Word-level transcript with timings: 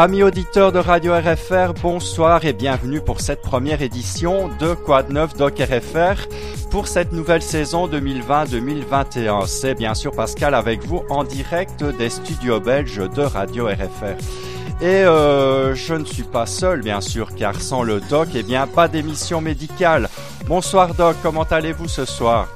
Amis 0.00 0.22
auditeurs 0.22 0.72
de 0.72 0.78
Radio 0.78 1.12
RFR, 1.12 1.74
bonsoir 1.82 2.46
et 2.46 2.54
bienvenue 2.54 3.02
pour 3.02 3.20
cette 3.20 3.42
première 3.42 3.82
édition 3.82 4.48
de 4.58 4.74
de 4.74 5.12
neuf 5.12 5.34
Doc 5.34 5.58
RFR 5.58 6.26
pour 6.70 6.88
cette 6.88 7.12
nouvelle 7.12 7.42
saison 7.42 7.86
2020-2021. 7.86 9.46
C'est 9.46 9.74
bien 9.74 9.92
sûr 9.92 10.12
Pascal 10.12 10.54
avec 10.54 10.86
vous 10.86 11.02
en 11.10 11.22
direct 11.22 11.84
des 11.84 12.08
studios 12.08 12.60
belges 12.60 13.10
de 13.10 13.20
Radio 13.20 13.66
RFR. 13.66 14.16
Et 14.80 15.04
euh, 15.04 15.74
je 15.74 15.92
ne 15.92 16.06
suis 16.06 16.22
pas 16.22 16.46
seul 16.46 16.80
bien 16.80 17.02
sûr 17.02 17.34
car 17.34 17.60
sans 17.60 17.82
le 17.82 18.00
doc, 18.00 18.28
eh 18.34 18.42
bien 18.42 18.66
pas 18.66 18.88
d'émission 18.88 19.42
médicale. 19.42 20.08
Bonsoir 20.46 20.94
doc, 20.94 21.16
comment 21.22 21.42
allez-vous 21.42 21.88
ce 21.88 22.06
soir? 22.06 22.48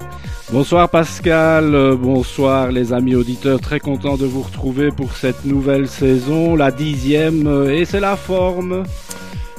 Bonsoir 0.54 0.88
Pascal, 0.88 1.74
euh, 1.74 1.96
bonsoir 1.96 2.70
les 2.70 2.92
amis 2.92 3.16
auditeurs, 3.16 3.60
très 3.60 3.80
content 3.80 4.16
de 4.16 4.24
vous 4.24 4.42
retrouver 4.42 4.92
pour 4.92 5.16
cette 5.16 5.44
nouvelle 5.44 5.88
saison, 5.88 6.54
la 6.54 6.70
dixième, 6.70 7.48
euh, 7.48 7.74
et 7.74 7.84
c'est 7.84 7.98
la 7.98 8.14
forme. 8.14 8.84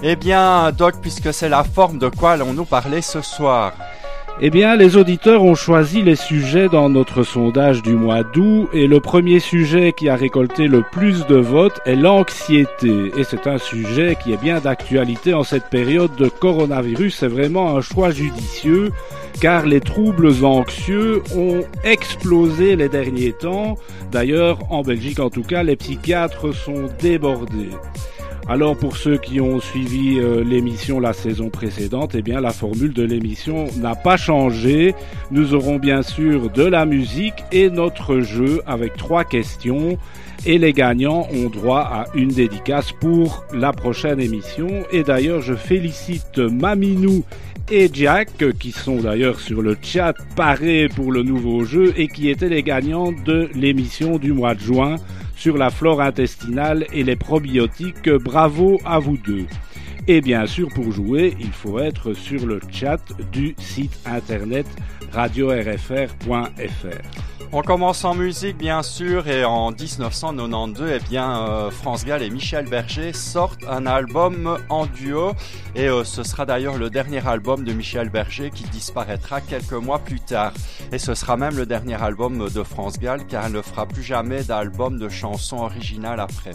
Eh 0.03 0.15
bien 0.15 0.71
Doc, 0.71 0.95
puisque 1.01 1.33
c'est 1.33 1.49
la 1.49 1.65
forme, 1.65 1.97
de 1.97 2.07
quoi 2.07 2.31
allons-nous 2.31 2.63
parler 2.63 3.01
ce 3.01 3.19
soir 3.19 3.73
eh 4.41 4.49
bien, 4.49 4.75
les 4.75 4.97
auditeurs 4.97 5.45
ont 5.45 5.55
choisi 5.55 6.01
les 6.01 6.17
sujets 6.17 6.67
dans 6.67 6.89
notre 6.89 7.23
sondage 7.23 7.81
du 7.81 7.93
mois 7.93 8.23
d'août 8.23 8.67
et 8.73 8.85
le 8.85 8.99
premier 8.99 9.39
sujet 9.39 9.93
qui 9.95 10.09
a 10.09 10.17
récolté 10.17 10.67
le 10.67 10.83
plus 10.91 11.25
de 11.25 11.37
votes 11.37 11.79
est 11.85 11.95
l'anxiété. 11.95 13.13
Et 13.17 13.23
c'est 13.23 13.47
un 13.47 13.57
sujet 13.57 14.17
qui 14.21 14.33
est 14.33 14.41
bien 14.41 14.59
d'actualité 14.59 15.33
en 15.33 15.43
cette 15.43 15.69
période 15.69 16.13
de 16.17 16.27
coronavirus. 16.27 17.15
C'est 17.15 17.29
vraiment 17.29 17.77
un 17.77 17.81
choix 17.81 18.11
judicieux 18.11 18.91
car 19.39 19.65
les 19.65 19.81
troubles 19.81 20.43
anxieux 20.43 21.21
ont 21.35 21.61
explosé 21.83 22.75
les 22.75 22.89
derniers 22.89 23.33
temps. 23.33 23.75
D'ailleurs, 24.11 24.59
en 24.71 24.81
Belgique 24.81 25.19
en 25.19 25.29
tout 25.29 25.43
cas, 25.43 25.63
les 25.63 25.75
psychiatres 25.75 26.53
sont 26.53 26.89
débordés. 27.01 27.69
Alors 28.47 28.77
pour 28.77 28.95
ceux 28.95 29.17
qui 29.17 29.41
ont 29.41 29.59
suivi 29.59 30.19
euh, 30.19 30.43
l'émission 30.43 30.99
la 30.99 31.13
saison 31.13 31.49
précédente, 31.49 32.13
eh 32.13 32.21
bien 32.21 32.39
la 32.41 32.51
formule 32.51 32.93
de 32.93 33.01
l'émission 33.01 33.65
n'a 33.77 33.95
pas 33.95 34.17
changé. 34.17 34.93
Nous 35.31 35.55
aurons 35.55 35.79
bien 35.79 36.03
sûr 36.03 36.51
de 36.51 36.61
la 36.61 36.85
musique 36.85 37.43
et 37.51 37.71
notre 37.71 38.19
jeu 38.19 38.61
avec 38.67 38.97
trois 38.97 39.23
questions 39.23 39.97
et 40.45 40.59
les 40.59 40.73
gagnants 40.73 41.27
ont 41.33 41.49
droit 41.49 41.79
à 41.79 42.05
une 42.13 42.29
dédicace 42.29 42.91
pour 42.91 43.43
la 43.51 43.71
prochaine 43.71 44.19
émission. 44.19 44.67
Et 44.91 45.01
d'ailleurs, 45.01 45.41
je 45.41 45.55
félicite 45.55 46.37
Maminou 46.37 47.23
et 47.71 47.89
Jack, 47.91 48.29
qui 48.59 48.71
sont 48.71 48.97
d'ailleurs 48.97 49.39
sur 49.39 49.63
le 49.63 49.75
chat 49.81 50.13
parés 50.35 50.87
pour 50.95 51.11
le 51.11 51.23
nouveau 51.23 51.65
jeu 51.65 51.95
et 51.97 52.07
qui 52.07 52.29
étaient 52.29 52.49
les 52.49 52.61
gagnants 52.61 53.11
de 53.11 53.49
l'émission 53.55 54.19
du 54.19 54.33
mois 54.33 54.53
de 54.53 54.59
juin 54.59 54.97
sur 55.35 55.57
la 55.57 55.69
flore 55.69 56.01
intestinale 56.01 56.85
et 56.93 57.03
les 57.03 57.15
probiotiques. 57.15 58.09
Bravo 58.09 58.79
à 58.85 58.99
vous 58.99 59.17
deux. 59.17 59.45
Et 60.07 60.21
bien 60.21 60.45
sûr, 60.45 60.69
pour 60.69 60.91
jouer, 60.91 61.35
il 61.39 61.51
faut 61.51 61.79
être 61.79 62.13
sur 62.13 62.45
le 62.45 62.59
chat 62.71 63.01
du 63.31 63.55
site 63.57 63.99
internet 64.05 64.67
radio-rfr.fr. 65.11 67.34
On 67.51 67.61
commence 67.61 68.03
en 68.03 68.15
musique 68.15 68.57
bien 68.57 68.83
sûr 68.83 69.27
et 69.27 69.45
en 69.45 69.71
1992 69.71 70.91
eh 70.93 70.99
bien 70.99 71.47
euh, 71.47 71.71
France 71.71 72.03
Gall 72.03 72.21
et 72.21 72.29
Michel 72.29 72.67
Berger 72.67 73.13
sortent 73.13 73.63
un 73.69 73.85
album 73.85 74.57
en 74.69 74.85
duo 74.85 75.31
et 75.75 75.87
euh, 75.87 76.03
ce 76.03 76.23
sera 76.23 76.45
d'ailleurs 76.45 76.77
le 76.77 76.89
dernier 76.89 77.25
album 77.25 77.63
de 77.63 77.71
Michel 77.71 78.09
Berger 78.09 78.51
qui 78.51 78.63
disparaîtra 78.65 79.41
quelques 79.41 79.73
mois 79.73 79.99
plus 79.99 80.19
tard 80.19 80.53
et 80.91 80.97
ce 80.97 81.13
sera 81.13 81.37
même 81.37 81.55
le 81.55 81.65
dernier 81.65 82.01
album 82.01 82.49
de 82.49 82.63
France 82.63 82.99
Gall 82.99 83.25
car 83.25 83.45
elle 83.45 83.53
ne 83.53 83.61
fera 83.61 83.85
plus 83.85 84.03
jamais 84.03 84.43
d'album 84.43 84.99
de 84.99 85.07
chansons 85.07 85.59
originales 85.59 86.19
après. 86.19 86.51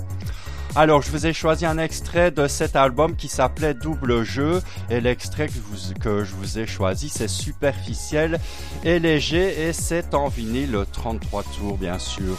Alors, 0.77 1.03
je 1.03 1.11
vous 1.11 1.27
ai 1.27 1.33
choisi 1.33 1.67
un 1.67 1.79
extrait 1.79 2.31
de 2.31 2.47
cet 2.47 2.77
album 2.77 3.17
qui 3.17 3.27
s'appelait 3.29 3.75
Double 3.75 4.23
Jeu. 4.23 4.63
Et 4.89 5.01
l'extrait 5.01 5.49
que, 5.49 6.25
je 6.25 6.35
vous 6.35 6.59
ai 6.59 6.67
choisi, 6.67 7.09
c'est 7.09 7.29
superficiel 7.29 8.39
et 8.85 8.99
léger. 9.01 9.69
Et 9.69 9.73
c'est 9.73 10.15
en 10.15 10.29
vinyle 10.29 10.85
33 10.93 11.43
tours, 11.43 11.77
bien 11.77 11.99
sûr. 11.99 12.39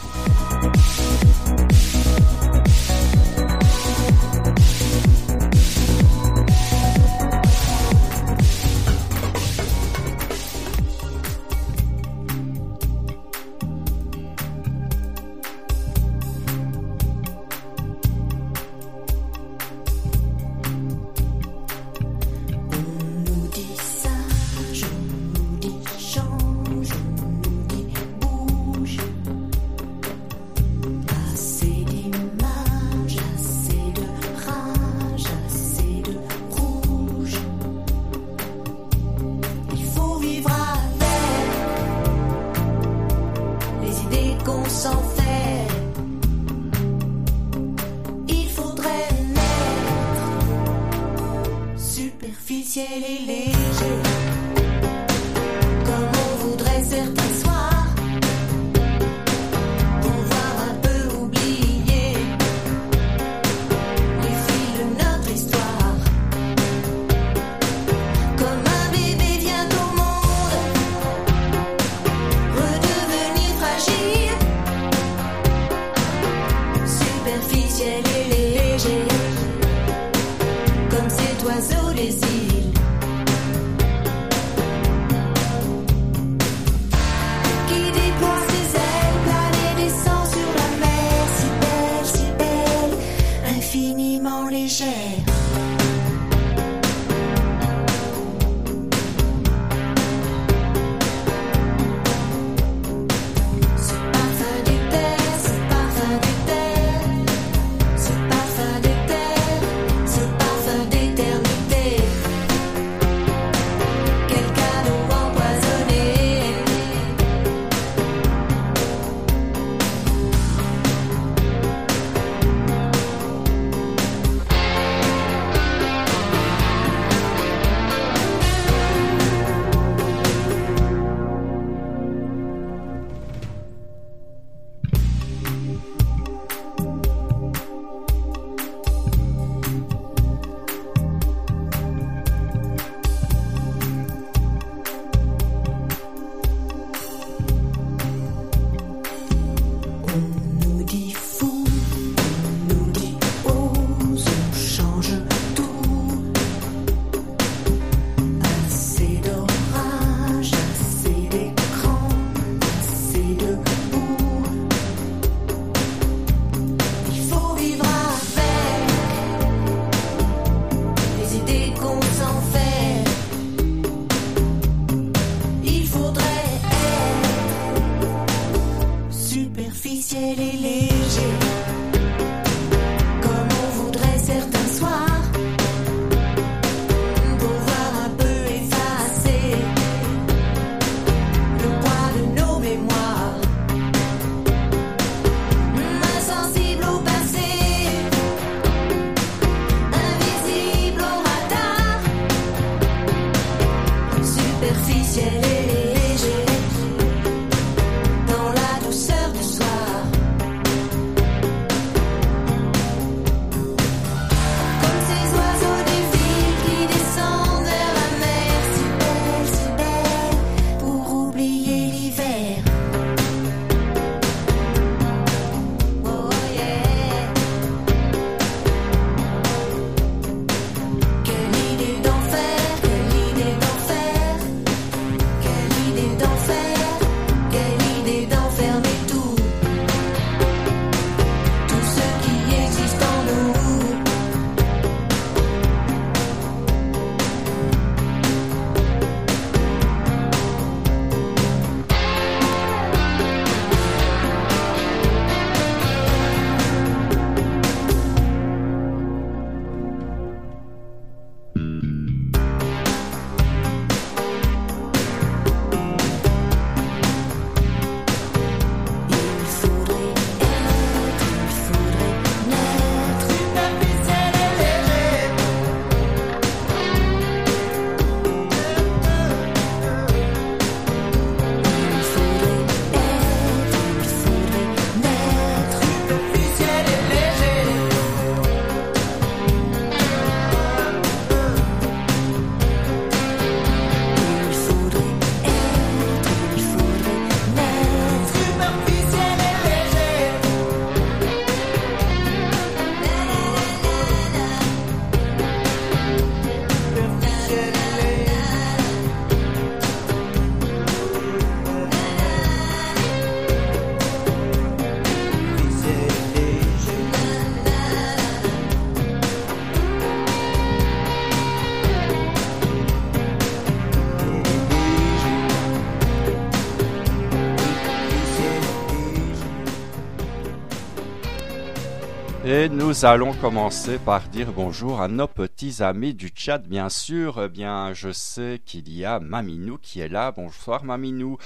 Nous 332.91 333.05
allons 333.05 333.31
commencer 333.31 333.99
par 333.99 334.19
dire 334.23 334.51
bonjour 334.51 334.99
à 334.99 335.07
nos 335.07 335.27
petits 335.27 335.81
amis 335.81 336.13
du 336.13 336.29
chat, 336.35 336.57
bien 336.57 336.89
sûr. 336.89 337.41
Eh 337.41 337.47
bien, 337.47 337.93
je 337.93 338.11
sais 338.11 338.59
qu'il 338.65 338.93
y 338.93 339.05
a 339.05 339.21
Maminou 339.21 339.77
qui 339.81 340.01
est 340.01 340.09
là. 340.09 340.33
Bonsoir 340.33 340.83
Maminou. 340.83 341.37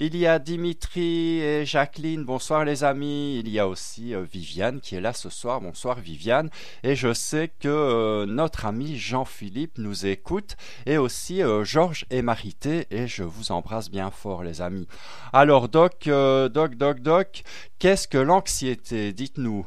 Il 0.00 0.16
y 0.16 0.26
a 0.26 0.40
Dimitri 0.40 1.38
et 1.38 1.64
Jacqueline. 1.64 2.24
Bonsoir 2.24 2.64
les 2.64 2.82
amis. 2.82 3.38
Il 3.38 3.48
y 3.48 3.60
a 3.60 3.68
aussi 3.68 4.12
euh, 4.12 4.22
Viviane 4.22 4.80
qui 4.80 4.96
est 4.96 5.00
là 5.00 5.12
ce 5.12 5.30
soir. 5.30 5.60
Bonsoir 5.60 6.00
Viviane. 6.00 6.50
Et 6.82 6.96
je 6.96 7.14
sais 7.14 7.46
que 7.46 7.68
euh, 7.68 8.26
notre 8.26 8.66
ami 8.66 8.96
Jean-Philippe 8.96 9.78
nous 9.78 10.04
écoute 10.04 10.56
et 10.84 10.98
aussi 10.98 11.44
euh, 11.44 11.62
Georges 11.62 12.06
et 12.10 12.22
Marité. 12.22 12.88
Et 12.90 13.06
je 13.06 13.22
vous 13.22 13.52
embrasse 13.52 13.88
bien 13.88 14.10
fort 14.10 14.42
les 14.42 14.60
amis. 14.60 14.88
Alors 15.32 15.68
Doc, 15.68 16.08
Doc, 16.08 16.74
Doc, 16.74 16.98
Doc, 16.98 17.44
qu'est-ce 17.78 18.08
que 18.08 18.18
l'anxiété? 18.18 19.12
Dites-nous. 19.12 19.64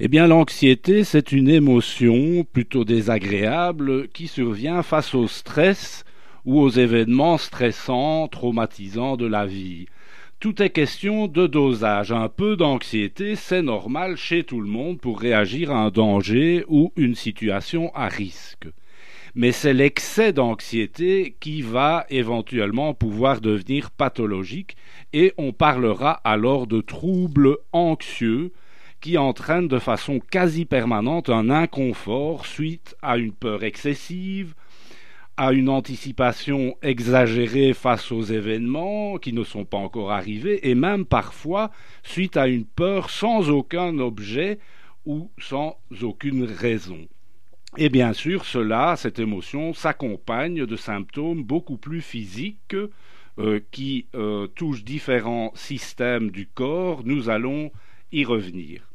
Eh 0.00 0.06
bien, 0.06 0.28
l'anxiété, 0.28 1.02
c'est 1.02 1.32
une 1.32 1.48
émotion 1.48 2.44
plutôt 2.44 2.84
désagréable 2.84 4.06
qui 4.10 4.28
survient 4.28 4.84
face 4.84 5.12
au 5.12 5.26
stress 5.26 6.04
ou 6.44 6.60
aux 6.60 6.70
événements 6.70 7.36
stressants, 7.36 8.28
traumatisants 8.28 9.16
de 9.16 9.26
la 9.26 9.44
vie. 9.44 9.86
Tout 10.38 10.62
est 10.62 10.70
question 10.70 11.26
de 11.26 11.48
dosage. 11.48 12.12
Un 12.12 12.28
peu 12.28 12.54
d'anxiété, 12.54 13.34
c'est 13.34 13.60
normal 13.60 14.16
chez 14.16 14.44
tout 14.44 14.60
le 14.60 14.68
monde 14.68 15.00
pour 15.00 15.18
réagir 15.18 15.72
à 15.72 15.80
un 15.80 15.90
danger 15.90 16.64
ou 16.68 16.92
une 16.94 17.16
situation 17.16 17.92
à 17.96 18.06
risque. 18.06 18.68
Mais 19.34 19.50
c'est 19.50 19.74
l'excès 19.74 20.32
d'anxiété 20.32 21.34
qui 21.40 21.60
va 21.60 22.06
éventuellement 22.08 22.94
pouvoir 22.94 23.40
devenir 23.40 23.90
pathologique 23.90 24.76
et 25.12 25.34
on 25.38 25.52
parlera 25.52 26.20
alors 26.22 26.68
de 26.68 26.80
troubles 26.80 27.56
anxieux 27.72 28.52
qui 29.00 29.18
entraîne 29.18 29.68
de 29.68 29.78
façon 29.78 30.18
quasi 30.18 30.64
permanente 30.64 31.28
un 31.28 31.50
inconfort 31.50 32.46
suite 32.46 32.96
à 33.02 33.16
une 33.16 33.32
peur 33.32 33.62
excessive, 33.64 34.54
à 35.36 35.52
une 35.52 35.68
anticipation 35.68 36.76
exagérée 36.82 37.72
face 37.72 38.10
aux 38.10 38.22
événements 38.22 39.18
qui 39.18 39.32
ne 39.32 39.44
sont 39.44 39.64
pas 39.64 39.78
encore 39.78 40.10
arrivés, 40.10 40.68
et 40.68 40.74
même 40.74 41.04
parfois 41.04 41.70
suite 42.02 42.36
à 42.36 42.48
une 42.48 42.64
peur 42.64 43.08
sans 43.08 43.48
aucun 43.50 43.98
objet 44.00 44.58
ou 45.06 45.30
sans 45.38 45.78
aucune 46.02 46.44
raison. 46.44 47.06
Et 47.76 47.90
bien 47.90 48.12
sûr, 48.12 48.44
cela, 48.44 48.96
cette 48.96 49.20
émotion, 49.20 49.74
s'accompagne 49.74 50.66
de 50.66 50.76
symptômes 50.76 51.44
beaucoup 51.44 51.76
plus 51.76 52.00
physiques 52.00 52.74
euh, 53.38 53.60
qui 53.70 54.06
euh, 54.16 54.48
touchent 54.48 54.82
différents 54.82 55.52
systèmes 55.54 56.32
du 56.32 56.48
corps. 56.48 57.02
Nous 57.04 57.28
allons 57.28 57.70
y 58.10 58.24
revenir. 58.24 58.87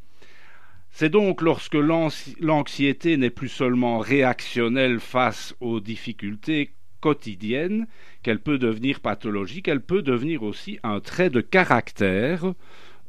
C'est 0.95 1.09
donc 1.09 1.41
lorsque 1.41 1.73
l'anxiété 1.73 3.17
n'est 3.17 3.31
plus 3.31 3.50
seulement 3.50 3.97
réactionnelle 3.97 5.00
face 5.00 5.55
aux 5.59 5.79
difficultés 5.79 6.75
quotidiennes 7.01 7.88
qu'elle 8.21 8.39
peut 8.39 8.59
devenir 8.59 9.00
pathologique, 9.00 9.67
elle 9.67 9.81
peut 9.81 10.03
devenir 10.03 10.43
aussi 10.43 10.77
un 10.83 11.00
trait 11.00 11.31
de 11.31 11.41
caractère. 11.41 12.53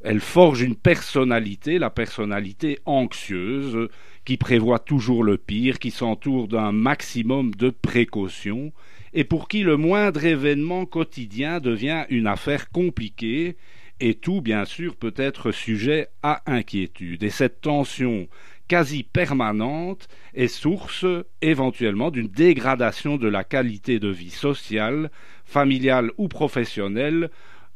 Elle 0.03 0.21
forge 0.21 0.63
une 0.63 0.77
personnalité, 0.77 1.79
la 1.79 1.91
personnalité 1.91 2.79
anxieuse, 2.87 3.91
qui 4.25 4.39
prévoit 4.39 4.79
toujours 4.79 5.23
le 5.23 5.37
pire, 5.37 5.79
qui 5.79 5.91
s'entoure 5.91 6.49
d'un 6.49 6.73
maximum 6.73 7.55
de 7.55 7.69
précautions, 7.69 8.73
et 9.13 9.25
pour 9.25 9.47
qui 9.47 9.63
le 9.63 9.77
moindre 9.77 10.25
événement 10.25 10.87
quotidien 10.87 11.61
devient 11.61 12.07
une 12.09 12.29
affaire 12.29 12.71
compliquée 12.71 13.57
et 14.01 14.15
tout, 14.15 14.41
bien 14.41 14.65
sûr, 14.65 14.97
peut 14.97 15.15
être 15.17 15.53
sujet 15.53 16.09
à 16.23 16.43
inquiétude. 16.47 17.23
Et 17.23 17.31
cette 17.31 17.61
tension 17.61 18.29
quasi 18.69 19.03
permanente 19.03 20.09
est 20.35 20.49
source 20.49 21.07
éventuellement 21.43 22.11
d'une 22.11 22.29
dégradation 22.29 23.17
de 23.17 23.29
la 23.29 23.45
qualité 23.45 23.99
de 23.99 24.09
vie 24.09 24.31
sociale, 24.31 25.11
familiale 25.45 26.11
ou 26.19 26.29
professionnelle. 26.29 27.31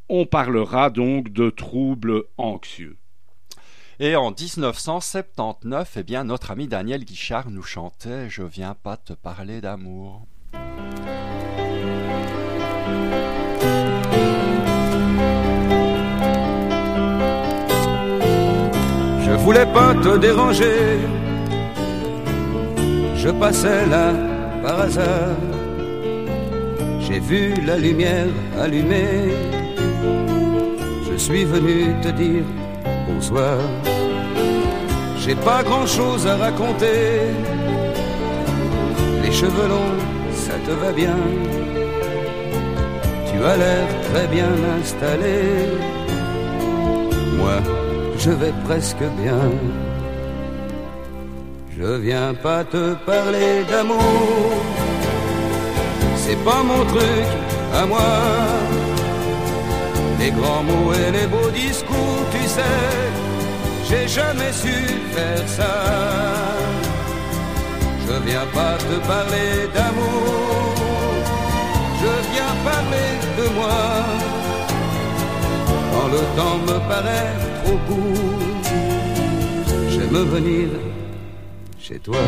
On 0.08 0.26
parlera 0.26 0.90
donc 0.90 1.30
de 1.30 1.50
troubles 1.50 2.24
anxieux. 2.36 2.96
Et 4.00 4.14
en 4.14 4.30
1979, 4.30 5.96
eh 5.96 6.02
bien, 6.04 6.24
notre 6.24 6.52
ami 6.52 6.68
Daniel 6.68 7.04
Guichard 7.04 7.50
nous 7.50 7.64
chantait 7.64 8.30
Je 8.30 8.42
viens 8.42 8.74
pas 8.74 8.96
te 8.96 9.12
parler 9.12 9.60
d'amour. 9.60 10.26
Voulais 19.34 19.66
pas 19.66 19.94
te 19.94 20.16
déranger. 20.18 20.98
Je 23.16 23.30
passais 23.30 23.86
là 23.86 24.12
par 24.62 24.80
hasard. 24.80 25.36
J'ai 27.00 27.20
vu 27.20 27.54
la 27.66 27.76
lumière 27.76 28.32
allumée. 28.60 29.32
Je 31.10 31.16
suis 31.16 31.44
venu 31.44 31.94
te 32.02 32.08
dire 32.08 32.44
bonsoir. 33.08 33.58
J'ai 35.18 35.34
pas 35.34 35.62
grand 35.62 35.86
chose 35.86 36.26
à 36.26 36.36
raconter. 36.36 37.32
Les 39.22 39.32
cheveux 39.32 39.68
longs, 39.68 39.98
ça 40.32 40.54
te 40.66 40.70
va 40.82 40.92
bien. 40.92 41.16
Tu 43.28 43.44
as 43.44 43.56
l'air 43.56 43.86
très 44.10 44.26
bien 44.28 44.52
installé. 44.80 45.38
Moi, 47.38 47.58
je 48.18 48.30
vais 48.30 48.52
presque 48.64 49.04
bien. 49.22 49.50
Je 51.78 51.90
viens 52.06 52.34
pas 52.34 52.64
te 52.64 52.94
parler 53.06 53.64
d'amour. 53.70 54.50
C'est 56.16 56.40
pas 56.44 56.62
mon 56.70 56.84
truc 56.84 57.28
à 57.80 57.86
moi. 57.86 58.10
Les 60.18 60.30
grands 60.30 60.64
mots 60.64 60.92
et 60.92 61.10
les 61.12 61.26
beaux 61.28 61.50
discours, 61.50 62.22
tu 62.32 62.42
sais, 62.56 62.84
j'ai 63.88 64.08
jamais 64.08 64.52
su 64.52 64.74
faire 65.14 65.48
ça. 65.58 65.74
Je 68.04 68.14
viens 68.28 68.46
pas 68.58 68.74
te 68.88 68.96
parler 69.06 69.52
d'amour. 69.74 70.74
Je 72.00 72.12
viens 72.32 72.54
parler 72.70 73.10
de 73.38 73.46
moi. 73.58 74.37
Quand 75.98 76.10
le 76.16 76.24
temps 76.38 76.58
me 76.68 76.78
paraît 76.88 77.34
trop 77.64 77.78
court, 77.88 78.38
j'aime 79.90 80.20
venir 80.36 80.68
chez 81.80 81.98
toi. 81.98 82.18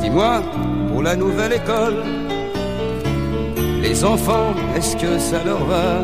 Dis-moi, 0.00 0.42
pour 0.88 1.02
la 1.02 1.16
nouvelle 1.16 1.52
école, 1.52 2.02
les 3.82 4.04
enfants, 4.04 4.54
est-ce 4.74 4.96
que 4.96 5.18
ça 5.18 5.44
leur 5.44 5.62
va? 5.66 6.00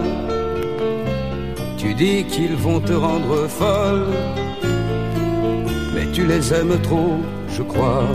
Tu 1.78 1.94
dis 1.94 2.24
qu'ils 2.24 2.56
vont 2.56 2.80
te 2.80 2.92
rendre 2.92 3.48
folle, 3.48 4.08
tu 6.12 6.26
les 6.26 6.52
aimes 6.52 6.78
trop, 6.82 7.16
je 7.48 7.62
crois. 7.62 8.06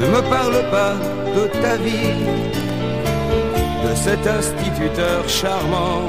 Ne 0.00 0.06
me 0.06 0.22
parle 0.28 0.60
pas 0.70 0.94
de 1.36 1.44
ta 1.62 1.76
vie, 1.76 2.24
de 3.84 3.94
cet 3.94 4.26
instituteur 4.26 5.28
charmant 5.28 6.08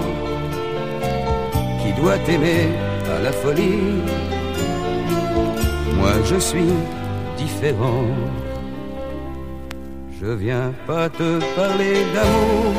qui 1.82 1.91
doit 2.01 2.17
t'aimer 2.25 2.70
à 3.15 3.20
la 3.22 3.32
folie. 3.32 4.01
Moi 5.98 6.13
je 6.24 6.38
suis 6.38 6.74
différent. 7.38 8.08
Je 10.22 10.27
viens 10.27 10.72
pas 10.88 11.10
te 11.10 11.39
parler 11.55 11.98
d'amour, 12.13 12.74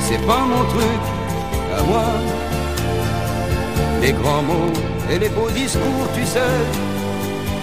c'est 0.00 0.26
pas 0.26 0.42
mon 0.52 0.64
truc 0.74 1.02
à 1.78 1.82
moi. 1.84 2.08
Les 4.02 4.12
grands 4.12 4.42
mots 4.42 4.89
et 5.10 5.18
les 5.18 5.28
beaux 5.30 5.50
discours, 5.50 6.06
tu 6.14 6.24
sais, 6.24 6.56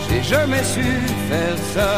j'ai 0.10 0.22
jamais 0.22 0.64
su 0.64 0.86
faire 1.30 1.58
ça. 1.74 1.92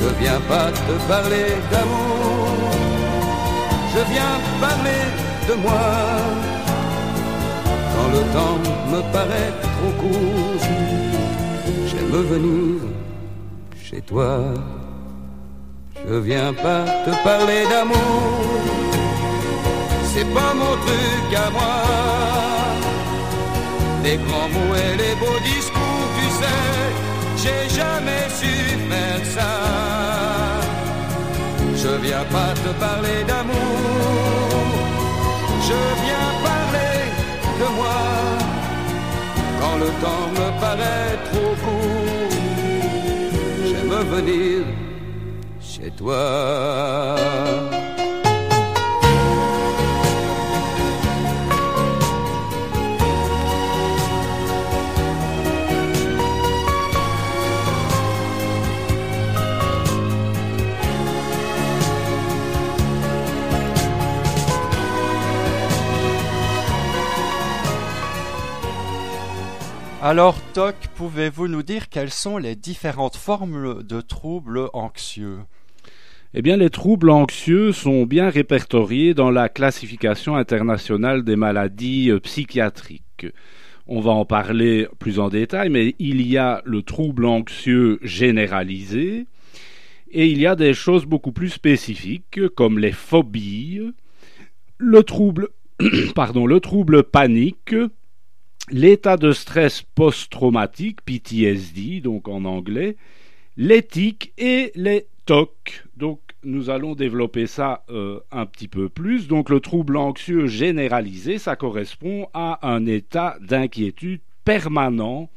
Je 0.00 0.08
viens 0.20 0.40
pas 0.48 0.68
te 0.86 0.94
parler 1.06 1.48
d'amour, 1.70 2.70
je 3.94 4.00
viens 4.12 4.36
parler 4.60 5.02
de 5.48 5.54
moi. 5.64 5.86
Quand 7.92 8.08
le 8.16 8.22
temps 8.36 8.58
me 8.92 9.00
paraît 9.12 9.52
trop 9.66 9.92
court, 10.02 10.62
j'aime 11.88 12.22
venir 12.34 12.80
chez 13.82 14.00
toi. 14.00 14.38
Je 16.08 16.14
viens 16.14 16.52
pas 16.54 16.84
te 17.04 17.12
parler 17.22 17.62
d'amour, 17.68 18.40
c'est 20.12 20.28
pas 20.32 20.54
mon 20.54 20.74
truc 20.86 21.28
à 21.46 21.50
moi. 21.50 22.49
Les 24.10 24.16
grands 24.16 24.48
mots 24.48 24.74
et 24.74 24.96
les 25.02 25.14
beaux 25.20 25.40
discours, 25.54 26.06
tu 26.18 26.26
sais, 26.40 26.62
j'ai 27.42 27.62
jamais 27.78 28.24
su 28.40 28.52
faire 28.90 29.24
ça. 29.36 29.52
Je 31.82 31.90
viens 32.04 32.24
pas 32.36 32.52
te 32.64 32.70
parler 32.86 33.22
d'amour, 33.28 34.50
je 35.68 35.80
viens 36.02 36.28
parler 36.48 36.98
de 37.60 37.68
moi. 37.78 38.00
Quand 39.60 39.76
le 39.84 39.90
temps 40.02 40.26
me 40.38 40.48
paraît 40.64 41.16
trop 41.30 41.54
court, 41.64 42.32
j'aime 43.68 43.96
venir 44.16 44.64
chez 45.60 45.90
toi. 45.92 46.20
Alors, 70.02 70.40
Toc, 70.54 70.76
pouvez-vous 70.94 71.46
nous 71.46 71.62
dire 71.62 71.90
quelles 71.90 72.10
sont 72.10 72.38
les 72.38 72.56
différentes 72.56 73.16
formes 73.16 73.82
de 73.82 74.00
troubles 74.00 74.70
anxieux? 74.72 75.40
Eh 76.32 76.40
bien, 76.40 76.56
les 76.56 76.70
troubles 76.70 77.10
anxieux 77.10 77.72
sont 77.72 78.06
bien 78.06 78.30
répertoriés 78.30 79.12
dans 79.12 79.30
la 79.30 79.50
classification 79.50 80.36
internationale 80.36 81.22
des 81.22 81.36
maladies 81.36 82.10
euh, 82.10 82.18
psychiatriques. 82.18 83.26
On 83.86 84.00
va 84.00 84.12
en 84.12 84.24
parler 84.24 84.88
plus 84.98 85.18
en 85.18 85.28
détail, 85.28 85.68
mais 85.68 85.94
il 85.98 86.26
y 86.26 86.38
a 86.38 86.62
le 86.64 86.80
trouble 86.80 87.26
anxieux 87.26 87.98
généralisé 88.00 89.26
et 90.12 90.28
il 90.28 90.38
y 90.38 90.46
a 90.46 90.56
des 90.56 90.72
choses 90.72 91.04
beaucoup 91.04 91.32
plus 91.32 91.50
spécifiques 91.50 92.48
comme 92.56 92.78
les 92.78 92.92
phobies, 92.92 93.92
le 94.78 95.02
trouble, 95.02 95.48
pardon, 96.14 96.46
le 96.46 96.60
trouble 96.60 97.02
panique, 97.02 97.74
l'état 98.70 99.16
de 99.16 99.32
stress 99.32 99.82
post-traumatique, 99.82 101.02
PTSD, 101.02 102.00
donc 102.00 102.28
en 102.28 102.44
anglais, 102.44 102.96
l'éthique 103.56 104.32
et 104.38 104.72
les 104.74 105.06
TOC. 105.26 105.84
Donc 105.96 106.20
nous 106.42 106.70
allons 106.70 106.94
développer 106.94 107.46
ça 107.46 107.84
euh, 107.90 108.20
un 108.30 108.46
petit 108.46 108.68
peu 108.68 108.88
plus. 108.88 109.28
Donc 109.28 109.50
le 109.50 109.60
trouble 109.60 109.96
anxieux 109.96 110.46
généralisé, 110.46 111.38
ça 111.38 111.56
correspond 111.56 112.28
à 112.32 112.66
un 112.66 112.86
état 112.86 113.36
d'inquiétude 113.40 114.20
permanent, 114.44 115.30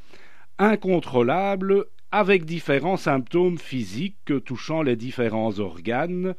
incontrôlable, 0.57 1.85
avec 2.11 2.45
différents 2.45 2.97
symptômes 2.97 3.57
physiques 3.57 4.33
touchant 4.45 4.83
les 4.83 4.95
différents 4.95 5.59
organes, 5.59 6.35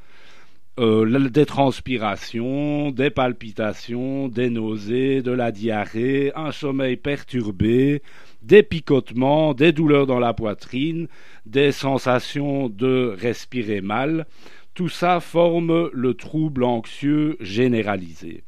euh, 0.78 1.28
des 1.28 1.46
transpirations, 1.46 2.90
des 2.90 3.10
palpitations, 3.10 4.28
des 4.28 4.50
nausées, 4.50 5.22
de 5.22 5.30
la 5.30 5.52
diarrhée, 5.52 6.32
un 6.34 6.50
sommeil 6.50 6.96
perturbé, 6.96 8.02
des 8.42 8.62
picotements, 8.62 9.54
des 9.54 9.72
douleurs 9.72 10.06
dans 10.06 10.18
la 10.18 10.34
poitrine, 10.34 11.08
des 11.46 11.72
sensations 11.72 12.68
de 12.68 13.14
respirer 13.16 13.80
mal. 13.80 14.26
Tout 14.74 14.88
ça 14.88 15.20
forme 15.20 15.90
le 15.92 16.14
trouble 16.14 16.64
anxieux 16.64 17.36
généralisé. 17.38 18.42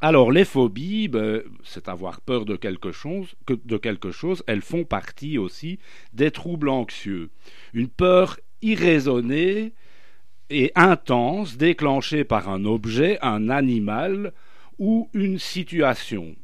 Alors 0.00 0.30
les 0.30 0.44
phobies, 0.44 1.08
ben, 1.08 1.42
c'est 1.64 1.88
avoir 1.88 2.20
peur 2.20 2.44
de 2.44 2.56
quelque, 2.56 2.92
chose, 2.92 3.34
de 3.48 3.76
quelque 3.76 4.10
chose, 4.10 4.44
elles 4.46 4.62
font 4.62 4.84
partie 4.84 5.38
aussi 5.38 5.78
des 6.12 6.30
troubles 6.30 6.68
anxieux. 6.68 7.30
Une 7.72 7.88
peur 7.88 8.38
irraisonnée, 8.62 9.72
et 10.50 10.72
intense 10.74 11.56
déclenchée 11.56 12.24
par 12.24 12.48
un 12.48 12.64
objet, 12.64 13.18
un 13.22 13.48
animal 13.50 14.32
ou 14.78 15.08
une 15.12 15.38
situation. 15.38 16.36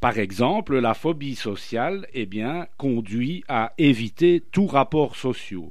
Par 0.00 0.18
exemple, 0.18 0.78
la 0.78 0.94
phobie 0.94 1.34
sociale 1.34 2.06
eh 2.12 2.26
bien, 2.26 2.66
conduit 2.76 3.44
à 3.48 3.72
éviter 3.78 4.42
tout 4.52 4.66
rapport 4.66 5.16
social. 5.16 5.70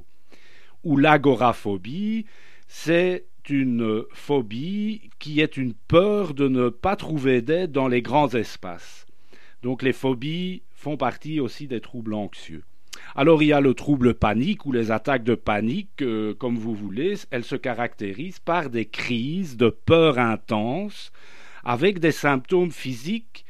Ou 0.82 0.96
l'agoraphobie, 0.96 2.26
c'est 2.66 3.26
une 3.48 4.04
phobie 4.12 5.10
qui 5.18 5.40
est 5.40 5.56
une 5.56 5.74
peur 5.74 6.34
de 6.34 6.48
ne 6.48 6.68
pas 6.68 6.96
trouver 6.96 7.42
d'aide 7.42 7.72
dans 7.72 7.88
les 7.88 8.02
grands 8.02 8.34
espaces. 8.34 9.06
Donc 9.62 9.82
les 9.82 9.92
phobies 9.92 10.62
font 10.72 10.96
partie 10.96 11.40
aussi 11.40 11.68
des 11.68 11.80
troubles 11.80 12.14
anxieux. 12.14 12.64
Alors 13.16 13.42
il 13.42 13.46
y 13.46 13.52
a 13.52 13.60
le 13.60 13.74
trouble 13.74 14.14
panique 14.14 14.66
ou 14.66 14.72
les 14.72 14.90
attaques 14.90 15.24
de 15.24 15.36
panique, 15.36 16.02
euh, 16.02 16.34
comme 16.34 16.56
vous 16.56 16.74
voulez, 16.74 17.14
elles 17.30 17.44
se 17.44 17.54
caractérisent 17.56 18.40
par 18.40 18.70
des 18.70 18.86
crises 18.86 19.56
de 19.56 19.68
peur 19.68 20.18
intense 20.18 21.12
avec 21.64 22.00
des 22.00 22.12
symptômes 22.12 22.72
physiques 22.72 23.44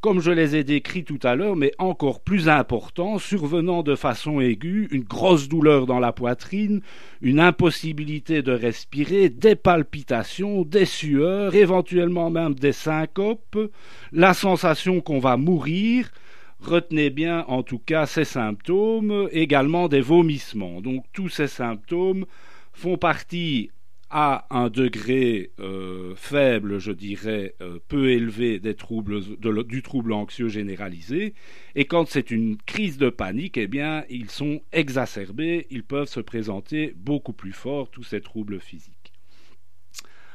comme 0.00 0.20
je 0.20 0.30
les 0.30 0.56
ai 0.56 0.64
décrits 0.64 1.04
tout 1.04 1.18
à 1.22 1.34
l'heure, 1.34 1.56
mais 1.56 1.72
encore 1.78 2.20
plus 2.20 2.48
importants, 2.48 3.18
survenant 3.18 3.82
de 3.82 3.94
façon 3.94 4.40
aiguë, 4.40 4.88
une 4.92 5.04
grosse 5.04 5.48
douleur 5.48 5.86
dans 5.86 5.98
la 5.98 6.12
poitrine, 6.12 6.80
une 7.20 7.38
impossibilité 7.38 8.40
de 8.40 8.52
respirer, 8.52 9.28
des 9.28 9.56
palpitations, 9.56 10.62
des 10.62 10.86
sueurs, 10.86 11.54
éventuellement 11.54 12.30
même 12.30 12.54
des 12.54 12.72
syncopes, 12.72 13.58
la 14.12 14.32
sensation 14.32 15.02
qu'on 15.02 15.18
va 15.18 15.36
mourir, 15.36 16.10
retenez 16.60 17.10
bien 17.10 17.44
en 17.48 17.62
tout 17.62 17.78
cas 17.78 18.06
ces 18.06 18.24
symptômes, 18.24 19.28
également 19.32 19.88
des 19.88 20.00
vomissements. 20.00 20.80
Donc 20.80 21.04
tous 21.12 21.28
ces 21.28 21.48
symptômes 21.48 22.26
font 22.72 22.98
partie 22.98 23.70
à 24.10 24.46
un 24.50 24.68
degré 24.68 25.52
euh, 25.60 26.14
faible, 26.16 26.80
je 26.80 26.90
dirais, 26.90 27.54
euh, 27.62 27.78
peu 27.86 28.10
élevé 28.10 28.58
du 28.58 28.74
trouble 29.82 30.12
anxieux 30.12 30.48
généralisé. 30.48 31.34
Et 31.76 31.84
quand 31.84 32.08
c'est 32.08 32.32
une 32.32 32.56
crise 32.56 32.98
de 32.98 33.08
panique, 33.08 33.56
eh 33.56 33.68
bien, 33.68 34.04
ils 34.10 34.30
sont 34.30 34.62
exacerbés, 34.72 35.68
ils 35.70 35.84
peuvent 35.84 36.08
se 36.08 36.20
présenter 36.20 36.92
beaucoup 36.96 37.32
plus 37.32 37.52
fort, 37.52 37.88
tous 37.88 38.02
ces 38.02 38.20
troubles 38.20 38.58
physiques. 38.58 38.99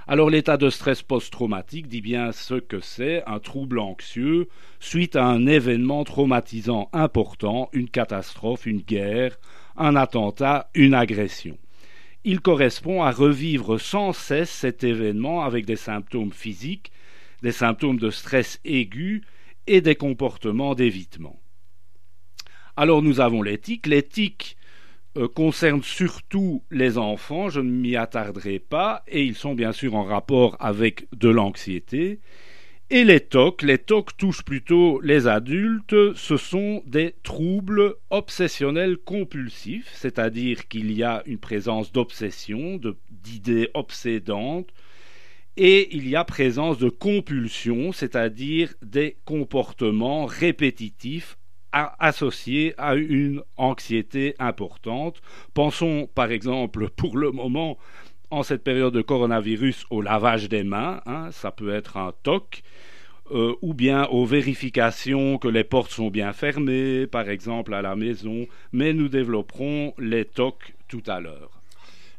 Alors 0.07 0.29
l'état 0.29 0.57
de 0.57 0.69
stress 0.69 1.01
post-traumatique 1.01 1.87
dit 1.87 2.01
bien 2.01 2.31
ce 2.31 2.55
que 2.55 2.79
c'est, 2.79 3.23
un 3.25 3.39
trouble 3.39 3.79
anxieux 3.79 4.49
suite 4.79 5.15
à 5.15 5.25
un 5.25 5.47
événement 5.47 6.03
traumatisant 6.03 6.89
important, 6.93 7.69
une 7.73 7.89
catastrophe, 7.89 8.65
une 8.65 8.81
guerre, 8.81 9.37
un 9.75 9.95
attentat, 9.95 10.69
une 10.75 10.93
agression 10.93 11.57
il 12.25 12.41
correspond 12.41 13.03
à 13.03 13.11
revivre 13.11 13.79
sans 13.79 14.11
cesse 14.11 14.49
cet 14.49 14.83
événement 14.83 15.43
avec 15.43 15.65
des 15.67 15.75
symptômes 15.75 16.33
physiques, 16.33 16.91
des 17.43 17.51
symptômes 17.51 17.99
de 17.99 18.09
stress 18.09 18.59
aigu 18.65 19.23
et 19.67 19.79
des 19.79 19.95
comportements 19.95 20.73
d'évitement. 20.73 21.39
Alors 22.75 23.03
nous 23.03 23.21
avons 23.21 23.43
l'éthique. 23.43 23.85
L'éthique 23.85 24.57
euh, 25.17 25.27
concerne 25.27 25.81
surtout 25.81 26.63
les 26.71 26.97
enfants, 26.97 27.49
je 27.49 27.61
ne 27.61 27.69
m'y 27.69 27.95
attarderai 27.95 28.59
pas, 28.59 29.03
et 29.07 29.23
ils 29.23 29.35
sont 29.35 29.55
bien 29.55 29.71
sûr 29.71 29.95
en 29.95 30.03
rapport 30.03 30.57
avec 30.59 31.07
de 31.13 31.29
l'anxiété. 31.29 32.19
Et 32.89 33.03
les 33.03 33.19
TOC, 33.19 33.63
les 33.63 33.77
TOC 33.79 34.15
touchent 34.17 34.43
plutôt 34.43 35.01
les 35.01 35.25
adultes, 35.25 36.13
ce 36.15 36.37
sont 36.37 36.83
des 36.85 37.15
troubles 37.23 37.95
obsessionnels 38.11 38.97
compulsifs, 38.97 39.91
c'est-à-dire 39.95 40.67
qu'il 40.67 40.91
y 40.91 41.01
a 41.03 41.23
une 41.25 41.39
présence 41.39 41.91
d'obsession, 41.91 42.79
d'idées 43.09 43.71
obsédantes, 43.73 44.69
et 45.57 45.95
il 45.95 46.07
y 46.09 46.15
a 46.15 46.25
présence 46.25 46.77
de 46.77 46.89
compulsion, 46.89 47.91
c'est-à-dire 47.91 48.73
des 48.81 49.17
comportements 49.25 50.25
répétitifs 50.25 51.37
associés 51.99 52.73
à 52.77 52.95
une 52.95 53.41
anxiété 53.57 54.35
importante. 54.39 55.21
Pensons 55.53 56.09
par 56.15 56.31
exemple 56.31 56.89
pour 56.89 57.17
le 57.17 57.31
moment 57.31 57.77
en 58.31 58.43
cette 58.43 58.63
période 58.63 58.93
de 58.93 59.01
coronavirus 59.01 59.85
au 59.89 60.01
lavage 60.01 60.49
des 60.49 60.63
mains, 60.63 61.01
hein, 61.05 61.29
ça 61.31 61.51
peut 61.51 61.73
être 61.73 61.97
un 61.97 62.13
TOC, 62.23 62.63
euh, 63.31 63.55
ou 63.61 63.73
bien 63.73 64.05
aux 64.07 64.25
vérifications 64.25 65.37
que 65.37 65.47
les 65.47 65.63
portes 65.63 65.91
sont 65.91 66.09
bien 66.09 66.33
fermées, 66.33 67.07
par 67.07 67.29
exemple 67.29 67.73
à 67.73 67.81
la 67.81 67.95
maison, 67.95 68.47
mais 68.71 68.93
nous 68.93 69.09
développerons 69.09 69.93
les 69.97 70.25
TOC 70.25 70.73
tout 70.87 71.03
à 71.07 71.19
l'heure. 71.19 71.61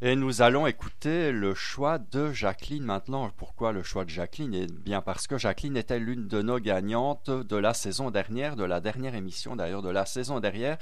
Et 0.02 0.14
nous 0.14 0.42
allons 0.42 0.66
écouter 0.66 1.32
le 1.32 1.54
choix 1.54 1.96
de 1.98 2.30
Jacqueline 2.30 2.84
maintenant. 2.84 3.30
Pourquoi 3.34 3.72
le 3.72 3.82
choix 3.82 4.04
de 4.04 4.10
Jacqueline? 4.10 4.52
Eh 4.54 4.66
bien 4.66 5.00
parce 5.00 5.26
que 5.26 5.38
Jacqueline 5.38 5.78
était 5.78 5.98
l'une 5.98 6.28
de 6.28 6.42
nos 6.42 6.58
gagnantes 6.58 7.30
de 7.30 7.56
la 7.56 7.72
saison 7.72 8.10
dernière, 8.10 8.56
de 8.56 8.64
la 8.64 8.80
dernière 8.80 9.14
émission 9.14 9.56
d'ailleurs 9.56 9.80
de 9.80 9.88
la 9.88 10.04
saison 10.04 10.38
dernière. 10.38 10.76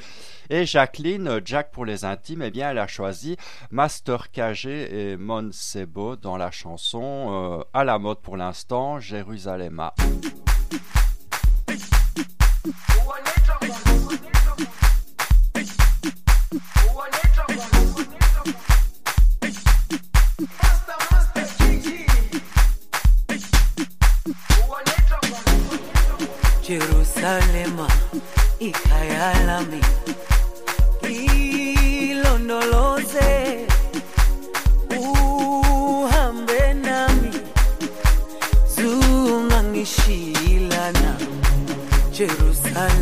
Et 0.51 0.67
Jacqueline, 0.67 1.41
Jack 1.45 1.71
pour 1.71 1.85
les 1.85 2.05
intimes, 2.05 2.43
eh 2.43 2.51
bien 2.51 2.71
elle 2.71 2.79
a 2.79 2.89
choisi 2.89 3.37
Master 3.71 4.33
KG 4.33 4.67
et 4.67 5.17
Mon 5.17 5.51
Sebo 5.53 6.17
dans 6.17 6.37
la 6.37 6.51
chanson 6.51 7.61
euh, 7.61 7.65
à 7.73 7.85
la 7.85 8.01
mode 8.01 8.21
pour 8.21 8.37
l'instant, 8.37 8.99
Jérusalem. 8.99 9.91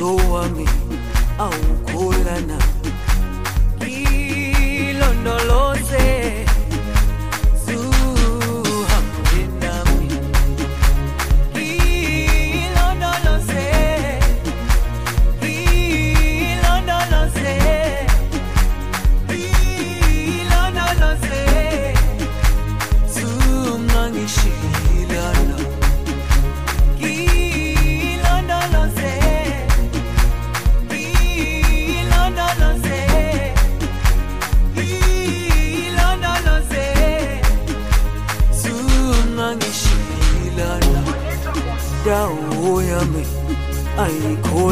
So 0.00 0.16
I 0.34 0.48
me, 0.48 0.64
oh. 1.38 1.69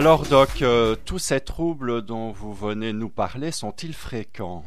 Alors 0.00 0.24
Doc, 0.24 0.62
euh, 0.62 0.96
tous 1.04 1.18
ces 1.18 1.40
troubles 1.40 2.00
dont 2.00 2.32
vous 2.32 2.54
venez 2.54 2.94
nous 2.94 3.10
parler 3.10 3.50
sont-ils 3.50 3.92
fréquents? 3.92 4.64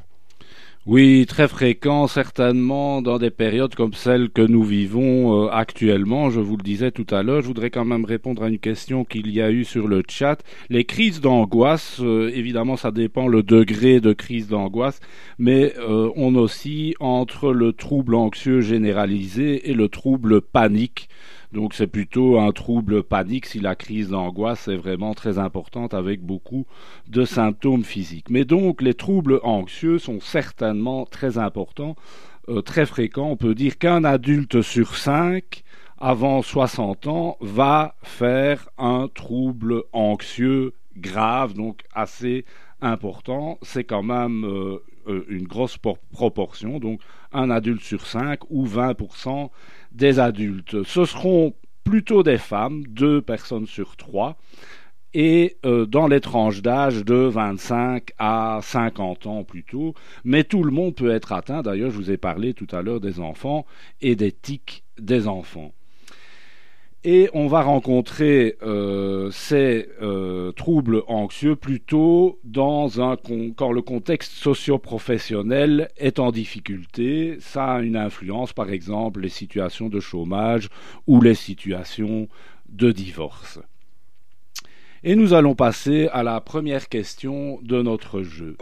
Oui, 0.85 1.25
très 1.27 1.47
fréquent, 1.47 2.05
certainement 2.05 3.01
dans 3.01 3.17
des 3.17 3.31
périodes 3.31 3.73
comme 3.73 3.95
celle 3.95 4.29
que 4.29 4.43
nous 4.43 4.63
vivons 4.63 5.45
euh, 5.45 5.49
actuellement. 5.49 6.29
Je 6.29 6.39
vous 6.39 6.55
le 6.55 6.61
disais 6.61 6.91
tout 6.91 7.07
à 7.09 7.23
l'heure, 7.23 7.41
je 7.41 7.47
voudrais 7.47 7.71
quand 7.71 7.83
même 7.83 8.05
répondre 8.05 8.43
à 8.43 8.47
une 8.47 8.59
question 8.59 9.05
qu'il 9.05 9.31
y 9.31 9.41
a 9.41 9.49
eu 9.49 9.63
sur 9.63 9.87
le 9.87 10.03
chat. 10.07 10.37
Les 10.69 10.85
crises 10.85 11.19
d'angoisse, 11.19 11.97
euh, 12.01 12.29
évidemment, 12.31 12.77
ça 12.77 12.91
dépend 12.91 13.27
le 13.27 13.41
degré 13.41 14.01
de 14.01 14.13
crise 14.13 14.47
d'angoisse, 14.47 14.99
mais 15.39 15.73
on 16.15 16.35
oscille 16.35 16.93
entre 16.99 17.51
le 17.51 17.73
trouble 17.73 18.13
anxieux 18.13 18.61
généralisé 18.61 19.71
et 19.71 19.73
le 19.73 19.89
trouble 19.89 20.41
panique. 20.41 21.09
Donc 21.53 21.75
c'est 21.75 21.87
plutôt 21.87 22.39
un 22.39 22.51
trouble 22.51 23.03
panique 23.03 23.45
si 23.45 23.59
la 23.59 23.75
crise 23.75 24.09
d'angoisse 24.09 24.67
est 24.67 24.75
vraiment 24.75 25.13
très 25.13 25.37
importante 25.37 25.93
avec 25.93 26.21
beaucoup 26.21 26.65
de 27.07 27.25
symptômes 27.25 27.83
physiques. 27.83 28.31
Mais 28.31 28.43
donc 28.43 28.81
les 28.81 28.95
troubles 28.95 29.39
anxieux 29.43 29.99
sont 29.99 30.19
certainement 30.19 31.05
très 31.05 31.37
importants, 31.37 31.95
euh, 32.49 32.61
très 32.61 32.87
fréquents. 32.87 33.29
On 33.29 33.37
peut 33.37 33.53
dire 33.53 33.77
qu'un 33.77 34.03
adulte 34.03 34.63
sur 34.63 34.95
cinq 34.95 35.63
avant 35.99 36.41
60 36.41 37.05
ans 37.05 37.37
va 37.39 37.95
faire 38.01 38.67
un 38.79 39.07
trouble 39.13 39.83
anxieux 39.93 40.73
grave, 40.97 41.53
donc 41.53 41.83
assez 41.93 42.45
important. 42.81 43.59
C'est 43.61 43.83
quand 43.83 44.03
même 44.03 44.43
euh, 44.43 44.79
euh, 45.07 45.23
une 45.29 45.47
grosse 45.47 45.77
por- 45.77 45.99
proportion, 46.11 46.79
donc 46.79 46.99
un 47.31 47.49
adulte 47.49 47.83
sur 47.83 48.05
cinq 48.05 48.39
ou 48.49 48.65
20% 48.65 49.49
des 49.93 50.19
adultes. 50.19 50.83
Ce 50.83 51.05
seront 51.05 51.53
plutôt 51.83 52.23
des 52.23 52.37
femmes, 52.37 52.83
deux 52.87 53.21
personnes 53.21 53.67
sur 53.67 53.95
trois, 53.95 54.37
et 55.13 55.57
euh, 55.65 55.85
dans 55.85 56.07
les 56.07 56.21
tranches 56.21 56.61
d'âge 56.61 57.05
de 57.05 57.13
25 57.13 58.11
à 58.17 58.59
50 58.63 59.27
ans 59.27 59.43
plutôt, 59.43 59.93
mais 60.23 60.43
tout 60.43 60.63
le 60.63 60.71
monde 60.71 60.95
peut 60.95 61.11
être 61.11 61.31
atteint. 61.31 61.61
D'ailleurs, 61.61 61.91
je 61.91 61.97
vous 61.97 62.11
ai 62.11 62.17
parlé 62.17 62.53
tout 62.53 62.67
à 62.71 62.81
l'heure 62.81 62.99
des 62.99 63.19
enfants 63.19 63.65
et 64.01 64.15
des 64.15 64.31
tics 64.31 64.83
des 64.97 65.27
enfants. 65.27 65.73
Et 67.05 67.29
on 67.33 67.47
va 67.47 67.63
rencontrer 67.63 68.55
euh, 68.63 69.29
ces 69.31 69.89
euh, 70.01 70.53
troubles 70.53 71.03
anxieux 71.07 71.57
plutôt 71.57 72.39
dans 72.45 73.01
un 73.01 73.17
quand 73.57 73.73
le 73.73 73.81
contexte 73.81 74.31
socio-professionnel 74.31 75.89
est 75.97 76.19
en 76.19 76.31
difficulté. 76.31 77.35
Ça 77.41 77.73
a 77.73 77.81
une 77.81 77.97
influence, 77.97 78.53
par 78.53 78.69
exemple, 78.69 79.19
les 79.19 79.29
situations 79.29 79.89
de 79.89 79.99
chômage 79.99 80.69
ou 81.05 81.19
les 81.19 81.35
situations 81.35 82.29
de 82.69 82.93
divorce. 82.93 83.59
Et 85.03 85.17
nous 85.17 85.33
allons 85.33 85.55
passer 85.55 86.07
à 86.13 86.23
la 86.23 86.39
première 86.39 86.87
question 86.87 87.59
de 87.63 87.81
notre 87.81 88.21
jeu. 88.21 88.55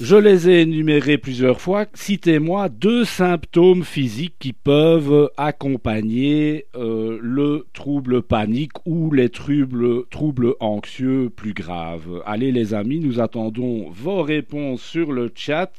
Je 0.00 0.16
les 0.16 0.48
ai 0.48 0.62
énumérés 0.62 1.18
plusieurs 1.18 1.60
fois. 1.60 1.86
Citez-moi 1.92 2.68
deux 2.70 3.04
symptômes 3.04 3.84
physiques 3.84 4.36
qui 4.38 4.52
peuvent 4.52 5.30
accompagner 5.36 6.66
euh, 6.74 7.18
le 7.20 7.66
trouble 7.74 8.22
panique 8.22 8.72
ou 8.86 9.12
les 9.12 9.28
troubles, 9.28 10.54
anxieux 10.60 11.30
plus 11.30 11.52
graves. 11.52 12.22
Allez 12.24 12.52
les 12.52 12.72
amis, 12.74 13.00
nous 13.00 13.20
attendons 13.20 13.90
vos 13.90 14.22
réponses 14.22 14.82
sur 14.82 15.12
le 15.12 15.30
chat. 15.34 15.72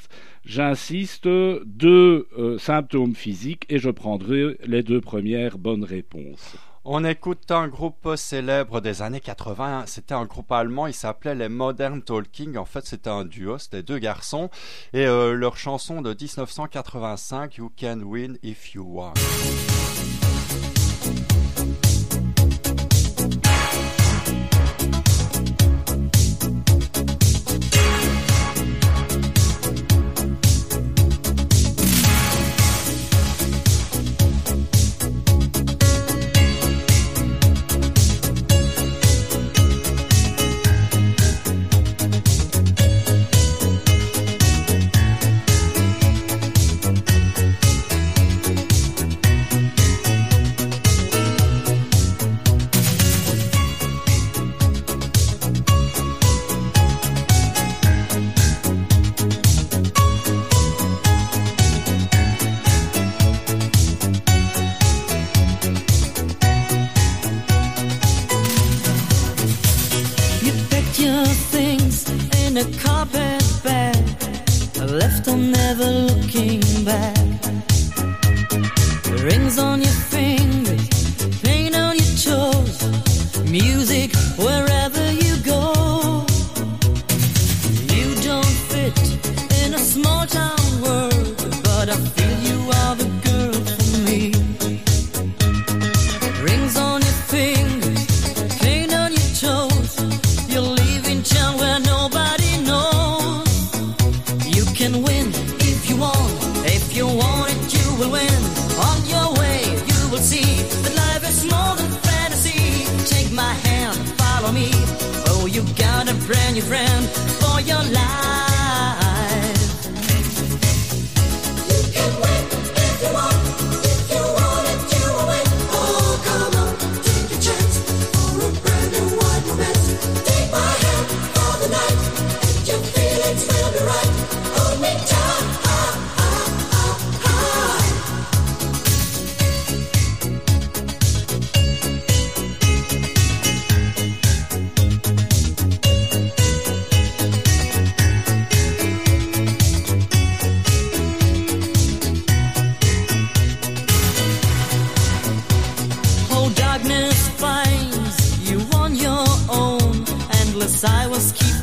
J'insiste, 0.44 1.26
deux 1.26 2.28
euh, 2.38 2.56
symptômes 2.58 3.16
physiques 3.16 3.66
et 3.68 3.78
je 3.78 3.90
prendrai 3.90 4.56
les 4.64 4.82
deux 4.82 5.00
premières 5.00 5.58
bonnes 5.58 5.84
réponses. 5.84 6.56
On 6.86 7.02
écoute 7.02 7.50
un 7.50 7.66
groupe 7.66 8.14
célèbre 8.14 8.82
des 8.82 9.00
années 9.00 9.20
80. 9.20 9.84
C'était 9.86 10.12
un 10.12 10.26
groupe 10.26 10.52
allemand. 10.52 10.86
Il 10.86 10.92
s'appelait 10.92 11.34
les 11.34 11.48
Modern 11.48 12.02
Talking. 12.02 12.58
En 12.58 12.66
fait, 12.66 12.84
c'était 12.84 13.08
un 13.08 13.24
duo. 13.24 13.56
C'était 13.56 13.82
deux 13.82 13.98
garçons. 13.98 14.50
Et 14.92 15.06
euh, 15.06 15.32
leur 15.32 15.56
chanson 15.56 16.02
de 16.02 16.10
1985, 16.10 17.56
You 17.56 17.72
Can 17.80 18.00
Win 18.04 18.36
If 18.42 18.74
You 18.74 18.84
Want. 18.86 19.14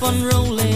Keep 0.02 0.08
on 0.08 0.24
rolling 0.24 0.71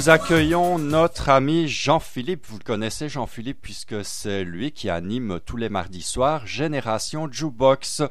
nous 0.00 0.08
accueillons 0.08 0.78
notre 0.78 1.28
ami 1.28 1.68
Jean-Philippe. 1.68 2.46
Vous 2.48 2.56
le 2.56 2.64
connaissez, 2.64 3.10
Jean-Philippe, 3.10 3.58
puisque 3.60 4.02
c'est 4.02 4.44
lui 4.44 4.72
qui 4.72 4.88
anime 4.88 5.40
tous 5.44 5.58
les 5.58 5.68
mardis 5.68 6.00
soirs 6.00 6.46
Génération 6.46 7.28
Jukebox. 7.30 8.04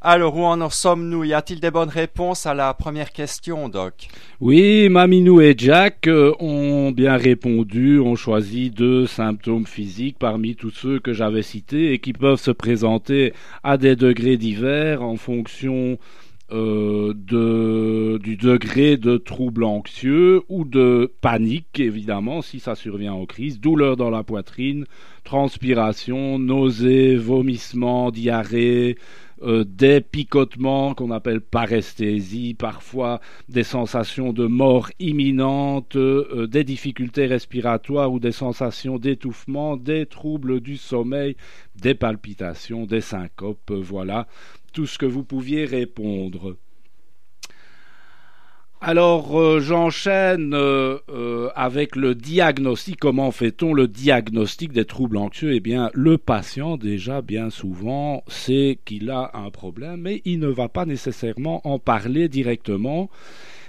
Alors, 0.00 0.36
où 0.36 0.42
en 0.42 0.68
sommes-nous? 0.68 1.22
Y 1.22 1.34
a-t-il 1.34 1.60
des 1.60 1.70
bonnes 1.70 1.90
réponses 1.90 2.44
à 2.44 2.54
la 2.54 2.74
première 2.74 3.12
question, 3.12 3.68
Doc? 3.68 4.08
Oui, 4.40 4.88
Maminou 4.88 5.40
et 5.40 5.54
Jack 5.56 6.08
euh, 6.08 6.34
ont 6.40 6.90
bien 6.90 7.16
répondu, 7.16 8.00
ont 8.00 8.16
choisi 8.16 8.70
deux 8.70 9.06
symptômes 9.06 9.66
physiques 9.66 10.16
parmi 10.18 10.56
tous 10.56 10.70
ceux 10.70 10.98
que 10.98 11.12
j'avais 11.12 11.42
cités 11.42 11.92
et 11.92 12.00
qui 12.00 12.14
peuvent 12.14 12.40
se 12.40 12.50
présenter 12.50 13.32
à 13.62 13.76
des 13.76 13.94
degrés 13.94 14.38
divers 14.38 15.02
en 15.02 15.14
fonction 15.14 15.98
euh, 16.52 17.14
du 18.18 18.36
degré 18.36 18.96
de 18.96 19.16
trouble 19.16 19.64
anxieux 19.64 20.42
ou 20.48 20.64
de 20.64 21.10
panique, 21.20 21.80
évidemment, 21.80 22.42
si 22.42 22.60
ça 22.60 22.74
survient 22.74 23.14
en 23.14 23.24
crise, 23.26 23.58
douleur 23.58 23.96
dans 23.96 24.10
la 24.10 24.22
poitrine, 24.22 24.84
transpiration, 25.24 26.38
nausées, 26.38 27.16
vomissements, 27.16 28.10
diarrhée, 28.10 28.98
euh, 29.42 29.64
des 29.64 30.00
picotements 30.00 30.94
qu'on 30.94 31.10
appelle 31.10 31.40
paresthésie, 31.40 32.54
parfois 32.54 33.20
des 33.48 33.64
sensations 33.64 34.32
de 34.32 34.46
mort 34.46 34.90
imminente, 35.00 35.96
euh, 35.96 36.46
des 36.46 36.62
difficultés 36.62 37.26
respiratoires 37.26 38.12
ou 38.12 38.20
des 38.20 38.30
sensations 38.30 38.98
d'étouffement, 38.98 39.76
des 39.76 40.06
troubles 40.06 40.60
du 40.60 40.76
sommeil, 40.76 41.36
des 41.74 41.94
palpitations, 41.94 42.86
des 42.86 43.00
syncopes, 43.00 43.72
voilà 43.72 44.28
tout 44.72 44.86
ce 44.86 44.98
que 44.98 45.06
vous 45.06 45.24
pouviez 45.24 45.64
répondre. 45.64 46.56
Alors 48.84 49.38
euh, 49.38 49.60
j'enchaîne 49.60 50.54
euh, 50.54 50.98
euh, 51.08 51.50
avec 51.54 51.94
le 51.94 52.16
diagnostic. 52.16 52.98
Comment 52.98 53.30
fait-on 53.30 53.74
le 53.74 53.86
diagnostic 53.86 54.72
des 54.72 54.84
troubles 54.84 55.18
anxieux? 55.18 55.52
Eh 55.52 55.60
bien, 55.60 55.88
le 55.94 56.18
patient 56.18 56.76
déjà 56.76 57.22
bien 57.22 57.48
souvent 57.48 58.24
sait 58.26 58.80
qu'il 58.84 59.10
a 59.10 59.30
un 59.34 59.50
problème, 59.50 60.00
mais 60.00 60.20
il 60.24 60.40
ne 60.40 60.48
va 60.48 60.68
pas 60.68 60.84
nécessairement 60.84 61.64
en 61.64 61.78
parler 61.78 62.28
directement. 62.28 63.08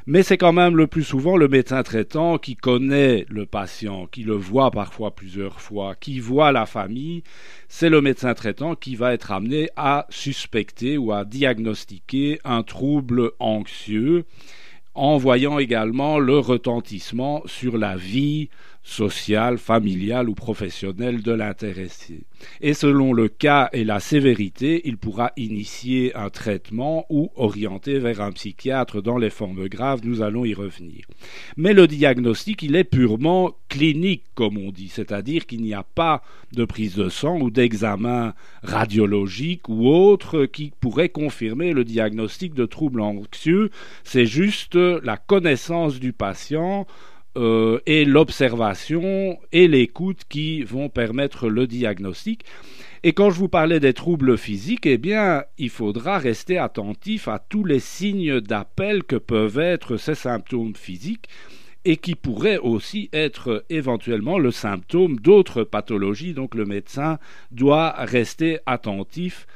Mais 0.05 0.21
c'est 0.21 0.37
quand 0.37 0.51
même 0.51 0.75
le 0.75 0.87
plus 0.87 1.03
souvent 1.03 1.37
le 1.37 1.47
médecin 1.47 1.81
traitant 1.81 2.37
qui 2.37 2.57
connaît 2.57 3.25
le 3.29 3.45
patient, 3.45 4.05
qui 4.07 4.23
le 4.23 4.33
voit 4.33 4.69
parfois 4.69 5.15
plusieurs 5.15 5.61
fois, 5.61 5.95
qui 5.95 6.19
voit 6.19 6.51
la 6.51 6.65
famille. 6.65 7.23
C'est 7.69 7.89
le 7.89 8.01
médecin 8.01 8.33
traitant 8.33 8.75
qui 8.75 8.97
va 8.97 9.13
être 9.13 9.31
amené 9.31 9.69
à 9.77 10.05
suspecter 10.09 10.97
ou 10.97 11.13
à 11.13 11.23
diagnostiquer 11.23 12.39
un 12.43 12.63
trouble 12.63 13.31
anxieux 13.39 14.25
en 14.93 15.17
voyant 15.17 15.57
également 15.57 16.19
le 16.19 16.37
retentissement 16.37 17.41
sur 17.45 17.77
la 17.77 17.95
vie 17.95 18.49
sociale, 18.83 19.57
familiale 19.57 20.29
ou 20.29 20.35
professionnelle 20.35 21.21
de 21.21 21.31
l'intéressé. 21.31 22.25
Et 22.59 22.73
selon 22.73 23.13
le 23.13 23.29
cas 23.29 23.69
et 23.71 23.85
la 23.85 24.01
sévérité, 24.01 24.81
il 24.85 24.97
pourra 24.97 25.31
initier 25.37 26.13
un 26.15 26.29
traitement 26.29 27.05
ou 27.09 27.31
orienter 27.35 27.99
vers 27.99 28.19
un 28.19 28.33
psychiatre 28.33 29.01
dans 29.01 29.17
les 29.17 29.29
formes 29.29 29.69
graves, 29.69 30.01
nous 30.03 30.21
allons 30.21 30.43
y 30.43 30.53
revenir. 30.53 31.05
Mais 31.55 31.73
le 31.73 31.87
diagnostic, 31.87 32.61
il 32.61 32.75
est 32.75 32.83
purement 32.83 33.55
clinique, 33.69 34.25
comme 34.35 34.57
on 34.57 34.71
dit, 34.71 34.89
c'est-à-dire 34.89 35.45
qu'il 35.45 35.61
n'y 35.61 35.73
a 35.73 35.83
pas 35.83 36.21
de 36.51 36.65
prise 36.65 36.95
de 36.95 37.09
sang 37.09 37.39
ou 37.39 37.49
d'examen 37.49 38.33
radiologique 38.61 39.69
ou 39.69 39.87
autre 39.87 40.45
qui 40.45 40.73
pourrait 40.79 41.09
confirmer 41.09 41.71
le 41.71 41.85
diagnostic 41.85 42.53
de 42.53 42.65
trouble 42.65 43.01
anxieux, 43.01 43.71
c'est 44.03 44.25
juste 44.25 44.75
la 44.75 45.17
connaissance 45.17 45.99
du 45.99 46.13
patient, 46.13 46.85
euh, 47.35 47.79
et 47.85 48.05
l'observation 48.05 49.39
et 49.51 49.67
l'écoute 49.67 50.21
qui 50.29 50.63
vont 50.63 50.89
permettre 50.89 51.49
le 51.49 51.67
diagnostic. 51.67 52.45
Et 53.03 53.13
quand 53.13 53.31
je 53.31 53.39
vous 53.39 53.49
parlais 53.49 53.79
des 53.79 53.93
troubles 53.93 54.37
physiques, 54.37 54.85
eh 54.85 54.97
bien, 54.97 55.43
il 55.57 55.69
faudra 55.69 56.19
rester 56.19 56.57
attentif 56.57 57.27
à 57.27 57.39
tous 57.39 57.65
les 57.65 57.79
signes 57.79 58.39
d'appel 58.39 59.03
que 59.03 59.15
peuvent 59.15 59.59
être 59.59 59.97
ces 59.97 60.15
symptômes 60.15 60.75
physiques 60.75 61.27
et 61.85 61.97
qui 61.97 62.15
pourraient 62.15 62.59
aussi 62.59 63.09
être 63.11 63.65
éventuellement 63.69 64.39
le 64.39 64.51
symptôme 64.51 65.19
d'autres 65.19 65.63
pathologies. 65.63 66.33
Donc 66.33 66.55
le 66.55 66.65
médecin 66.65 67.19
doit 67.51 67.91
rester 67.97 68.59
attentif 68.65 69.47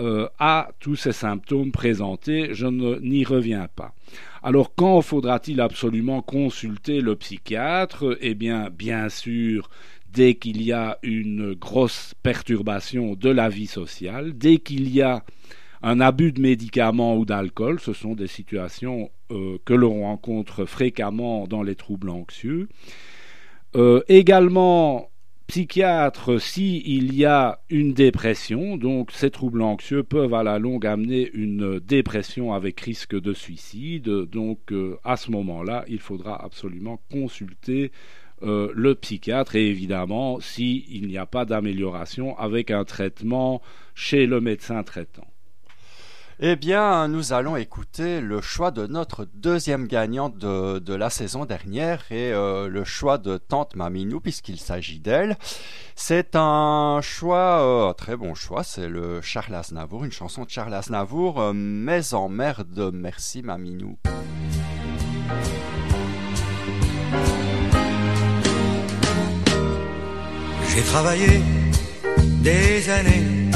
euh, 0.00 0.28
à 0.38 0.70
tous 0.80 0.96
ces 0.96 1.12
symptômes 1.12 1.72
présentés. 1.72 2.48
Je 2.52 2.66
n'y 2.66 3.24
reviens 3.24 3.68
pas. 3.74 3.94
Alors 4.42 4.74
quand 4.74 5.00
faudra-t-il 5.00 5.60
absolument 5.60 6.20
consulter 6.20 7.00
le 7.00 7.16
psychiatre? 7.16 8.16
Eh 8.20 8.34
bien, 8.34 8.70
bien 8.70 9.08
sûr, 9.08 9.70
dès 10.12 10.34
qu'il 10.34 10.62
y 10.62 10.72
a 10.72 10.98
une 11.02 11.54
grosse 11.54 12.14
perturbation 12.22 13.14
de 13.14 13.30
la 13.30 13.48
vie 13.48 13.66
sociale, 13.66 14.36
dès 14.36 14.58
qu'il 14.58 14.88
y 14.88 15.02
a 15.02 15.24
un 15.82 16.00
abus 16.00 16.32
de 16.32 16.40
médicaments 16.40 17.16
ou 17.16 17.24
d'alcool, 17.24 17.78
ce 17.78 17.92
sont 17.92 18.14
des 18.14 18.26
situations 18.26 19.10
euh, 19.30 19.58
que 19.64 19.74
l'on 19.74 20.02
rencontre 20.02 20.64
fréquemment 20.64 21.46
dans 21.46 21.62
les 21.62 21.74
troubles 21.74 22.08
anxieux. 22.08 22.68
Euh, 23.76 24.02
également, 24.08 25.10
psychiatre, 25.46 26.40
si 26.40 26.82
il 26.86 27.14
y 27.14 27.24
a 27.24 27.60
une 27.70 27.92
dépression, 27.92 28.76
donc 28.76 29.10
ces 29.12 29.30
troubles 29.30 29.62
anxieux 29.62 30.02
peuvent 30.02 30.34
à 30.34 30.42
la 30.42 30.58
longue 30.58 30.86
amener 30.86 31.30
une 31.34 31.78
dépression 31.80 32.52
avec 32.52 32.80
risque 32.80 33.18
de 33.18 33.32
suicide. 33.32 34.08
Donc 34.08 34.72
euh, 34.72 34.98
à 35.04 35.16
ce 35.16 35.30
moment-là, 35.30 35.84
il 35.88 36.00
faudra 36.00 36.42
absolument 36.42 37.00
consulter 37.10 37.92
euh, 38.42 38.72
le 38.74 38.94
psychiatre 38.94 39.54
et 39.54 39.68
évidemment 39.68 40.40
s'il 40.40 41.06
n'y 41.06 41.18
a 41.18 41.26
pas 41.26 41.44
d'amélioration 41.44 42.36
avec 42.38 42.70
un 42.70 42.84
traitement 42.84 43.62
chez 43.94 44.26
le 44.26 44.40
médecin 44.40 44.82
traitant. 44.82 45.26
Eh 46.40 46.56
bien, 46.56 47.06
nous 47.06 47.32
allons 47.32 47.54
écouter 47.54 48.20
le 48.20 48.40
choix 48.40 48.72
de 48.72 48.88
notre 48.88 49.24
deuxième 49.34 49.86
gagnante 49.86 50.36
de, 50.36 50.80
de 50.80 50.94
la 50.94 51.08
saison 51.08 51.44
dernière 51.44 52.02
et 52.10 52.32
euh, 52.32 52.68
le 52.68 52.82
choix 52.82 53.18
de 53.18 53.36
Tante 53.36 53.76
Maminou 53.76 54.18
puisqu'il 54.20 54.58
s'agit 54.58 54.98
d'elle. 54.98 55.36
C'est 55.94 56.34
un 56.34 56.98
choix, 57.02 57.62
euh, 57.62 57.92
très 57.92 58.16
bon 58.16 58.34
choix, 58.34 58.64
c'est 58.64 58.88
le 58.88 59.20
Charles 59.20 59.54
Aznavour, 59.54 60.04
une 60.04 60.10
chanson 60.10 60.42
de 60.44 60.50
Charles 60.50 60.74
Aznavour, 60.74 61.40
euh, 61.40 61.52
Mais 61.54 62.14
en 62.14 62.28
merde, 62.28 62.90
merci 62.92 63.42
Maminou. 63.42 63.96
J'ai 70.74 70.82
travaillé 70.82 71.40
des 72.42 72.90
années 72.90 73.50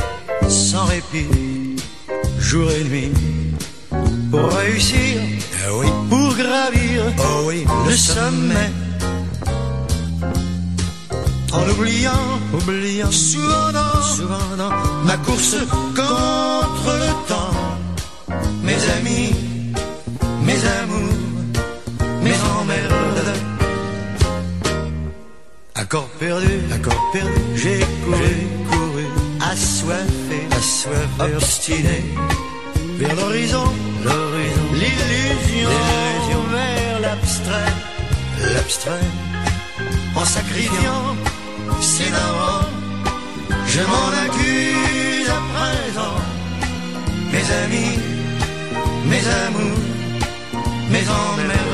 sans 0.49 0.85
répit, 0.85 1.27
jour 2.39 2.71
et 2.71 2.85
nuit, 2.85 3.13
pour 4.31 4.49
réussir, 4.53 5.21
ah 5.65 5.71
oui, 5.75 5.87
pour 6.09 6.35
gravir, 6.37 7.03
oh 7.19 7.45
oui, 7.47 7.67
le 7.87 7.97
sommet. 7.97 8.71
En 11.53 11.69
oubliant, 11.71 12.27
oubliant, 12.53 13.11
souvent 13.11 13.73
dans, 13.73 14.03
souvent 14.03 14.57
dans 14.57 14.71
ma 15.05 15.17
course 15.19 15.57
contre 15.97 16.91
le 17.05 17.13
temps, 17.27 18.35
mes 18.63 18.81
amis, 18.99 19.35
mes 20.45 20.61
amours, 20.83 21.15
mes 22.23 22.39
emmerdes. 22.61 23.35
Accord 25.75 26.09
perdu, 26.21 26.61
accord 26.75 27.11
perdu, 27.13 27.41
j'ai 27.55 27.81
couru, 28.05 28.35
couru, 28.71 29.07
assoiffé, 29.41 30.28
assoiffé, 30.59 31.37
obstiné, 31.37 32.01
vers 32.99 33.15
l'horizon, 33.17 33.69
l'illusion, 34.81 36.43
vers 36.53 37.01
l'abstrait, 37.01 37.73
l'abstrait, 38.55 39.09
en 40.17 40.25
sacrifiant 40.25 41.05
ses 41.81 42.11
darons, 42.11 42.67
je 43.73 43.83
m'en 43.91 44.09
accuse 44.25 45.31
à 45.39 45.41
présent, 45.55 46.19
mes 47.33 47.47
amis, 47.63 47.99
mes 49.11 49.25
amours, 49.47 49.85
mes 50.93 51.07
emmerdes. 51.23 51.69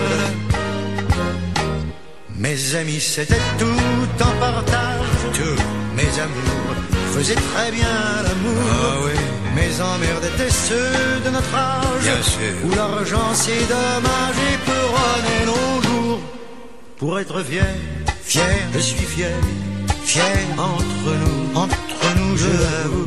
Mes 2.37 2.75
amis, 2.75 3.01
c'était 3.01 3.47
tout 3.59 4.23
en 4.29 4.33
partage. 4.39 5.07
Tous 5.33 5.63
mes 5.97 6.13
amours 6.21 6.94
faisaient 7.15 7.43
très 7.53 7.71
bien 7.71 7.97
l'amour. 8.25 8.65
Ah 8.71 8.97
oui. 9.05 9.17
Mes 9.55 9.73
emmerdes 9.81 10.27
étaient 10.33 10.51
ceux 10.51 11.21
de 11.25 11.31
notre 11.31 11.55
âge? 11.55 12.03
Bien 12.03 12.23
sûr. 12.23 12.55
Où 12.65 12.71
l'argent, 12.75 13.31
c'est 13.35 13.67
dommage 13.77 14.39
et 14.51 14.59
peut 14.67 14.89
nos 15.51 15.83
jours? 15.87 16.21
Pour 16.99 17.19
être 17.21 17.43
fier, 17.43 17.75
fier, 18.23 18.57
je 18.75 18.79
suis 18.81 19.07
fier. 19.15 19.37
Fier 20.05 20.39
entre 20.59 21.11
nous, 21.23 21.61
entre 21.65 22.07
nous, 22.19 22.37
je 22.37 22.53
l'avoue. 22.65 23.07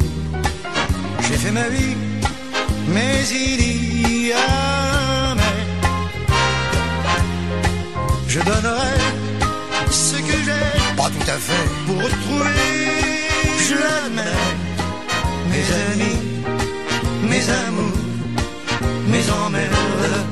J'ai 1.27 1.37
fait 1.43 1.51
ma 1.51 1.67
vie, 1.67 1.95
mais 2.87 3.23
il 3.29 4.27
y 4.27 4.31
a 4.31 5.35
mais. 5.39 5.59
Je 8.27 8.39
donnerai 8.39 8.97
ce 9.91 10.15
que 10.27 10.37
j'ai. 10.45 10.95
Pas 10.95 11.09
tout 11.15 11.29
à 11.35 11.37
fait. 11.47 11.67
Pour 11.85 11.97
retrouver, 12.03 13.06
je 13.67 13.73
l'admets, 13.73 14.43
mes 15.51 15.67
amis, 15.91 16.19
mes 17.29 17.49
amours, 17.49 17.97
mes 19.07 19.25
emmerdes. 19.45 20.27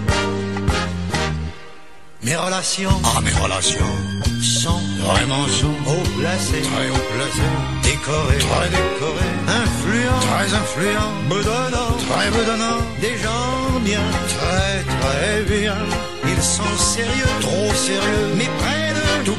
Mes 2.23 2.35
relations. 2.35 2.97
Ah, 3.03 3.21
mes 3.21 3.35
relations. 3.43 3.93
Sont 4.41 4.81
vraiment 5.03 5.45
sont 5.47 5.77
haut 5.85 6.07
placées. 6.19 6.61
Très 6.61 6.89
haut 6.89 7.07
placées. 7.13 7.53
Décorées. 7.83 8.39
Très 8.39 8.69
décorées. 8.77 9.35
Influents. 9.63 10.25
Très 10.31 10.47
influents. 10.63 11.13
Bedonnants. 11.29 11.97
Très 12.09 12.29
bedonnants. 12.31 12.81
Des 13.01 13.15
gens 13.23 13.79
bien. 13.83 14.05
Très, 14.37 14.75
très 15.01 15.43
bien. 15.43 15.77
Ils 16.25 16.41
sont 16.41 16.77
sérieux. 16.77 17.33
Trop 17.41 17.73
sérieux. 17.75 18.27
Mais 18.37 18.49
près 18.59 18.93
de 18.99 19.25
tout 19.25 19.37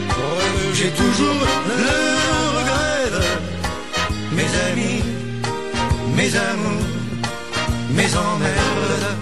J'ai 0.74 0.90
toujours 0.90 1.40
le 1.66 2.25
mes 4.36 4.50
amis, 4.70 5.02
mes 6.16 6.36
amours, 6.36 6.86
mes 7.90 8.10
emmerdes. 8.16 9.16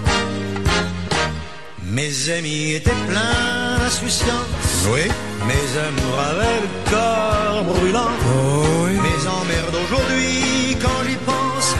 Mes 1.83 2.29
amis 2.29 2.73
étaient 2.73 3.01
pleins 3.07 3.77
d'insouciance. 3.79 4.87
Oui. 4.91 5.05
Mes 5.47 5.67
amours 5.87 6.19
avaient 6.31 6.61
le 6.65 6.91
corps 6.91 7.63
brûlant. 7.63 8.15
oui. 8.83 8.93
Mes 9.07 9.21
emmerdes 9.27 9.77
aujourd'hui, 9.85 10.77
quand 10.81 10.99
j'y 11.07 11.15
pense, 11.31 11.75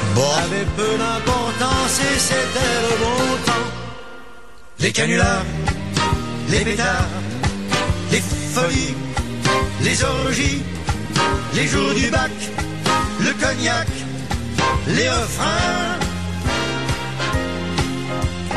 avaient 0.46 0.70
peu 0.78 0.98
d'importance 0.98 2.00
et 2.00 2.20
c'était 2.20 2.76
le 2.88 2.94
bon 3.04 3.22
temps. 3.46 3.68
Les 4.80 4.92
canulars, 4.92 5.46
les 6.50 6.64
pétards, 6.64 7.10
les 8.12 8.22
folies, 8.54 8.96
les 9.82 10.04
orgies, 10.04 10.62
les 11.56 11.68
jours 11.68 11.94
du 11.94 12.10
bac, 12.10 12.32
le 13.26 13.34
cognac, 13.34 13.88
les 14.88 15.10
refrains. 15.10 16.00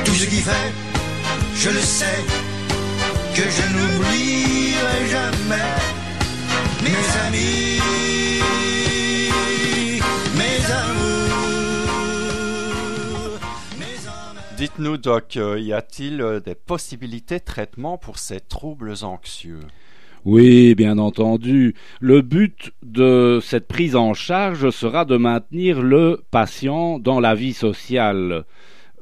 Tout 0.05 0.15
ce 0.15 0.27
qui 0.27 0.41
fait, 0.43 0.73
je 1.55 1.71
le 1.71 1.81
sais, 1.81 2.25
que 3.35 3.43
je 3.43 3.63
n'oublierai 3.73 5.09
jamais 5.11 5.75
mes 6.83 7.05
amis, 7.27 7.81
mes 10.37 10.61
amours, 10.83 12.19
mes. 13.79 14.57
Dites-nous, 14.57 14.99
Doc, 14.99 15.37
euh, 15.37 15.59
y 15.59 15.73
a-t-il 15.73 16.21
euh, 16.21 16.41
des 16.41 16.55
possibilités 16.55 17.39
de 17.39 17.45
traitement 17.45 17.97
pour 17.97 18.19
ces 18.19 18.41
troubles 18.41 18.95
anxieux? 19.03 19.61
Oui, 20.31 20.75
bien 20.75 20.99
entendu. 20.99 21.75
Le 22.01 22.21
but 22.21 22.75
de 22.83 23.39
cette 23.43 23.67
prise 23.67 23.97
en 23.97 24.13
charge 24.13 24.69
sera 24.69 25.07
de 25.07 25.17
maintenir 25.17 25.81
le 25.81 26.21
patient 26.31 26.99
dans 26.99 27.19
la 27.19 27.35
vie 27.35 27.55
sociale. 27.55 28.45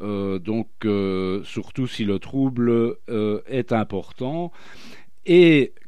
Euh, 0.00 0.38
donc, 0.38 0.68
euh, 0.84 1.42
surtout 1.42 1.88
si 1.88 2.04
le 2.04 2.20
trouble 2.20 2.70
euh, 3.10 3.40
est 3.48 3.72
important. 3.72 4.52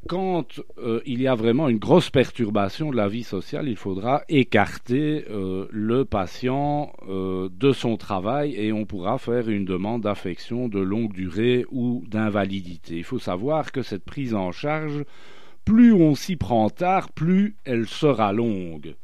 Quand 0.07 0.61
euh, 0.79 1.01
il 1.07 1.21
y 1.21 1.27
a 1.27 1.35
vraiment 1.35 1.69
une 1.69 1.79
grosse 1.79 2.11
perturbation 2.11 2.91
de 2.91 2.97
la 2.97 3.09
vie 3.09 3.25
sociale, 3.25 3.69
il 3.69 3.77
faudra 3.77 4.23
écarter 4.29 5.25
euh, 5.31 5.67
le 5.71 6.05
patient 6.05 6.93
euh, 7.09 7.49
de 7.53 7.73
son 7.73 7.97
travail 7.97 8.55
et 8.55 8.73
on 8.73 8.85
pourra 8.85 9.19
faire 9.19 9.49
une 9.49 9.65
demande 9.65 10.03
d'affection 10.03 10.69
de 10.69 10.79
longue 10.79 11.13
durée 11.13 11.65
ou 11.71 12.05
d'invalidité. 12.07 12.97
Il 12.97 13.05
faut 13.05 13.19
savoir 13.19 13.73
que 13.73 13.83
cette 13.83 14.05
prise 14.05 14.35
en 14.35 14.53
charge, 14.53 15.05
plus 15.65 15.93
on 15.93 16.15
s'y 16.15 16.37
prend 16.37 16.71
tard, 16.71 17.11
plus 17.13 17.57
elle 17.65 17.87
sera 17.87 18.33
longue. 18.33 18.95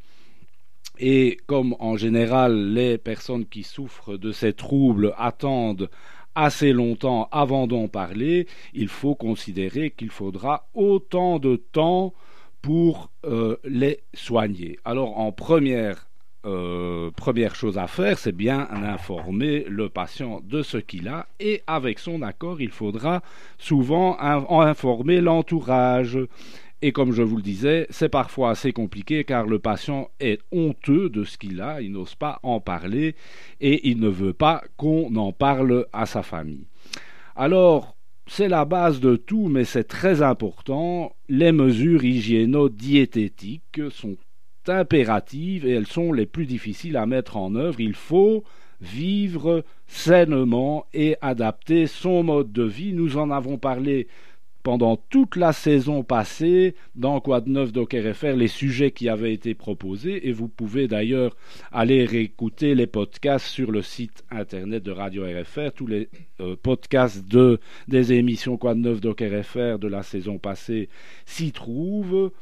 Et 0.99 1.39
comme 1.47 1.75
en 1.81 1.97
général 1.97 2.73
les 2.73 2.99
personnes 2.99 3.47
qui 3.47 3.65
souffrent 3.65 4.17
de 4.17 4.31
ces 4.31 4.53
troubles 4.53 5.13
attendent 5.19 5.91
assez 6.35 6.73
longtemps 6.73 7.29
avant 7.33 7.67
d'en 7.67 7.89
parler, 7.89 8.47
il 8.73 8.89
faut 8.89 9.15
considérer 9.15 9.91
qu'il 9.91 10.11
faudra 10.11 10.69
autant 10.75 11.39
de 11.39 11.57
temps 11.57 12.13
pour 12.63 13.11
euh, 13.25 13.57
les 13.65 14.01
soigner. 14.15 14.79
Alors 14.85 15.19
en 15.19 15.33
première, 15.33 16.09
euh, 16.47 17.11
première 17.15 17.55
chose 17.55 17.79
à 17.79 17.87
faire, 17.87 18.19
c'est 18.19 18.33
bien 18.33 18.69
informer 18.71 19.65
le 19.69 19.89
patient 19.89 20.41
de 20.45 20.63
ce 20.63 20.79
qu'il 20.79 21.09
a 21.09 21.27
et 21.41 21.63
avec 21.67 21.99
son 21.99 22.23
accord, 22.23 22.61
il 22.61 22.71
faudra 22.71 23.23
souvent 23.59 24.17
in- 24.21 24.45
en 24.49 24.61
informer 24.61 25.21
l'entourage. 25.21 26.19
Et 26.87 26.93
comme 26.93 27.13
je 27.13 27.23
vous 27.23 27.37
le 27.37 27.43
disais, 27.43 27.87
c'est 27.89 28.11
parfois 28.11 28.51
assez 28.51 28.75
compliqué 28.75 29.25
car 29.25 29.47
le 29.47 29.59
patient 29.59 30.11
est 30.21 30.43
honteux 30.53 31.09
de 31.09 31.25
ce 31.25 31.39
qu'il 31.39 31.63
a, 31.63 31.81
il 31.81 31.93
n'ose 31.93 32.15
pas 32.15 32.41
en 32.43 32.61
parler 32.61 33.15
et 33.63 33.89
il 33.89 34.01
ne 34.01 34.09
veut 34.11 34.35
pas 34.35 34.63
qu'on 34.77 35.17
en 35.17 35.33
parle 35.33 35.87
à 35.95 36.05
sa 36.05 36.23
famille. 36.23 36.67
Alors, 37.37 37.97
c'est 38.27 38.49
la 38.49 38.67
base 38.67 39.01
de 39.01 39.17
tout, 39.17 39.49
mais 39.49 39.65
c'est 39.65 39.85
très 39.85 40.21
important. 40.21 41.17
Les 41.31 41.53
mesures 41.53 42.05
hygiéno-diététiques 42.05 43.81
sont 43.91 44.19
impératives 44.69 45.65
et 45.65 45.71
elles 45.71 45.87
sont 45.87 46.13
les 46.13 46.27
plus 46.27 46.45
difficiles 46.45 46.99
à 46.99 47.07
mettre 47.07 47.39
en 47.39 47.55
œuvre. 47.55 47.81
Il 47.81 47.95
faut 47.95 48.45
vivre 48.83 49.65
sainement 49.87 50.85
et 50.93 51.17
adapter 51.23 51.87
son 51.87 52.23
mode 52.25 52.53
de 52.53 52.65
vie. 52.65 52.93
Nous 52.93 53.17
en 53.17 53.31
avons 53.31 53.57
parlé 53.57 54.07
pendant 54.65 54.97
toute 54.97 55.37
la 55.37 55.53
saison 55.53 56.03
passée 56.03 56.75
dans 56.97 57.21
de 57.21 57.49
neuf 57.51 57.73
Docker 57.73 58.15
FR 58.15 58.35
les 58.35 58.49
sujets 58.49 58.91
qui 58.91 59.09
avaient 59.09 59.35
été 59.35 59.55
proposés 59.55 60.27
et 60.27 60.33
vous 60.33 60.49
pouvez 60.49 60.89
d'ailleurs 60.89 61.37
aller 61.71 62.05
réécouter 62.05 62.75
les 62.75 62.87
podcasts 62.87 63.47
sur 63.47 63.71
le 63.71 63.83
site 63.83 64.25
internet 64.31 64.83
de 64.83 64.91
Radio 64.91 65.25
RFR 65.25 65.71
tous 65.77 65.87
les 65.87 66.09
euh, 66.41 66.57
podcasts 66.61 67.29
de 67.29 67.61
des 67.89 68.15
émissions 68.15 68.57
de 68.57 68.75
neuf 68.75 69.01
Docker 69.03 69.45
FR 69.45 69.79
de 69.79 69.87
la 69.87 70.03
saison 70.03 70.39
passée 70.39 70.89
s'y 71.27 71.53
trouvent 71.53 72.33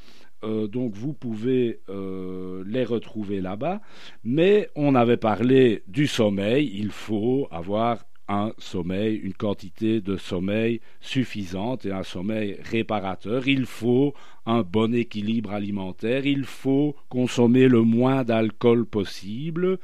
euh, 0.45 0.66
donc 0.66 0.95
vous 0.95 1.12
pouvez 1.12 1.81
euh, 1.89 2.64
les 2.66 2.85
retrouver 2.85 3.41
là-bas. 3.41 3.81
Mais 4.25 4.68
on 4.75 4.97
avait 4.97 5.16
parlé 5.16 5.85
du 5.87 6.09
sommeil. 6.09 6.68
Il 6.75 6.91
faut 6.91 7.47
avoir 7.53 8.05
un 8.33 8.53
sommeil, 8.59 9.16
une 9.16 9.35
quantité 9.35 10.01
de 10.01 10.16
sommeil 10.16 10.80
suffisante 11.01 11.85
et 11.85 11.93
un 11.93 12.03
sommeil 12.03 12.59
réparateur. 12.62 13.47
Il 13.47 13.66
faut 13.66 14.14
un 14.47 14.62
bon 14.62 14.93
équilibre 14.95 15.53
alimentaire, 15.53 16.26
il 16.26 16.45
faut 16.45 16.97
consommer 17.09 17.68
le 17.68 17.82
moins 17.82 18.24
d'alcool 18.24 18.84
possible, 18.84 19.78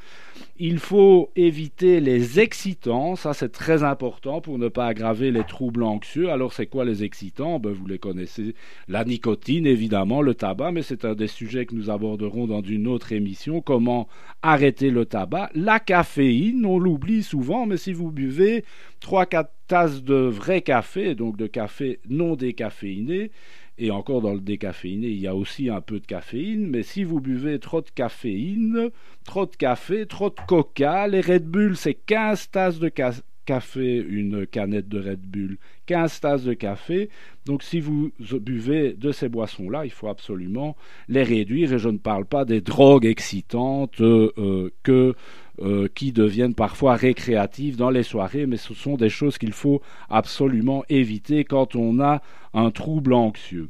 il 0.59 0.79
faut 0.79 1.31
éviter 1.37 2.01
les 2.01 2.41
excitants, 2.41 3.15
ça 3.15 3.35
c'est 3.35 3.51
très 3.51 3.85
important 3.85 4.41
pour 4.41 4.59
ne 4.59 4.69
pas 4.69 4.87
aggraver 4.87 5.31
les 5.31 5.45
troubles 5.45 5.85
anxieux. 5.85 6.31
Alors 6.31 6.53
c'est 6.53 6.67
quoi 6.67 6.85
les 6.85 7.05
excitants? 7.05 7.61
Ben, 7.61 7.73
Vous 7.73 7.87
les 7.87 7.99
connaissez, 7.99 8.55
la 8.89 9.05
nicotine 9.05 9.67
évidemment, 9.67 10.23
le 10.23 10.35
tabac, 10.35 10.73
mais 10.73 10.83
c'est 10.83 11.05
un 11.05 11.15
des 11.15 11.29
sujets 11.29 11.67
que 11.67 11.75
nous 11.75 11.91
aborderons 11.91 12.47
dans 12.47 12.63
une 12.63 12.89
autre 12.89 13.13
émission, 13.13 13.61
comment 13.61 14.09
arrêter 14.43 14.91
le 14.91 15.05
tabac, 15.05 15.51
la 15.55 15.79
caféine, 15.79 16.67
on 16.67 16.79
l'oublie 16.79 17.23
souvent, 17.23 17.67
mais 17.67 17.77
si 17.77 17.93
vous 17.93 18.11
buvez 18.11 18.65
3-4 19.03 19.47
tasses 19.69 20.03
de 20.03 20.15
vrai 20.15 20.63
café, 20.63 21.15
donc 21.15 21.37
de 21.37 21.47
café 21.47 22.01
non 22.09 22.35
décaféiné, 22.35 23.31
et 23.79 23.91
encore 23.91 24.21
dans 24.23 24.35
le 24.35 24.41
décaféiné, 24.41 25.09
il 25.09 25.21
y 25.21 25.27
a 25.27 25.35
aussi 25.35 25.69
un 25.71 25.81
peu 25.81 26.01
de 26.01 26.07
caféine, 26.07 26.67
mais 26.69 26.83
si 26.83 27.05
vous 27.05 27.21
buvez 27.21 27.59
trop 27.59 27.81
de 27.81 27.91
caféine, 27.95 28.91
trop 29.25 29.47
de 29.47 29.57
café, 29.57 30.07
trop 30.07 30.31
de 30.31 30.37
coca, 30.47 31.07
les 31.09 31.21
Red 31.21 31.47
Bull, 31.47 31.77
c'est 31.77 31.95
15 31.95 32.51
tasses 32.51 32.79
de 32.79 32.91
ca- 32.95 33.23
café, 33.45 33.97
une 34.07 34.47
canette 34.47 34.89
de 34.89 34.99
Red 35.01 35.21
Bull, 35.23 35.57
15 35.87 36.21
tasses 36.21 36.45
de 36.45 36.53
café. 36.53 37.09
Donc 37.47 37.63
si 37.63 37.81
vous 37.81 38.11
buvez 38.41 38.93
de 38.93 39.11
ces 39.11 39.31
boissons-là, 39.31 39.87
il 39.87 39.91
faut 39.91 40.09
absolument 40.09 40.77
les 41.09 41.23
réduire, 41.23 41.73
et 41.73 41.79
je 41.79 41.89
ne 41.89 41.97
parle 41.97 42.27
pas 42.27 42.45
des 42.45 42.61
drogues 42.61 43.07
excitantes 43.07 44.01
euh, 44.03 44.31
euh, 44.37 44.71
que 44.83 45.15
euh, 45.61 45.89
qui 45.95 46.13
deviennent 46.13 46.55
parfois 46.55 46.95
récréatives 46.95 47.77
dans 47.77 47.91
les 47.91 48.03
soirées, 48.03 48.47
mais 48.47 48.57
ce 48.57 48.75
sont 48.75 48.97
des 48.97 49.09
choses 49.09 49.39
qu'il 49.39 49.53
faut 49.53 49.83
absolument 50.09 50.85
éviter 50.89 51.45
quand 51.45 51.75
on 51.75 52.01
a 52.01 52.23
un 52.55 52.71
trouble 52.71 53.13
anxieux. 53.13 53.69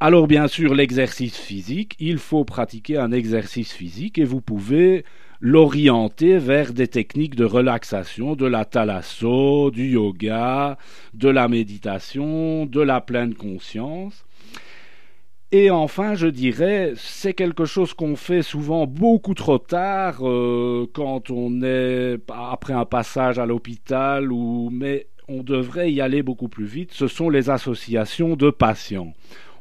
Alors 0.00 0.26
bien 0.26 0.48
sûr, 0.48 0.74
l'exercice 0.74 1.36
physique, 1.36 1.94
il 2.00 2.18
faut 2.18 2.44
pratiquer 2.44 2.98
un 2.98 3.12
exercice 3.12 3.72
physique 3.72 4.18
et 4.18 4.24
vous 4.24 4.40
pouvez 4.40 5.04
l'orienter 5.40 6.38
vers 6.38 6.72
des 6.72 6.88
techniques 6.88 7.34
de 7.34 7.44
relaxation, 7.44 8.36
de 8.36 8.46
la 8.46 8.64
thalasso, 8.64 9.70
du 9.70 9.90
yoga, 9.90 10.76
de 11.14 11.28
la 11.28 11.48
méditation, 11.48 12.66
de 12.66 12.80
la 12.80 13.00
pleine 13.00 13.34
conscience. 13.34 14.24
Et 15.54 15.70
enfin, 15.70 16.14
je 16.14 16.28
dirais, 16.28 16.94
c'est 16.96 17.34
quelque 17.34 17.66
chose 17.66 17.92
qu'on 17.92 18.16
fait 18.16 18.40
souvent 18.40 18.86
beaucoup 18.86 19.34
trop 19.34 19.58
tard 19.58 20.26
euh, 20.26 20.86
quand 20.94 21.30
on 21.30 21.62
est 21.62 22.16
après 22.30 22.72
un 22.72 22.86
passage 22.86 23.38
à 23.38 23.44
l'hôpital 23.44 24.32
ou 24.32 24.70
mais 24.72 25.08
on 25.28 25.42
devrait 25.42 25.92
y 25.92 26.00
aller 26.00 26.22
beaucoup 26.22 26.48
plus 26.48 26.64
vite. 26.64 26.92
Ce 26.92 27.06
sont 27.06 27.28
les 27.28 27.50
associations 27.50 28.34
de 28.34 28.48
patients. 28.48 29.12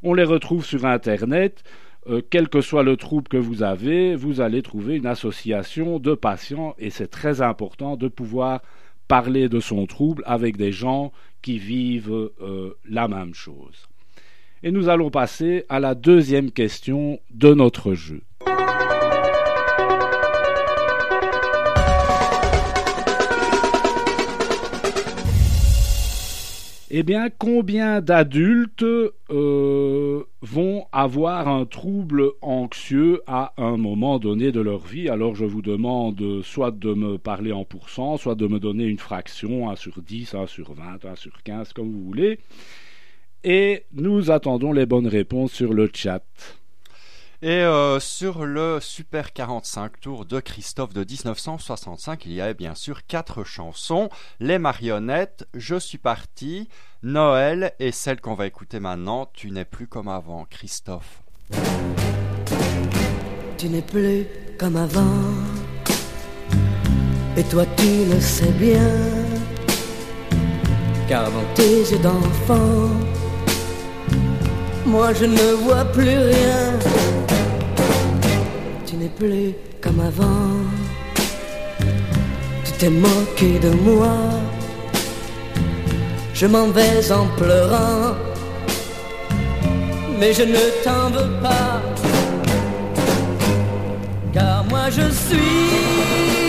On 0.02 0.14
les 0.14 0.24
retrouve 0.24 0.66
sur 0.66 0.86
internet. 0.86 1.62
Euh, 2.08 2.22
quel 2.30 2.48
que 2.48 2.62
soit 2.62 2.84
le 2.84 2.96
trouble 2.96 3.28
que 3.28 3.36
vous 3.36 3.62
avez, 3.62 4.16
vous 4.16 4.40
allez 4.40 4.62
trouver 4.62 4.96
une 4.96 5.06
association 5.06 6.00
de 6.00 6.16
patients 6.16 6.74
et 6.80 6.90
c'est 6.90 7.10
très 7.10 7.42
important 7.42 7.98
de 7.98 8.08
pouvoir 8.08 8.62
parler 9.10 9.50
de 9.50 9.60
son 9.60 9.86
trouble 9.88 10.24
avec 10.26 10.56
des 10.56 10.72
gens 10.72 11.12
qui 11.42 11.58
vivent 11.58 12.32
euh, 12.42 12.78
la 12.90 13.10
même 13.10 13.34
chose. 13.34 13.91
Et 14.64 14.72
nous 14.72 14.90
allons 14.90 15.10
passer 15.10 15.66
à 15.70 15.80
la 15.80 15.96
deuxième 15.96 16.52
question 16.52 17.20
de 17.32 17.54
notre 17.56 17.96
jeu. 17.96 18.22
Eh 26.94 27.02
bien, 27.04 27.30
combien 27.30 28.02
d'adultes 28.02 28.84
euh, 28.84 30.24
vont 30.42 30.86
avoir 30.92 31.48
un 31.48 31.66
trouble 31.66 32.32
anxieux 32.42 33.22
à 33.26 33.54
un 33.58 33.78
moment 33.78 34.20
donné 34.20 34.52
de 34.52 34.60
leur 34.60 34.86
vie? 34.86 35.10
Alors, 35.10 35.34
je 35.34 35.46
vous 35.46 35.62
demande 35.64 36.42
soit 36.44 36.70
de 36.70 36.94
me 36.94 37.18
parler 37.18 37.52
en 37.54 37.64
pourcent, 37.64 38.18
soit 38.18 38.36
de 38.36 38.46
me 38.46 38.60
donner 38.60 38.84
une 38.84 39.00
fraction, 39.00 39.72
1 39.72 39.76
sur 39.78 40.02
10, 40.02 40.36
1 40.36 40.46
sur 40.48 40.74
20, 40.74 41.06
1 41.06 41.16
sur 41.16 41.42
15, 41.44 41.74
comme 41.74 41.92
vous 41.92 42.04
voulez. 42.04 42.40
Et 43.44 43.86
nous 43.94 44.30
attendons 44.30 44.72
les 44.72 44.86
bonnes 44.86 45.08
réponses 45.08 45.52
sur 45.52 45.74
le 45.74 45.90
chat. 45.94 46.24
Et 47.44 47.50
euh, 47.50 48.00
sur 48.00 48.46
le 48.46 48.78
Super 48.80 49.34
45 49.34 50.00
Tour 50.00 50.26
de 50.26 50.40
Christophe 50.40 50.94
de 50.94 51.04
1965, 51.04 52.28
il 52.28 52.34
y 52.34 52.42
avait 52.42 52.54
bien 52.54 52.76
sûr 52.76 53.08
quatre 53.08 53.44
chansons 53.44 54.10
Les 54.40 54.60
marionnettes, 54.60 55.48
Je 55.56 55.80
suis 55.80 55.98
parti, 55.98 56.70
Noël 57.02 57.74
et 57.80 57.92
celle 57.92 58.22
qu'on 58.22 58.36
va 58.36 58.46
écouter 58.46 58.80
maintenant, 58.80 59.28
Tu 59.34 59.50
n'es 59.50 59.66
plus 59.66 59.88
comme 59.88 60.08
avant, 60.08 60.46
Christophe. 60.46 61.24
Tu 63.58 63.70
n'es 63.70 63.82
plus 63.82 64.28
comme 64.60 64.76
avant. 64.76 65.24
Et 67.36 67.44
toi 67.46 67.66
tu 67.76 68.06
le 68.06 68.20
sais 68.20 68.52
bien. 68.52 68.88
Car 71.08 71.32
dans 71.32 71.54
tes 71.56 71.80
yeux 71.80 72.00
d'enfant, 72.00 72.90
moi 74.86 75.14
je 75.14 75.26
ne 75.26 75.54
vois 75.64 75.86
plus 75.86 76.18
rien. 76.18 76.80
Tu 78.86 78.96
n'es 78.96 79.10
plus 79.10 79.54
comme 79.82 80.00
avant. 80.00 80.58
Tu 82.66 82.72
t'es 82.80 82.90
moqué 82.90 83.60
de 83.60 83.70
moi. 83.70 84.16
Je 86.34 86.46
m'en 86.48 86.68
vais 86.68 87.12
en 87.12 87.28
pleurant. 87.38 88.16
Mais 90.20 90.34
je 90.34 90.44
ne 90.44 90.64
t'en 90.84 91.10
veux 91.16 91.32
pas. 91.42 91.82
Car 94.34 94.64
moi 94.66 94.90
je 94.90 95.10
suis 95.12 96.41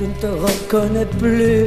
Je 0.00 0.06
ne 0.06 0.14
te 0.14 0.28
reconnais 0.28 1.04
plus, 1.04 1.66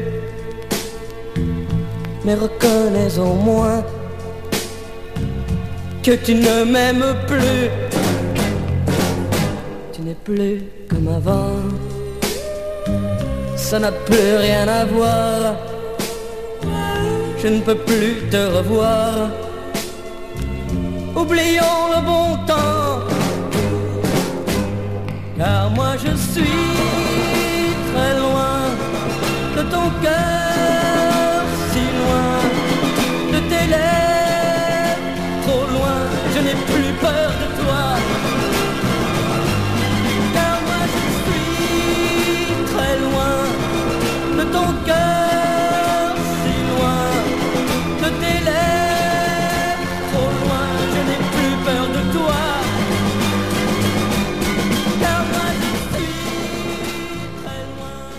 mais 2.25 2.33
reconnais 2.33 3.19
au 3.19 3.35
moins 3.35 3.83
que 6.01 6.13
tu 6.13 6.33
ne 6.33 6.63
m'aimes 6.63 7.13
plus. 7.27 7.69
Tu 9.91 10.01
n'es 10.01 10.15
plus 10.15 10.63
comme 10.89 11.09
avant. 11.09 11.61
Ça 13.55 13.77
n'a 13.77 13.91
plus 13.91 14.37
rien 14.37 14.67
à 14.67 14.85
voir. 14.85 15.55
Je 17.37 17.47
ne 17.49 17.59
peux 17.59 17.75
plus 17.75 18.15
te 18.31 18.47
revoir. 18.57 19.29
oublions 21.15 21.81
le 21.93 22.01
bon 22.03 22.45
temps. 22.47 23.05
Car 25.37 25.69
moi 25.69 25.91
je 26.03 26.15
suis 26.17 27.32
de 29.63 29.69
ton 29.69 30.52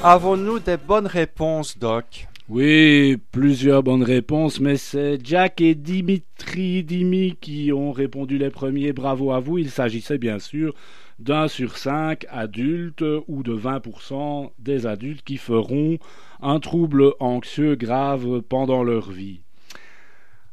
Avons-nous 0.06 0.58
des 0.58 0.76
bonnes 0.76 1.06
réponses, 1.06 1.78
Doc? 1.78 2.28
Oui, 2.50 3.16
plusieurs 3.32 3.82
bonnes 3.82 4.02
réponses, 4.02 4.60
mais 4.60 4.76
c'est 4.76 5.18
Jack 5.24 5.62
et 5.62 5.74
Dimitri 5.74 6.84
Dimi 6.84 7.38
qui 7.40 7.72
ont 7.72 7.90
répondu 7.90 8.36
les 8.36 8.50
premiers. 8.50 8.92
Bravo 8.92 9.32
à 9.32 9.40
vous. 9.40 9.56
Il 9.56 9.70
s'agissait 9.70 10.18
bien 10.18 10.38
sûr 10.38 10.74
d'un 11.18 11.48
sur 11.48 11.78
cinq 11.78 12.26
adultes 12.28 13.02
ou 13.28 13.42
de 13.42 13.56
20% 13.56 14.50
des 14.58 14.86
adultes 14.86 15.24
qui 15.24 15.38
feront 15.38 15.96
un 16.42 16.60
trouble 16.60 17.14
anxieux 17.18 17.74
grave 17.74 18.42
pendant 18.42 18.82
leur 18.82 19.10
vie. 19.10 19.40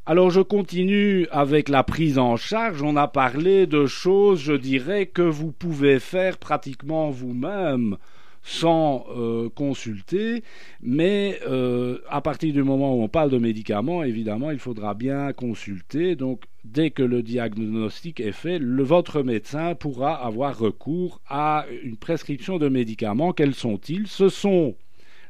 Alors 0.05 0.31
je 0.31 0.39
continue 0.39 1.27
avec 1.29 1.67
la 1.67 1.83
prise 1.83 2.19
en 2.19 2.37
charge. 2.37 2.83
On 2.83 2.95
a 2.95 3.09
parlé 3.09 3.67
de 3.67 3.85
choses, 3.85 4.39
je 4.39 4.53
dirais, 4.53 5.07
que 5.07 5.21
vous 5.21 5.51
pouvez 5.51 5.99
faire 5.99 6.37
pratiquement 6.37 7.09
vous-même 7.09 7.97
sans 8.43 9.05
euh, 9.15 9.49
consulter, 9.49 10.43
mais 10.81 11.39
euh, 11.47 11.99
à 12.09 12.21
partir 12.21 12.53
du 12.53 12.63
moment 12.63 12.95
où 12.95 13.03
on 13.03 13.07
parle 13.07 13.29
de 13.29 13.37
médicaments, 13.37 14.03
évidemment, 14.03 14.51
il 14.51 14.59
faudra 14.59 14.93
bien 14.93 15.31
consulter. 15.33 16.15
Donc, 16.15 16.43
dès 16.63 16.91
que 16.91 17.03
le 17.03 17.21
diagnostic 17.21 18.19
est 18.19 18.31
fait, 18.31 18.59
votre 18.59 19.21
médecin 19.21 19.75
pourra 19.75 20.15
avoir 20.15 20.57
recours 20.57 21.21
à 21.27 21.65
une 21.83 21.97
prescription 21.97 22.57
de 22.57 22.67
médicaments. 22.67 23.33
Quels 23.33 23.55
sont-ils? 23.55 24.07
Ce 24.07 24.29
sont 24.29 24.75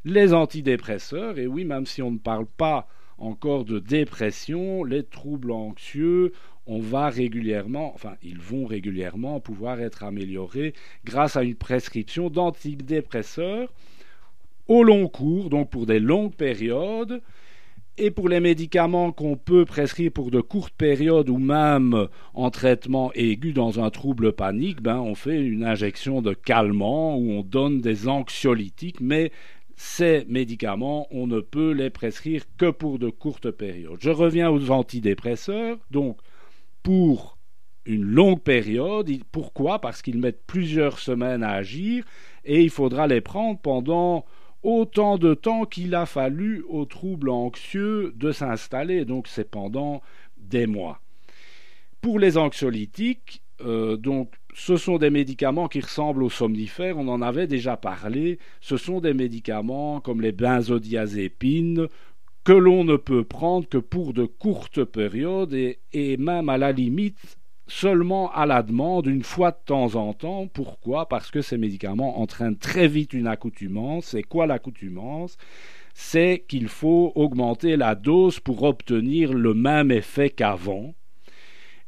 les 0.06 0.34
antidépresseurs, 0.34 1.38
et 1.38 1.48
oui, 1.48 1.66
même 1.66 1.86
si 1.86 2.02
on 2.02 2.12
ne 2.12 2.18
parle 2.18 2.46
pas 2.46 2.88
encore 3.18 3.66
de 3.66 3.78
dépression, 3.80 4.84
les 4.84 5.04
troubles 5.04 5.52
anxieux, 5.52 6.34
on 6.68 6.80
va 6.80 7.10
régulièrement, 7.10 7.94
enfin, 7.94 8.16
ils 8.24 8.40
vont 8.40 8.66
régulièrement 8.66 9.40
pouvoir 9.40 9.80
être 9.82 10.04
améliorés 10.04 10.74
grâce 11.06 11.36
à 11.36 11.44
une 11.44 11.56
prescription 11.56 12.30
d'antidépresseurs 12.30 13.74
au 14.68 14.84
long 14.84 15.08
cours, 15.08 15.50
donc 15.50 15.70
pour 15.70 15.86
des 15.86 16.00
longues 16.00 16.36
périodes. 16.36 17.22
Et 17.98 18.10
pour 18.10 18.30
les 18.30 18.40
médicaments 18.40 19.12
qu'on 19.12 19.36
peut 19.36 19.66
prescrire 19.66 20.12
pour 20.12 20.32
de 20.32 20.40
courtes 20.40 20.74
périodes 20.74 21.30
ou 21.30 21.38
même 21.38 22.08
en 22.34 22.50
traitement 22.50 23.12
aigu 23.14 23.52
dans 23.52 23.84
un 23.84 23.90
trouble 23.90 24.32
panique, 24.32 24.82
ben 24.82 24.98
on 24.98 25.14
fait 25.14 25.40
une 25.40 25.66
injection 25.66 26.22
de 26.22 26.34
calmant 26.34 27.18
ou 27.18 27.32
on 27.32 27.44
donne 27.44 27.82
des 27.82 28.08
anxiolytiques, 28.08 29.02
mais 29.02 29.32
ces 29.76 30.26
médicaments, 30.30 31.08
on 31.12 31.28
ne 31.28 31.42
peut 31.42 31.72
les 31.72 31.90
prescrire 31.90 32.44
que 32.58 32.70
pour 32.70 32.98
de 32.98 33.10
courtes 33.10 33.52
périodes. 33.52 33.98
Je 34.00 34.12
reviens 34.12 34.50
aux 34.50 34.70
antidépresseurs. 34.70 35.78
Donc, 35.90 36.18
pour 36.84 37.38
une 37.86 38.04
longue 38.04 38.42
période. 38.42 39.10
Pourquoi? 39.32 39.80
Parce 39.80 40.02
qu'ils 40.02 40.20
mettent 40.20 40.46
plusieurs 40.46 41.00
semaines 41.00 41.44
à 41.44 41.52
agir 41.52 42.06
et 42.46 42.62
il 42.62 42.70
faudra 42.70 43.08
les 43.08 43.22
prendre 43.22 43.60
pendant 43.60 44.26
autant 44.64 45.18
de 45.18 45.34
temps 45.34 45.66
qu'il 45.66 45.96
a 45.96 46.06
fallu 46.06 46.64
aux 46.70 46.86
troubles 46.86 47.30
anxieux 47.30 48.14
de 48.16 48.32
s'installer. 48.32 49.06
Donc 49.06 49.28
c'est 49.28 49.50
pendant 49.50 50.02
des 50.38 50.68
mois. 50.68 51.02
Pour 52.02 52.20
les 52.20 52.38
anxiolytiques, 52.38 53.44
euh, 53.64 53.96
donc 53.96 54.34
ce 54.54 54.76
sont 54.76 54.98
des 54.98 55.10
médicaments 55.10 55.68
qui 55.68 55.80
ressemblent 55.80 56.24
aux 56.24 56.30
somnifères, 56.30 56.98
on 56.98 57.08
en 57.08 57.22
avait 57.22 57.48
déjà 57.48 57.78
parlé. 57.78 58.40
Ce 58.60 58.76
sont 58.78 59.00
des 59.00 59.14
médicaments 59.14 60.02
comme 60.02 60.22
les 60.22 60.32
benzodiazépines 60.32 61.88
que 62.44 62.54
l'on 62.54 62.84
ne 62.84 62.96
peut 62.96 63.24
prendre 63.24 63.68
que 63.68 63.78
pour 63.78 64.14
de 64.14 64.26
courtes 64.26 64.84
périodes 64.84 65.54
et, 65.54 66.18
même 66.18 66.50
à 66.50 66.58
la 66.58 66.72
limite 66.72 67.38
seulement 67.68 68.32
à 68.34 68.46
la 68.46 68.64
demande 68.64 69.06
une 69.06 69.24
fois 69.24 69.52
de 69.52 69.60
temps 69.66 69.96
en 69.96 70.14
temps. 70.14 70.48
Pourquoi? 70.48 71.08
Parce 71.08 71.32
que 71.32 71.42
ces 71.42 71.58
médicaments 71.58 72.20
entraînent 72.20 72.58
très 72.58 72.88
vite 72.88 73.14
une 73.14 73.28
accoutumance. 73.28 74.08
C'est 74.08 74.24
quoi 74.24 74.46
l'accoutumance? 74.46 75.38
C'est 75.94 76.44
qu'il 76.48 76.68
faut 76.68 77.14
augmenter 77.16 77.78
la 77.78 77.96
dose 77.96 78.40
pour 78.40 78.64
obtenir 78.64 79.34
le 79.34 79.54
même 79.54 79.92
effet 79.92 80.30
qu'avant. 80.30 80.96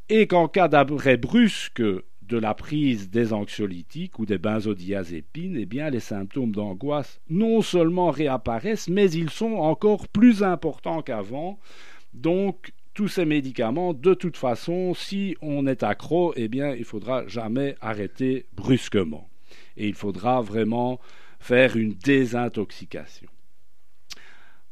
Et 0.09 0.27
qu'en 0.27 0.47
cas 0.47 0.67
d'arrêt 0.67 1.17
brusque 1.17 1.81
de 2.27 2.37
la 2.37 2.53
prise 2.53 3.09
des 3.09 3.33
anxiolytiques 3.33 4.19
ou 4.19 4.25
des 4.25 4.37
benzodiazépines, 4.37 5.57
eh 5.57 5.65
bien 5.65 5.89
les 5.89 5.99
symptômes 5.99 6.51
d'angoisse 6.51 7.19
non 7.29 7.61
seulement 7.61 8.11
réapparaissent, 8.11 8.89
mais 8.89 9.09
ils 9.11 9.29
sont 9.29 9.53
encore 9.53 10.07
plus 10.07 10.43
importants 10.43 11.01
qu'avant. 11.01 11.59
Donc 12.13 12.73
tous 12.93 13.07
ces 13.07 13.25
médicaments, 13.25 13.93
de 13.93 14.13
toute 14.13 14.37
façon, 14.37 14.93
si 14.93 15.35
on 15.41 15.65
est 15.65 15.83
accro, 15.83 16.33
eh 16.35 16.47
bien, 16.47 16.75
il 16.75 16.85
faudra 16.85 17.27
jamais 17.27 17.75
arrêter 17.81 18.45
brusquement. 18.53 19.29
Et 19.77 19.87
il 19.87 19.95
faudra 19.95 20.41
vraiment 20.41 20.99
faire 21.39 21.75
une 21.75 21.93
désintoxication. 21.93 23.27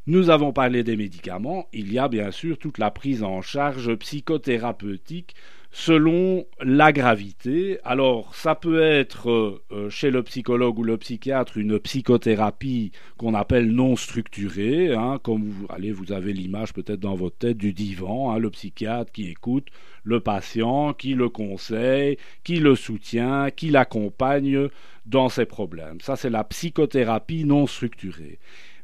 Nous 0.07 0.29
avons 0.29 0.53
parlé 0.53 0.83
des 0.83 0.97
médicaments. 0.97 1.67
Il 1.73 1.91
y 1.91 1.99
a 1.99 2.07
bien 2.07 2.31
sûr 2.31 2.57
toute 2.57 2.77
la 2.77 2.91
prise 2.91 3.23
en 3.23 3.41
charge 3.41 3.93
psychothérapeutique 3.95 5.35
selon 5.71 6.45
la 6.61 6.91
gravité. 6.91 7.79
Alors, 7.83 8.35
ça 8.35 8.55
peut 8.55 8.81
être 8.81 9.61
euh, 9.71 9.89
chez 9.89 10.11
le 10.11 10.21
psychologue 10.23 10.77
ou 10.79 10.83
le 10.83 10.97
psychiatre 10.97 11.57
une 11.57 11.79
psychothérapie 11.79 12.91
qu'on 13.17 13.33
appelle 13.33 13.71
non 13.71 13.95
structurée, 13.95 14.93
hein, 14.93 15.19
comme 15.23 15.45
vous, 15.45 15.65
allez, 15.69 15.91
vous 15.91 16.11
avez 16.11 16.33
l'image 16.33 16.73
peut-être 16.73 16.99
dans 16.99 17.15
votre 17.15 17.37
tête 17.37 17.57
du 17.57 17.73
divan, 17.73 18.31
hein, 18.31 18.37
le 18.37 18.49
psychiatre 18.49 19.11
qui 19.11 19.29
écoute 19.29 19.67
le 20.03 20.19
patient, 20.19 20.93
qui 20.93 21.13
le 21.13 21.29
conseille, 21.29 22.17
qui 22.43 22.57
le 22.57 22.75
soutient, 22.75 23.49
qui 23.51 23.69
l'accompagne 23.69 24.67
dans 25.05 25.29
ses 25.29 25.45
problèmes. 25.45 26.01
Ça, 26.01 26.15
c'est 26.15 26.29
la 26.29 26.43
psychothérapie 26.43 27.45
non 27.45 27.67
structurée. 27.67 28.39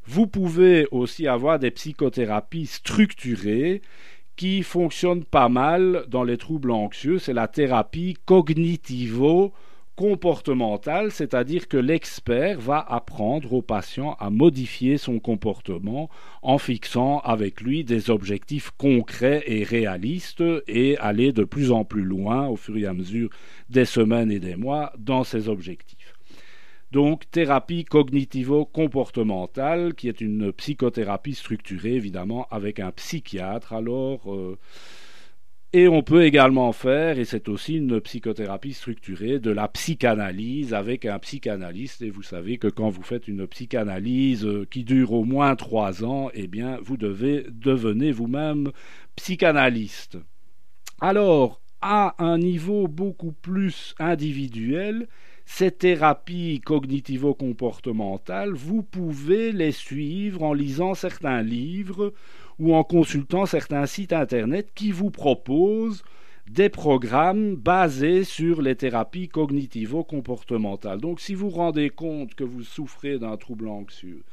Vous 0.05 0.25
pouvez 0.25 0.87
aussi 0.91 1.27
avoir 1.27 1.59
des 1.59 1.71
psychothérapies 1.71 2.65
structurées 2.65 3.81
qui 4.37 4.63
fonctionnent 4.63 5.25
pas 5.25 5.49
mal 5.49 6.05
dans 6.07 6.23
les 6.23 6.37
troubles 6.37 6.71
anxieux. 6.71 7.19
C'est 7.19 7.33
la 7.33 7.49
thérapie 7.49 8.15
cognitivo-comportementale, 8.25 11.11
c'est-à-dire 11.11 11.67
que 11.67 11.75
l'expert 11.75 12.61
va 12.61 12.79
apprendre 12.79 13.51
au 13.51 13.61
patient 13.63 14.15
à 14.19 14.29
modifier 14.29 14.97
son 14.97 15.19
comportement 15.19 16.09
en 16.43 16.59
fixant 16.59 17.19
avec 17.21 17.61
lui 17.61 17.83
des 17.83 18.11
objectifs 18.11 18.69
concrets 18.77 19.43
et 19.47 19.63
réalistes 19.63 20.43
et 20.67 20.99
aller 20.99 21.33
de 21.33 21.43
plus 21.43 21.71
en 21.71 21.83
plus 21.83 22.03
loin 22.03 22.47
au 22.47 22.55
fur 22.55 22.77
et 22.77 22.85
à 22.85 22.93
mesure 22.93 23.31
des 23.69 23.85
semaines 23.85 24.31
et 24.31 24.39
des 24.39 24.55
mois 24.55 24.93
dans 24.99 25.23
ces 25.23 25.49
objectifs. 25.49 25.96
Donc, 26.91 27.29
thérapie 27.31 27.83
cognitivo-comportementale, 27.83 29.93
qui 29.93 30.07
est 30.07 30.21
une 30.21 30.53
psychothérapie 30.53 31.35
structurée, 31.35 31.95
évidemment, 31.95 32.47
avec 32.49 32.79
un 32.79 32.91
psychiatre. 32.91 33.73
Alors, 33.73 34.33
euh, 34.33 34.57
et 35.73 35.89
on 35.89 36.01
peut 36.01 36.23
également 36.23 36.71
faire, 36.71 37.19
et 37.19 37.25
c'est 37.25 37.49
aussi 37.49 37.75
une 37.75 37.99
psychothérapie 37.99 38.71
structurée, 38.71 39.39
de 39.39 39.51
la 39.51 39.67
psychanalyse 39.67 40.73
avec 40.73 41.05
un 41.05 41.19
psychanalyste. 41.19 42.01
Et 42.01 42.09
vous 42.09 42.23
savez 42.23 42.57
que 42.57 42.69
quand 42.69 42.89
vous 42.89 43.03
faites 43.03 43.27
une 43.27 43.45
psychanalyse 43.47 44.45
euh, 44.45 44.65
qui 44.71 44.85
dure 44.85 45.11
au 45.11 45.25
moins 45.25 45.57
trois 45.57 46.05
ans, 46.05 46.29
eh 46.33 46.47
bien, 46.47 46.79
vous 46.81 46.95
devez 46.95 47.45
devenir 47.51 48.15
vous-même 48.15 48.71
psychanalyste. 49.17 50.17
Alors, 51.01 51.59
à 51.81 52.15
un 52.23 52.37
niveau 52.37 52.87
beaucoup 52.87 53.33
plus 53.33 53.93
individuel, 53.99 55.09
ces 55.49 55.71
thérapies 55.71 56.59
cognitivo-comportementales, 56.59 58.51
vous 58.53 58.83
pouvez 58.83 59.53
les 59.53 59.71
suivre 59.71 60.43
en 60.43 60.53
lisant 60.53 60.93
certains 60.93 61.41
livres 61.41 62.13
ou 62.59 62.75
en 62.75 62.83
consultant 62.83 63.45
certains 63.45 63.85
sites 63.85 64.11
internet 64.11 64.67
qui 64.75 64.91
vous 64.91 65.09
proposent 65.09 66.03
des 66.51 66.67
programmes 66.67 67.55
basés 67.55 68.25
sur 68.25 68.61
les 68.61 68.75
thérapies 68.75 69.29
cognitivo-comportementales. 69.29 70.99
Donc 70.99 71.21
si 71.21 71.33
vous 71.33 71.49
vous 71.49 71.55
rendez 71.55 71.91
compte 71.91 72.35
que 72.35 72.43
vous 72.43 72.63
souffrez 72.63 73.17
d'un 73.17 73.37
trouble 73.37 73.69
anxieux, 73.69 74.23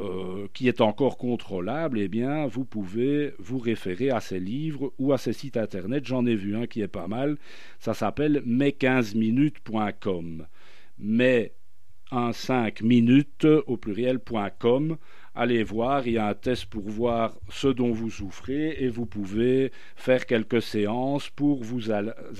euh, 0.00 0.48
qui 0.52 0.66
est 0.66 0.80
encore 0.80 1.18
contrôlable, 1.18 2.00
eh 2.00 2.08
bien, 2.08 2.46
vous 2.46 2.64
pouvez 2.64 3.34
vous 3.38 3.58
référer 3.58 4.10
à 4.10 4.20
ces 4.20 4.40
livres 4.40 4.92
ou 4.98 5.12
à 5.12 5.18
ces 5.18 5.32
sites 5.32 5.56
internet. 5.56 6.04
J'en 6.04 6.26
ai 6.26 6.34
vu 6.34 6.56
un 6.56 6.66
qui 6.66 6.80
est 6.80 6.88
pas 6.88 7.06
mal. 7.06 7.36
Ça 7.78 7.94
s'appelle 7.94 8.42
mes15minutes.com. 8.44 10.46
Mais 10.98 11.52
un 12.10 12.32
5 12.32 12.82
minutes 12.82 13.44
au 13.44 13.76
pluriel.com. 13.76 14.96
Allez 15.36 15.62
voir, 15.62 16.06
il 16.06 16.14
y 16.14 16.18
a 16.18 16.28
un 16.28 16.34
test 16.34 16.66
pour 16.66 16.88
voir 16.88 17.36
ce 17.48 17.68
dont 17.68 17.92
vous 17.92 18.10
souffrez 18.10 18.82
et 18.82 18.88
vous 18.88 19.06
pouvez 19.06 19.72
faire 19.96 20.26
quelques 20.26 20.62
séances 20.62 21.30
pour 21.30 21.62
vous 21.62 21.90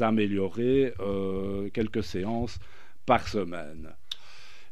améliorer, 0.00 0.94
euh, 1.00 1.68
quelques 1.70 2.04
séances 2.04 2.58
par 3.06 3.28
semaine. 3.28 3.94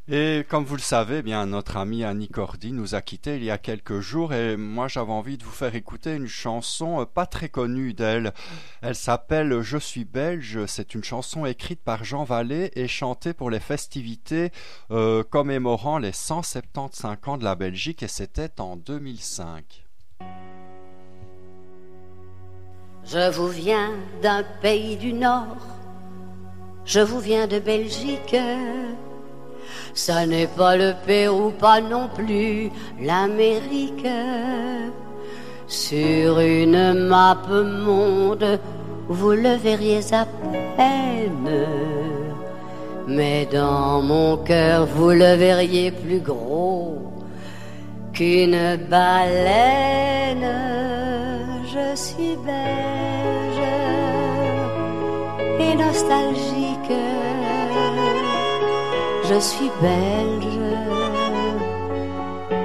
Et 0.09 0.45
comme 0.49 0.65
vous 0.65 0.75
le 0.75 0.81
savez, 0.81 1.19
eh 1.19 1.21
bien 1.21 1.45
notre 1.45 1.77
amie 1.77 2.03
Annie 2.03 2.27
Cordy 2.27 2.73
nous 2.73 2.93
a 2.93 3.01
quittés 3.01 3.37
il 3.37 3.43
y 3.45 3.51
a 3.51 3.57
quelques 3.57 4.01
jours 4.01 4.33
et 4.33 4.57
moi 4.57 4.89
j'avais 4.89 5.13
envie 5.13 5.37
de 5.37 5.45
vous 5.45 5.51
faire 5.51 5.75
écouter 5.75 6.13
une 6.13 6.27
chanson 6.27 6.99
euh, 6.99 7.05
pas 7.05 7.25
très 7.25 7.47
connue 7.47 7.93
d'elle. 7.93 8.33
Elle 8.81 8.95
s'appelle 8.95 9.61
Je 9.61 9.77
suis 9.77 10.03
belge. 10.03 10.65
C'est 10.65 10.93
une 10.93 11.05
chanson 11.05 11.45
écrite 11.45 11.79
par 11.81 12.03
Jean 12.03 12.25
Vallée 12.25 12.71
et 12.75 12.89
chantée 12.89 13.33
pour 13.33 13.49
les 13.49 13.61
festivités 13.61 14.51
euh, 14.91 15.23
commémorant 15.23 15.99
les 15.99 16.11
175 16.11 17.17
ans 17.25 17.37
de 17.37 17.45
la 17.45 17.55
Belgique 17.55 18.03
et 18.03 18.09
c'était 18.09 18.59
en 18.59 18.75
2005. 18.75 19.85
Je 23.05 23.31
vous 23.31 23.47
viens 23.47 23.91
d'un 24.21 24.43
pays 24.61 24.97
du 24.97 25.13
Nord, 25.13 25.57
je 26.83 26.99
vous 26.99 27.21
viens 27.21 27.47
de 27.47 27.59
Belgique. 27.59 28.35
Ça 29.93 30.25
n'est 30.25 30.47
pas 30.47 30.75
le 30.75 30.93
Pérou, 31.05 31.51
pas 31.51 31.81
non 31.81 32.09
plus 32.13 32.71
l'Amérique. 33.01 34.07
Sur 35.67 36.39
une 36.39 36.93
map 37.07 37.37
monde, 37.49 38.59
vous 39.07 39.31
le 39.31 39.55
verriez 39.55 40.01
à 40.13 40.25
peine. 40.77 41.67
Mais 43.07 43.47
dans 43.51 44.01
mon 44.01 44.37
cœur, 44.37 44.85
vous 44.85 45.09
le 45.09 45.35
verriez 45.35 45.91
plus 45.91 46.19
gros 46.19 47.13
qu'une 48.13 48.77
baleine. 48.89 50.49
Je 51.65 51.95
suis 51.95 52.37
belge 52.45 53.67
et 55.59 55.75
nostalgique. 55.75 57.32
Je 59.29 59.39
suis 59.39 59.71
belge 59.81 60.59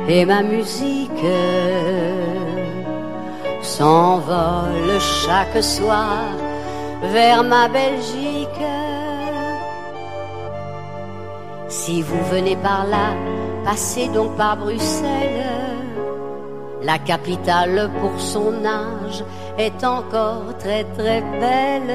et 0.09 0.25
ma 0.25 0.43
musique 0.43 1.27
s'envole 3.63 4.99
chaque 4.99 5.63
soir 5.63 6.25
vers 7.13 7.45
ma 7.45 7.69
Belgique. 7.69 8.65
Si 11.69 12.03
vous 12.03 12.25
venez 12.33 12.57
par 12.57 12.87
là, 12.87 13.15
passez 13.65 14.09
donc 14.09 14.37
par 14.37 14.57
Bruxelles. 14.57 15.69
La 16.83 16.99
capitale 16.99 17.91
pour 18.01 18.19
son 18.21 18.65
âge 18.65 19.23
est 19.59 19.85
encore 19.85 20.57
très 20.59 20.85
très 20.97 21.21
belle. 21.39 21.95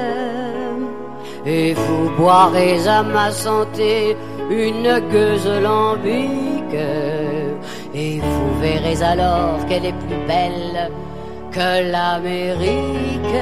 Et 1.45 1.73
vous 1.73 2.09
boirez 2.17 2.87
à 2.87 3.03
ma 3.03 3.31
santé 3.31 4.15
une 4.49 4.99
gueuse 5.11 5.47
lambique. 5.61 6.87
Et 7.93 8.19
vous 8.19 8.59
verrez 8.59 9.01
alors 9.03 9.65
qu'elle 9.67 9.85
est 9.85 9.99
plus 10.05 10.21
belle 10.27 10.91
que 11.51 11.91
l'Amérique. 11.91 13.39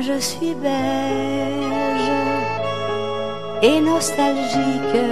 Je 0.00 0.18
suis 0.18 0.54
belge 0.54 2.10
et 3.62 3.80
nostalgique. 3.80 5.04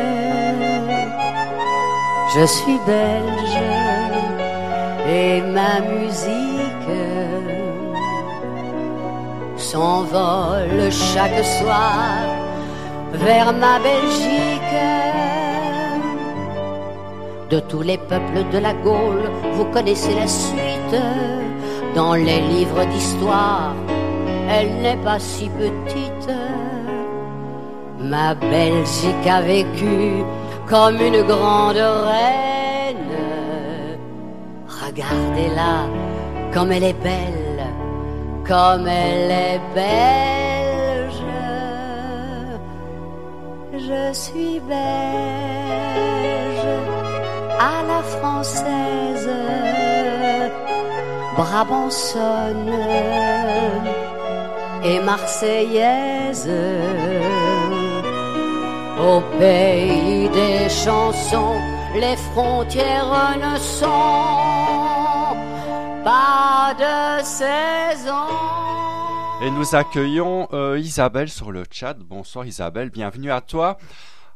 Je 2.35 2.45
suis 2.47 2.79
belge 2.87 3.59
et 5.09 5.41
ma 5.41 5.81
musique 5.81 6.69
s'envole 9.57 10.91
chaque 10.91 11.45
soir 11.45 12.38
vers 13.13 13.53
ma 13.53 13.79
Belgique. 13.79 14.59
De 17.51 17.61
tous 17.61 17.83
les 17.83 17.97
peuples 17.97 18.45
de 18.53 18.59
la 18.59 18.75
Gaule, 18.75 19.31
vous 19.53 19.65
connaissez 19.67 20.15
la 20.15 20.27
suite. 20.27 21.03
Dans 21.95 22.15
les 22.15 22.41
livres 22.41 22.85
d'histoire, 22.85 23.75
elle 24.51 24.73
n'est 24.83 25.03
pas 25.03 25.19
si 25.19 25.49
petite. 25.49 26.31
Ma 27.99 28.35
Belgique 28.35 29.27
a 29.29 29.41
vécu 29.41 30.23
comme 30.69 31.01
une 31.01 31.23
grande 31.23 31.77
reine. 31.77 32.97
Regardez-la, 34.85 35.87
comme 36.53 36.71
elle 36.73 36.85
est 36.85 37.03
belle, 37.03 37.67
comme 38.47 38.87
elle 38.87 39.31
est 39.31 39.61
belge. 39.75 40.48
Je 43.79 44.13
suis 44.13 44.59
belge 44.59 44.79
à 47.61 47.83
la 47.87 48.03
française, 48.03 49.31
brabançonne 51.37 52.73
et 54.83 54.99
marseillaise. 55.01 56.51
Au 59.01 59.21
pays 59.39 60.29
des 60.31 60.69
chansons, 60.69 61.61
les 61.95 62.17
frontières 62.33 63.37
ne 63.39 63.57
sont 63.59 65.37
pas 66.03 66.75
de 66.77 67.23
saison. 67.23 68.68
Et 69.41 69.53
nous 69.53 69.77
accueillons 69.77 70.49
euh, 70.53 70.81
Isabelle 70.81 71.29
sur 71.29 71.53
le 71.53 71.63
chat. 71.71 71.97
Bonsoir 71.97 72.45
Isabelle, 72.45 72.91
bienvenue 72.91 73.31
à 73.31 73.41
toi. 73.41 73.79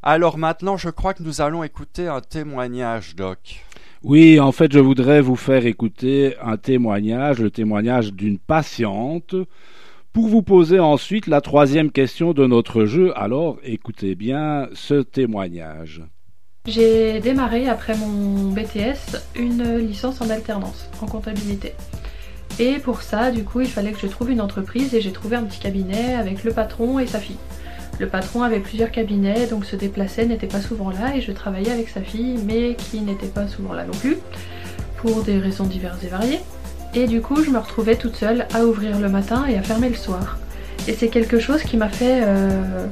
Alors 0.00 0.38
maintenant, 0.38 0.76
je 0.76 0.90
crois 0.90 1.12
que 1.12 1.24
nous 1.24 1.40
allons 1.40 1.64
écouter 1.64 2.06
un 2.06 2.20
témoignage, 2.20 3.16
Doc. 3.16 3.64
Oui, 4.04 4.38
en 4.38 4.52
fait, 4.52 4.72
je 4.72 4.78
voudrais 4.78 5.20
vous 5.20 5.34
faire 5.34 5.66
écouter 5.66 6.36
un 6.40 6.56
témoignage, 6.56 7.40
le 7.40 7.50
témoignage 7.50 8.12
d'une 8.12 8.38
patiente, 8.38 9.34
pour 10.12 10.28
vous 10.28 10.42
poser 10.42 10.78
ensuite 10.78 11.26
la 11.26 11.40
troisième 11.40 11.90
question 11.90 12.32
de 12.32 12.46
notre 12.46 12.84
jeu. 12.84 13.12
Alors, 13.18 13.58
écoutez 13.64 14.14
bien 14.14 14.68
ce 14.72 15.02
témoignage. 15.02 16.02
J'ai 16.66 17.18
démarré 17.18 17.68
après 17.68 17.96
mon 17.96 18.52
BTS 18.52 19.18
une 19.34 19.78
licence 19.78 20.20
en 20.20 20.30
alternance 20.30 20.88
en 21.00 21.06
comptabilité. 21.06 21.72
Et 22.58 22.78
pour 22.78 23.02
ça, 23.02 23.30
du 23.30 23.44
coup, 23.44 23.60
il 23.60 23.68
fallait 23.68 23.92
que 23.92 24.00
je 24.00 24.06
trouve 24.06 24.30
une 24.30 24.40
entreprise 24.40 24.94
et 24.94 25.00
j'ai 25.00 25.12
trouvé 25.12 25.36
un 25.36 25.42
petit 25.44 25.60
cabinet 25.60 26.14
avec 26.14 26.44
le 26.44 26.52
patron 26.52 26.98
et 26.98 27.06
sa 27.06 27.18
fille. 27.18 27.38
Le 27.98 28.08
patron 28.08 28.42
avait 28.42 28.60
plusieurs 28.60 28.90
cabinets, 28.90 29.46
donc 29.46 29.64
se 29.64 29.76
déplaçait, 29.76 30.26
n'était 30.26 30.46
pas 30.46 30.60
souvent 30.60 30.90
là 30.90 31.14
et 31.14 31.20
je 31.20 31.32
travaillais 31.32 31.70
avec 31.70 31.88
sa 31.88 32.00
fille, 32.00 32.38
mais 32.44 32.74
qui 32.74 33.00
n'était 33.00 33.26
pas 33.26 33.46
souvent 33.46 33.72
là 33.72 33.84
non 33.84 33.92
plus, 33.92 34.18
pour 34.96 35.22
des 35.22 35.38
raisons 35.38 35.64
diverses 35.64 36.02
et 36.04 36.08
variées. 36.08 36.40
Et 36.94 37.06
du 37.06 37.20
coup, 37.20 37.42
je 37.42 37.50
me 37.50 37.58
retrouvais 37.58 37.96
toute 37.96 38.16
seule 38.16 38.46
à 38.54 38.64
ouvrir 38.64 38.98
le 38.98 39.08
matin 39.08 39.46
et 39.48 39.56
à 39.56 39.62
fermer 39.62 39.88
le 39.88 39.94
soir. 39.94 40.38
Et 40.88 40.94
c'est 40.94 41.08
quelque 41.08 41.38
chose 41.38 41.62
qui 41.62 41.76
m'a 41.76 41.88
fait 41.88 42.22
euh, 42.22 42.86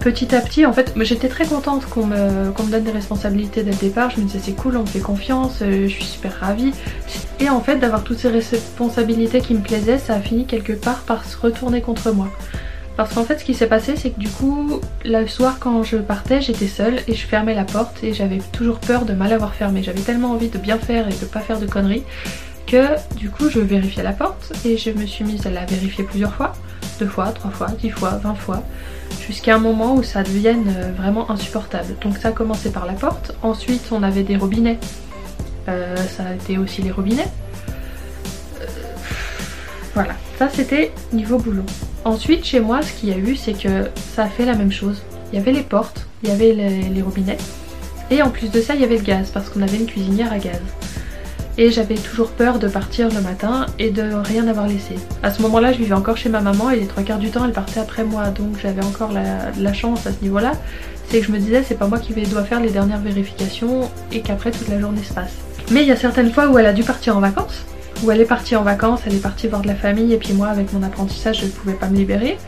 petit 0.00 0.34
à 0.34 0.40
petit, 0.40 0.66
en 0.66 0.72
fait, 0.72 0.94
j'étais 0.96 1.28
très 1.28 1.44
contente 1.44 1.86
qu'on 1.86 2.06
me, 2.06 2.70
donne 2.70 2.84
des 2.84 2.90
responsabilités 2.90 3.62
dès 3.62 3.70
le 3.70 3.76
départ. 3.76 4.10
Je 4.10 4.20
me 4.20 4.24
disais 4.24 4.40
c'est 4.42 4.52
cool, 4.52 4.76
on 4.76 4.82
me 4.82 4.86
fait 4.86 5.00
confiance, 5.00 5.58
euh, 5.62 5.84
je 5.84 5.92
suis 5.92 6.04
super 6.04 6.40
ravie. 6.40 6.72
Et 7.38 7.48
en 7.48 7.60
fait, 7.60 7.76
d'avoir 7.76 8.02
toutes 8.02 8.18
ces 8.18 8.28
responsabilités 8.28 9.40
qui 9.40 9.54
me 9.54 9.60
plaisaient, 9.60 9.98
ça 9.98 10.14
a 10.14 10.20
fini 10.20 10.46
quelque 10.46 10.72
part 10.72 11.02
par 11.02 11.24
se 11.24 11.36
retourner 11.36 11.82
contre 11.82 12.10
moi. 12.12 12.28
Parce 12.96 13.14
qu'en 13.14 13.24
fait, 13.24 13.38
ce 13.38 13.44
qui 13.44 13.54
s'est 13.54 13.66
passé, 13.66 13.94
c'est 13.96 14.10
que 14.10 14.18
du 14.18 14.28
coup, 14.28 14.80
le 15.04 15.26
soir 15.26 15.58
quand 15.60 15.82
je 15.82 15.96
partais, 15.96 16.40
j'étais 16.40 16.66
seule 16.66 17.00
et 17.06 17.14
je 17.14 17.26
fermais 17.26 17.54
la 17.54 17.64
porte 17.64 18.02
et 18.02 18.12
j'avais 18.12 18.40
toujours 18.52 18.78
peur 18.78 19.04
de 19.04 19.12
mal 19.12 19.32
avoir 19.32 19.54
fermé. 19.54 19.82
J'avais 19.82 20.00
tellement 20.00 20.32
envie 20.32 20.48
de 20.48 20.58
bien 20.58 20.78
faire 20.78 21.08
et 21.08 21.12
de 21.12 21.24
pas 21.24 21.40
faire 21.40 21.60
de 21.60 21.66
conneries 21.66 22.02
que 22.66 22.86
du 23.16 23.30
coup, 23.30 23.48
je 23.48 23.60
vérifiais 23.60 24.02
la 24.02 24.12
porte 24.12 24.52
et 24.64 24.76
je 24.76 24.90
me 24.90 25.06
suis 25.06 25.24
mise 25.24 25.46
à 25.46 25.50
la 25.50 25.64
vérifier 25.64 26.04
plusieurs 26.04 26.34
fois, 26.34 26.52
deux 26.98 27.06
fois, 27.06 27.28
trois 27.28 27.50
fois, 27.50 27.68
dix 27.80 27.90
fois, 27.90 28.20
vingt 28.22 28.34
fois, 28.34 28.62
jusqu'à 29.26 29.54
un 29.54 29.58
moment 29.58 29.94
où 29.94 30.02
ça 30.02 30.22
devienne 30.22 30.74
euh, 30.76 30.92
vraiment 30.92 31.30
insupportable. 31.30 31.94
Donc 32.02 32.18
ça 32.18 32.28
a 32.28 32.32
commencé 32.32 32.70
par 32.70 32.86
la 32.86 32.94
porte. 32.94 33.32
Ensuite, 33.42 33.88
on 33.92 34.02
avait 34.02 34.22
des 34.22 34.36
robinets. 34.36 34.78
Euh, 35.68 35.96
ça 35.96 36.24
a 36.24 36.34
été 36.34 36.58
aussi 36.58 36.82
les 36.82 36.90
robinets. 36.90 37.28
Euh, 38.60 38.66
voilà, 39.94 40.14
ça 40.38 40.48
c'était 40.48 40.92
niveau 41.12 41.38
boulot. 41.38 41.64
Ensuite, 42.04 42.44
chez 42.44 42.60
moi, 42.60 42.82
ce 42.82 42.92
qu'il 42.92 43.10
y 43.10 43.12
a 43.12 43.18
eu, 43.18 43.36
c'est 43.36 43.52
que 43.52 43.90
ça 44.14 44.24
a 44.24 44.28
fait 44.28 44.44
la 44.46 44.54
même 44.54 44.72
chose. 44.72 45.02
Il 45.32 45.38
y 45.38 45.42
avait 45.42 45.52
les 45.52 45.62
portes, 45.62 46.06
il 46.22 46.30
y 46.30 46.32
avait 46.32 46.52
les, 46.52 46.82
les 46.82 47.02
robinets, 47.02 47.38
Et 48.10 48.22
en 48.22 48.30
plus 48.30 48.50
de 48.50 48.60
ça, 48.60 48.74
il 48.74 48.80
y 48.80 48.84
avait 48.84 48.96
le 48.96 49.04
gaz 49.04 49.30
parce 49.30 49.48
qu'on 49.48 49.62
avait 49.62 49.76
une 49.76 49.86
cuisinière 49.86 50.32
à 50.32 50.38
gaz. 50.38 50.60
Et 51.58 51.70
j'avais 51.70 51.96
toujours 51.96 52.30
peur 52.30 52.58
de 52.58 52.68
partir 52.68 53.08
le 53.08 53.20
matin 53.20 53.66
et 53.78 53.90
de 53.90 54.02
rien 54.02 54.46
avoir 54.48 54.66
laissé. 54.66 54.94
À 55.22 55.30
ce 55.32 55.42
moment-là, 55.42 55.72
je 55.72 55.78
vivais 55.78 55.94
encore 55.94 56.16
chez 56.16 56.28
ma 56.28 56.40
maman 56.40 56.70
et 56.70 56.76
les 56.76 56.86
trois 56.86 57.02
quarts 57.02 57.18
du 57.18 57.30
temps, 57.30 57.44
elle 57.44 57.52
partait 57.52 57.80
après 57.80 58.04
moi. 58.04 58.28
Donc 58.28 58.58
j'avais 58.62 58.84
encore 58.84 59.12
la, 59.12 59.50
la 59.58 59.72
chance 59.72 60.06
à 60.06 60.12
ce 60.12 60.22
niveau-là. 60.22 60.52
C'est 61.08 61.20
que 61.20 61.26
je 61.26 61.32
me 61.32 61.38
disais, 61.38 61.62
c'est 61.62 61.74
pas 61.74 61.88
moi 61.88 61.98
qui 61.98 62.12
dois 62.12 62.44
faire 62.44 62.60
les 62.60 62.70
dernières 62.70 63.00
vérifications 63.00 63.90
et 64.12 64.20
qu'après 64.20 64.52
toute 64.52 64.68
la 64.68 64.80
journée 64.80 65.02
se 65.02 65.12
passe. 65.12 65.34
Mais 65.70 65.82
il 65.82 65.88
y 65.88 65.92
a 65.92 65.96
certaines 65.96 66.32
fois 66.32 66.48
où 66.48 66.58
elle 66.58 66.66
a 66.66 66.72
dû 66.72 66.82
partir 66.82 67.16
en 67.16 67.20
vacances. 67.20 67.64
Où 68.02 68.10
elle 68.10 68.20
est 68.20 68.26
partie 68.26 68.56
en 68.56 68.62
vacances, 68.62 69.00
elle 69.06 69.14
est 69.14 69.22
partie 69.22 69.46
voir 69.48 69.62
de 69.62 69.66
la 69.66 69.74
famille 69.74 70.12
et 70.14 70.16
puis 70.16 70.32
moi, 70.32 70.48
avec 70.48 70.72
mon 70.72 70.82
apprentissage, 70.82 71.40
je 71.40 71.46
ne 71.46 71.50
pouvais 71.50 71.74
pas 71.74 71.88
me 71.88 71.96
libérer. 71.96 72.38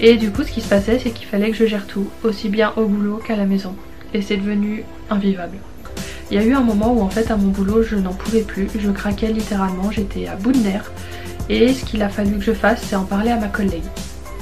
Et 0.00 0.16
du 0.16 0.30
coup, 0.30 0.42
ce 0.42 0.52
qui 0.52 0.60
se 0.60 0.68
passait, 0.68 0.98
c'est 0.98 1.10
qu'il 1.10 1.26
fallait 1.26 1.50
que 1.50 1.56
je 1.56 1.66
gère 1.66 1.86
tout, 1.86 2.08
aussi 2.22 2.48
bien 2.48 2.72
au 2.76 2.86
boulot 2.86 3.20
qu'à 3.24 3.36
la 3.36 3.44
maison. 3.44 3.74
Et 4.14 4.22
c'est 4.22 4.36
devenu 4.36 4.84
invivable. 5.10 5.58
Il 6.30 6.36
y 6.36 6.40
a 6.40 6.44
eu 6.44 6.54
un 6.54 6.60
moment 6.60 6.92
où 6.92 7.02
en 7.02 7.08
fait 7.08 7.30
à 7.30 7.36
mon 7.36 7.48
boulot 7.48 7.82
je 7.82 7.96
n'en 7.96 8.12
pouvais 8.12 8.42
plus, 8.42 8.68
je 8.78 8.90
craquais 8.90 9.28
littéralement, 9.32 9.90
j'étais 9.90 10.26
à 10.26 10.34
bout 10.34 10.52
de 10.52 10.58
nerfs 10.58 10.90
et 11.48 11.72
ce 11.72 11.84
qu'il 11.84 12.02
a 12.02 12.08
fallu 12.08 12.38
que 12.38 12.44
je 12.44 12.52
fasse 12.52 12.82
c'est 12.82 12.96
en 12.96 13.04
parler 13.04 13.30
à 13.30 13.36
ma 13.36 13.48
collègue. 13.48 13.84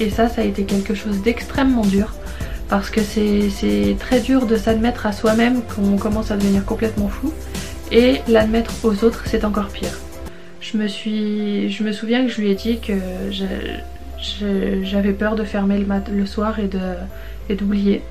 Et 0.00 0.08
ça 0.08 0.28
ça 0.28 0.40
a 0.40 0.44
été 0.44 0.64
quelque 0.64 0.94
chose 0.94 1.20
d'extrêmement 1.22 1.84
dur 1.84 2.14
parce 2.68 2.88
que 2.88 3.02
c'est 3.02 3.96
très 4.00 4.20
dur 4.20 4.46
de 4.46 4.56
s'admettre 4.56 5.06
à 5.06 5.12
soi-même 5.12 5.60
qu'on 5.62 5.96
commence 5.98 6.30
à 6.30 6.36
devenir 6.36 6.64
complètement 6.64 7.08
fou 7.08 7.32
et 7.92 8.22
l'admettre 8.28 8.72
aux 8.82 9.04
autres 9.04 9.24
c'est 9.26 9.44
encore 9.44 9.68
pire. 9.68 10.00
Je 10.60 10.78
me 10.78 11.92
souviens 11.92 12.24
que 12.24 12.30
je 12.30 12.40
lui 12.40 12.50
ai 12.50 12.54
dit 12.54 12.80
que 12.80 12.94
j'avais 14.82 15.12
peur 15.12 15.36
de 15.36 15.44
fermer 15.44 15.84
le, 16.10 16.26
soir 16.26 16.56
et 16.58 17.54
d'oublier 17.54 18.02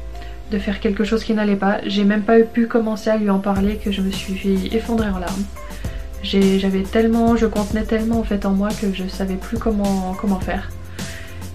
de 0.54 0.60
faire 0.60 0.80
quelque 0.80 1.04
chose 1.04 1.24
qui 1.24 1.34
n'allait 1.34 1.56
pas. 1.56 1.80
J'ai 1.86 2.04
même 2.04 2.22
pas 2.22 2.40
pu 2.42 2.68
commencer 2.68 3.10
à 3.10 3.18
lui 3.18 3.30
en 3.30 3.40
parler 3.40 3.78
que 3.78 3.92
je 3.92 4.02
me 4.02 4.12
suis 4.12 4.68
effondrée 4.72 5.10
en 5.10 5.18
larmes. 5.18 5.44
J'avais 6.24 6.84
tellement, 6.84 7.36
je 7.36 7.48
contenais 7.48 7.84
tellement 7.84 8.20
en 8.20 8.24
fait 8.24 8.46
en 8.46 8.52
moi 8.52 8.70
que 8.70 8.94
je 8.94 9.08
savais 9.08 9.36
plus 9.36 9.58
comment, 9.58 10.16
comment 10.22 10.40
faire. 10.40 10.70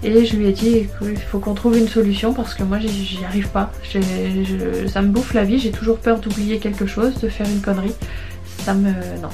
Et 0.03 0.25
je 0.25 0.35
lui 0.37 0.47
ai 0.47 0.51
dit 0.51 0.87
qu'il 0.99 1.17
faut 1.17 1.39
qu'on 1.39 1.53
trouve 1.55 1.77
une 1.77 1.87
solution 1.87 2.33
parce 2.33 2.53
que 2.53 2.63
moi 2.63 2.77
j'y- 2.79 3.19
arrive 3.25 3.49
pas. 3.49 3.71
Ça 4.87 5.01
me 5.01 5.07
bouffe 5.09 5.33
la 5.33 5.43
vie, 5.43 5.59
j'ai 5.59 5.71
toujours 5.71 5.97
peur 5.97 6.19
d'oublier 6.19 6.59
quelque 6.59 6.85
chose, 6.85 7.19
de 7.19 7.29
faire 7.29 7.47
une 7.49 7.61
connerie. 7.61 7.95
Ça 8.59 8.73
me. 8.73 8.91
Non. 9.21 9.29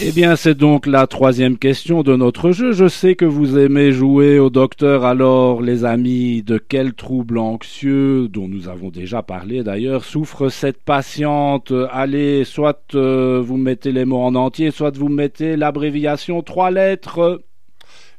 Eh 0.00 0.12
bien, 0.12 0.36
c'est 0.36 0.54
donc 0.54 0.86
la 0.86 1.08
troisième 1.08 1.58
question 1.58 2.04
de 2.04 2.14
notre 2.14 2.52
jeu. 2.52 2.70
Je 2.70 2.86
sais 2.86 3.16
que 3.16 3.24
vous 3.24 3.58
aimez 3.58 3.90
jouer 3.90 4.38
au 4.38 4.48
docteur, 4.48 5.04
alors 5.04 5.60
les 5.60 5.84
amis, 5.84 6.44
de 6.44 6.56
quel 6.56 6.94
trouble 6.94 7.36
anxieux, 7.36 8.28
dont 8.28 8.46
nous 8.46 8.68
avons 8.68 8.90
déjà 8.90 9.24
parlé 9.24 9.64
d'ailleurs, 9.64 10.04
souffre 10.04 10.50
cette 10.50 10.80
patiente? 10.84 11.72
Allez, 11.90 12.44
soit 12.44 12.80
euh, 12.94 13.42
vous 13.44 13.56
mettez 13.56 13.90
les 13.90 14.04
mots 14.04 14.22
en 14.22 14.36
entier, 14.36 14.70
soit 14.70 14.96
vous 14.96 15.08
mettez 15.08 15.56
l'abréviation 15.56 16.42
trois 16.42 16.70
lettres. 16.70 17.42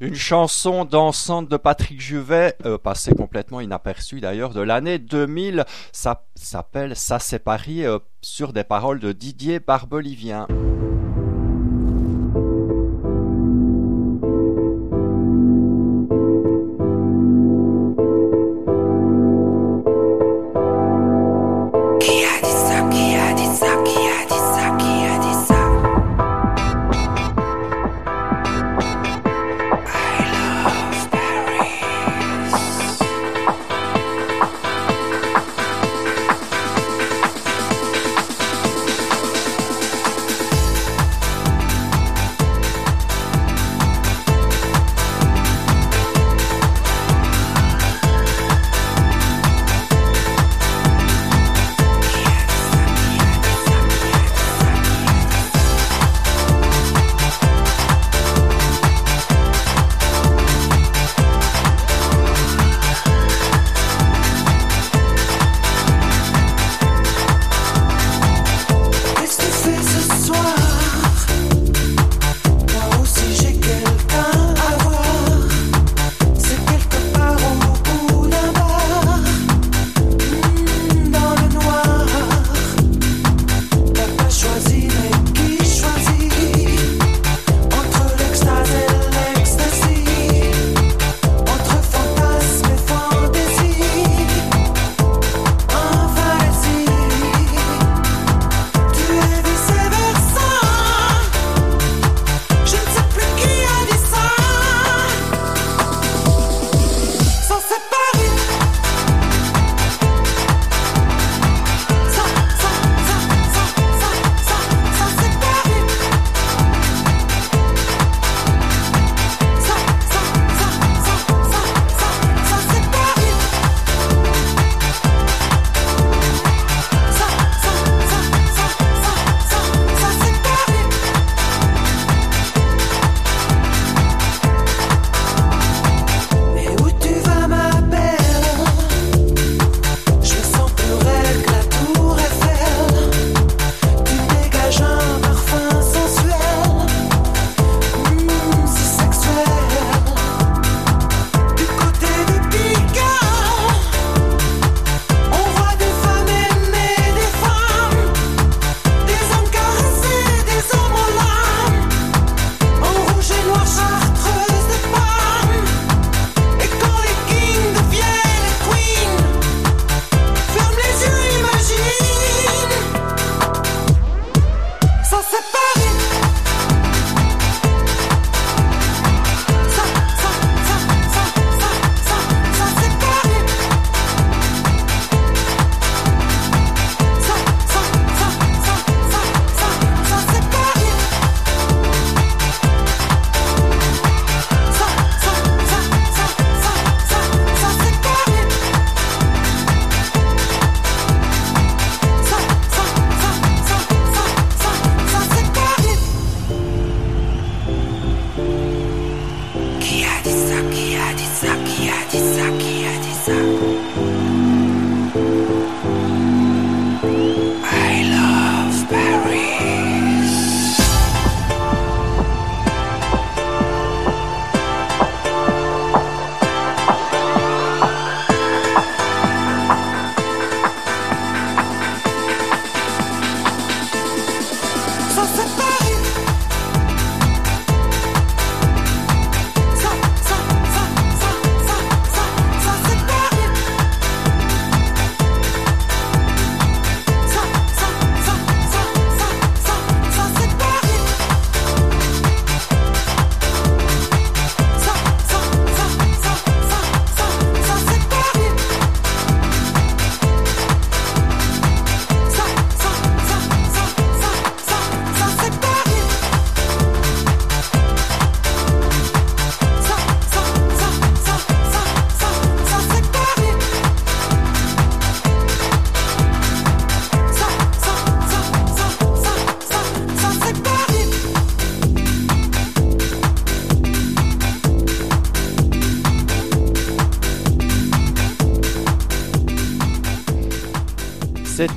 Une 0.02 0.16
chanson 0.16 0.84
dansante 0.84 1.50
de 1.50 1.56
Patrick 1.56 2.02
Juvet, 2.02 2.56
euh, 2.66 2.78
passée 2.78 3.14
complètement 3.16 3.62
inaperçue 3.62 4.20
d'ailleurs, 4.20 4.54
de 4.54 4.62
l'année 4.62 5.00
2000, 5.00 5.64
ça 5.94 6.26
s'appelle 6.36 6.98
Ça 6.98 7.20
c'est 7.20 7.40
Paris, 7.40 7.86
euh, 7.86 8.00
sur 8.22 8.52
des 8.52 8.66
paroles 8.66 9.00
de 9.00 9.14
Didier 9.14 9.60
Barbelivien. 9.60 10.46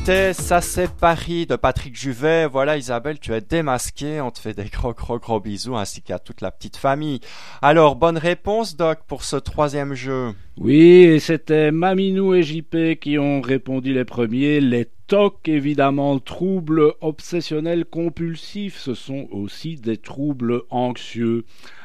C'était 0.05 0.33
Ça 0.33 0.61
c'est 0.61 0.91
Paris 0.91 1.47
de 1.47 1.55
Patrick 1.55 1.95
Juvet. 1.95 2.47
Voilà 2.47 2.77
Isabelle, 2.77 3.21
tu 3.21 3.33
es 3.35 3.41
démasquée. 3.41 4.21
On 4.21 4.33
te 4.33 4.41
fait 4.41 4.53
des 4.53 4.65
gros 4.65 4.93
gros 4.93 5.21
gros 5.21 5.39
bisous 5.39 5.77
ainsi 5.77 6.03
qu'à 6.03 6.19
toute 6.19 6.41
la 6.41 6.51
petite 6.51 6.77
famille. 6.77 7.21
Alors, 7.63 7.95
bonne 7.95 8.19
réponse 8.19 8.77
Doc 8.77 8.99
pour 9.07 9.23
ce 9.23 9.37
troisième 9.37 9.95
jeu. 9.95 10.33
Oui, 10.57 11.05
et 11.05 11.21
c'était 11.21 11.71
Maminou 11.71 12.35
et 12.35 12.43
JP 12.43 12.99
qui 13.01 13.17
ont 13.17 13.41
répondu 13.41 13.95
les 13.95 14.05
premiers. 14.05 14.61
Les 14.61 14.89
TOC, 15.07 15.47
évidemment, 15.47 16.19
troubles 16.19 16.95
obsessionnels 17.01 17.85
compulsifs, 17.85 18.79
ce 18.79 18.95
sont 18.95 19.29
aussi 19.31 19.77
des 19.77 19.99
troubles 19.99 20.63
anxieux. 20.71 21.45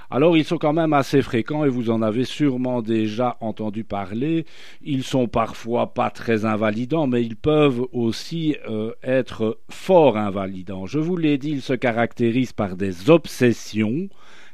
Alors 0.10 0.38
ils 0.38 0.46
sont 0.46 0.58
quand 0.58 0.74
même 0.74 0.94
assez 0.94 1.22
fréquents 1.22 1.66
et 1.66 1.70
vous 1.70 1.90
en 1.90 2.02
avez 2.02 2.24
sûrement 2.24 2.82
déjà 2.82 3.38
entendu 3.42 3.84
parler. 3.84 4.46
Ils 4.82 5.04
sont 5.04 5.28
parfois 5.28 5.94
pas 5.94 6.10
très 6.10 6.46
invalidants, 6.46 7.08
mais 7.08 7.24
ils 7.24 7.36
peuvent 7.36 7.86
aussi 7.92 8.56
euh, 8.70 8.94
être 9.04 9.60
fort 9.70 10.18
invalidants. 10.18 10.86
Je 10.86 11.00
vous 11.00 11.18
l'ai 11.18 11.38
dit, 11.38 11.52
ils 11.52 11.62
se 11.62 11.74
caractérisent 11.74 12.54
par 12.54 12.78
des 12.78 13.10
obsessions 13.10 14.08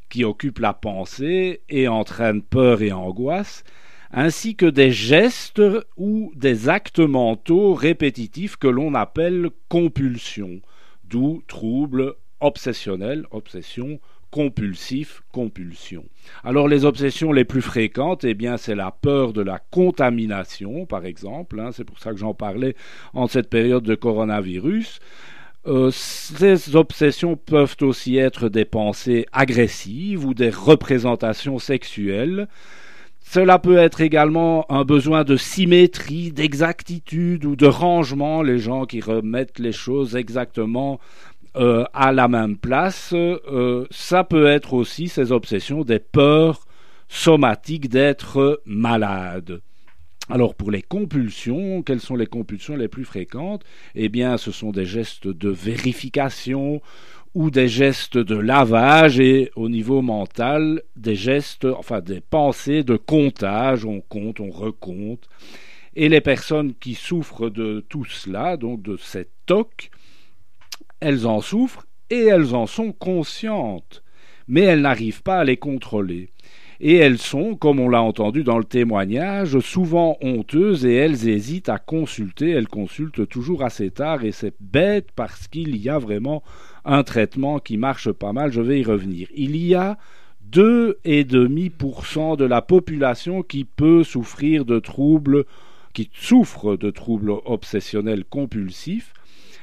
qui 0.10 0.24
occupent 0.24 0.60
la 0.60 0.74
pensée 0.74 1.62
et 1.70 1.88
entraînent 1.88 2.41
peur 2.41 2.82
et 2.82 2.91
angoisse, 2.91 3.64
ainsi 4.12 4.56
que 4.56 4.66
des 4.66 4.91
gestes 4.91 5.62
ou 5.97 6.32
des 6.36 6.70
actes 6.70 6.99
mentaux 6.99 7.74
répétitifs 7.74 8.56
que 8.56 8.68
l'on 8.68 8.95
appelle 8.95 9.49
compulsions, 9.70 10.62
d'où 11.04 11.43
troubles 11.47 12.16
obsessionnels, 12.39 13.26
obsession, 13.32 13.99
compulsif, 14.34 15.22
compulsion. 15.32 16.06
Alors 16.44 16.68
les 16.68 16.86
obsessions 16.86 17.32
les 17.32 17.46
plus 17.46 17.62
fréquentes, 17.62 18.24
eh 18.24 18.34
bien 18.34 18.58
c'est 18.58 18.74
la 18.74 18.90
peur 18.90 19.32
de 19.32 19.44
la 19.44 19.60
contamination, 19.60 20.88
par 20.88 21.06
exemple. 21.06 21.60
hein, 21.60 21.70
c'est 21.72 21.84
pour 21.84 22.00
ça 22.00 22.10
que 22.10 22.18
j'en 22.18 22.34
parlais 22.34 22.76
en 23.14 23.28
cette 23.28 23.48
période 23.48 23.84
de 23.84 23.94
coronavirus. 23.94 25.00
Euh, 25.68 25.92
ces 25.92 26.76
obsessions 26.76 27.36
peuvent 27.36 27.76
aussi 27.82 28.18
être 28.18 28.50
des 28.50 28.66
pensées 28.66 29.28
agressives 29.32 30.26
ou 30.26 30.34
des 30.34 30.50
représentations 30.50 31.60
sexuelles. 31.60 32.48
Cela 33.22 33.60
peut 33.60 33.78
être 33.78 34.02
également 34.02 34.66
un 34.72 34.84
besoin 34.84 35.24
de 35.24 35.38
symétrie, 35.38 36.32
d'exactitude 36.32 37.46
ou 37.46 37.56
de 37.56 37.68
rangement, 37.68 38.42
les 38.42 38.58
gens 38.58 38.86
qui 38.86 39.00
remettent 39.00 39.60
les 39.60 39.72
choses 39.72 40.16
exactement 40.16 41.00
euh, 41.56 41.86
à 41.93 42.12
la 42.12 42.28
même 42.28 42.58
place. 42.58 43.14
Euh, 43.14 43.86
ça 43.91 44.24
peut 44.24 44.47
être 44.47 44.74
aussi 44.74 45.08
ces 45.08 45.32
obsessions 45.32 45.84
des 45.84 45.99
peurs 45.99 46.66
somatiques 47.08 47.89
d'être 47.89 48.62
malade. 48.66 49.62
Alors 50.30 50.56
pour 50.56 50.72
les 50.72 50.82
compulsions, 50.82 51.84
quelles 51.84 51.99
sont 51.99 52.16
les 52.16 52.28
compulsions 52.28 52.76
les 52.76 52.88
plus 52.88 53.06
fréquentes? 53.06 53.64
Eh 53.93 54.10
bien 54.10 54.38
ce 54.38 54.51
sont 54.51 54.72
des 54.72 54.86
gestes 54.86 55.28
de 55.28 55.49
vérification 55.49 56.82
ou 57.36 57.49
des 57.49 57.68
gestes 57.68 58.18
de 58.18 58.36
lavage 58.36 59.20
et 59.20 59.51
au 59.56 59.68
niveau 59.68 60.01
mental 60.01 60.82
des 60.95 61.16
gestes, 61.16 61.66
enfin 61.66 61.99
des 61.99 62.22
pensées 62.22 62.84
de 62.84 62.95
comptage, 62.95 63.86
on 63.86 64.01
compte, 64.01 64.39
on 64.39 64.49
recompte. 64.49 65.28
Et 65.95 66.10
les 66.10 66.22
personnes 66.22 66.74
qui 66.74 66.95
souffrent 66.95 67.49
de 67.49 67.84
tout 67.89 68.06
cela, 68.06 68.58
donc 68.58 68.82
de 68.82 68.97
cette 68.97 69.32
toc, 69.45 69.91
elles 71.04 71.28
en 71.28 71.41
souffrent 71.41 71.86
et 72.10 72.26
elles 72.26 72.56
en 72.56 72.66
sont 72.66 72.91
conscientes, 72.91 74.04
mais 74.47 74.62
elles 74.62 74.82
n'arrivent 74.82 75.24
pas 75.24 75.39
à 75.39 75.43
les 75.43 75.58
contrôler. 75.58 76.30
Et 76.80 76.95
elles 76.95 77.18
sont, 77.18 77.56
comme 77.56 77.80
on 77.80 77.88
l'a 77.88 78.01
entendu 78.01 78.43
dans 78.43 78.58
le 78.58 78.66
témoignage, 78.66 79.60
souvent 79.60 80.18
honteuses 80.22 80.86
et 80.86 80.95
elles 80.95 81.30
hésitent 81.30 81.70
à 81.70 81.78
consulter. 81.78 82.49
Elles 82.49 82.68
consultent 82.68 83.28
toujours 83.30 83.64
assez 83.64 83.89
tard 83.89 84.26
et 84.26 84.32
c'est 84.32 84.56
bête 84.60 85.10
parce 85.16 85.47
qu'il 85.47 85.78
y 85.78 85.88
a 85.88 85.97
vraiment 85.97 86.43
un 86.84 87.04
traitement 87.04 87.60
qui 87.60 87.78
marche 87.78 88.12
pas 88.12 88.34
mal. 88.34 88.51
Je 88.51 88.60
vais 88.60 88.82
y 88.82 88.84
revenir. 88.84 89.30
Il 89.34 89.56
y 89.56 89.76
a 89.76 89.97
2,5% 90.51 92.38
de 92.38 92.45
la 92.45 92.62
population 92.62 93.43
qui 93.43 93.64
peut 93.64 94.04
souffrir 94.04 94.66
de 94.66 94.80
troubles, 94.80 95.45
qui 95.93 96.10
souffre 96.14 96.76
de 96.76 96.89
troubles 96.89 97.32
obsessionnels 97.45 98.26
compulsifs, 98.26 99.14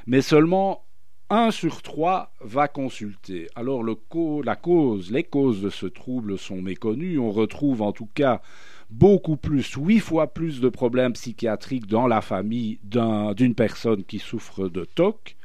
mais 0.07 0.23
seulement 0.23 0.85
1 1.31 1.53
sur 1.53 1.81
3 1.81 2.33
va 2.41 2.67
consulter. 2.67 3.49
Alors 3.55 3.85
la 3.85 4.57
cause, 4.57 5.13
les 5.13 5.23
causes 5.23 5.63
de 5.63 5.71
ce 5.71 5.87
trouble 5.87 6.37
sont 6.37 6.61
méconnues. 6.61 7.19
On 7.19 7.31
retrouve 7.31 7.83
en 7.83 7.93
tout 7.93 8.09
cas 8.15 8.43
beaucoup 8.91 9.37
plus, 9.37 9.73
huit 9.77 10.01
fois 10.01 10.35
plus 10.35 10.61
de 10.61 10.69
problèmes 10.69 11.13
psychiatriques 11.13 11.87
dans 11.87 12.09
la 12.09 12.21
famille 12.21 12.81
d'une 12.83 13.55
personne 13.55 14.03
qui 14.03 14.19
souffre 14.19 14.69
de 14.69 14.85
TOC. 14.85 15.37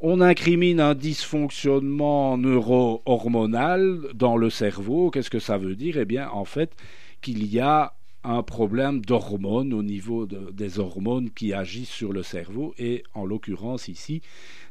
On 0.00 0.20
incrimine 0.20 0.80
un 0.80 0.94
dysfonctionnement 0.94 2.38
neuro-hormonal 2.38 4.08
dans 4.14 4.36
le 4.38 4.50
cerveau. 4.50 5.10
Qu'est-ce 5.10 5.30
que 5.30 5.38
ça 5.38 5.58
veut 5.58 5.76
dire? 5.76 5.98
Eh 5.98 6.06
bien, 6.06 6.28
en 6.30 6.44
fait, 6.44 6.74
qu'il 7.20 7.46
y 7.46 7.60
a 7.60 7.92
un 8.24 8.42
problème 8.42 9.00
d'hormones 9.04 9.72
au 9.72 9.82
niveau 9.82 10.26
de, 10.26 10.50
des 10.52 10.78
hormones 10.78 11.30
qui 11.30 11.52
agissent 11.52 11.90
sur 11.90 12.12
le 12.12 12.22
cerveau 12.22 12.74
et 12.78 13.02
en 13.14 13.24
l'occurrence 13.24 13.88
ici 13.88 14.22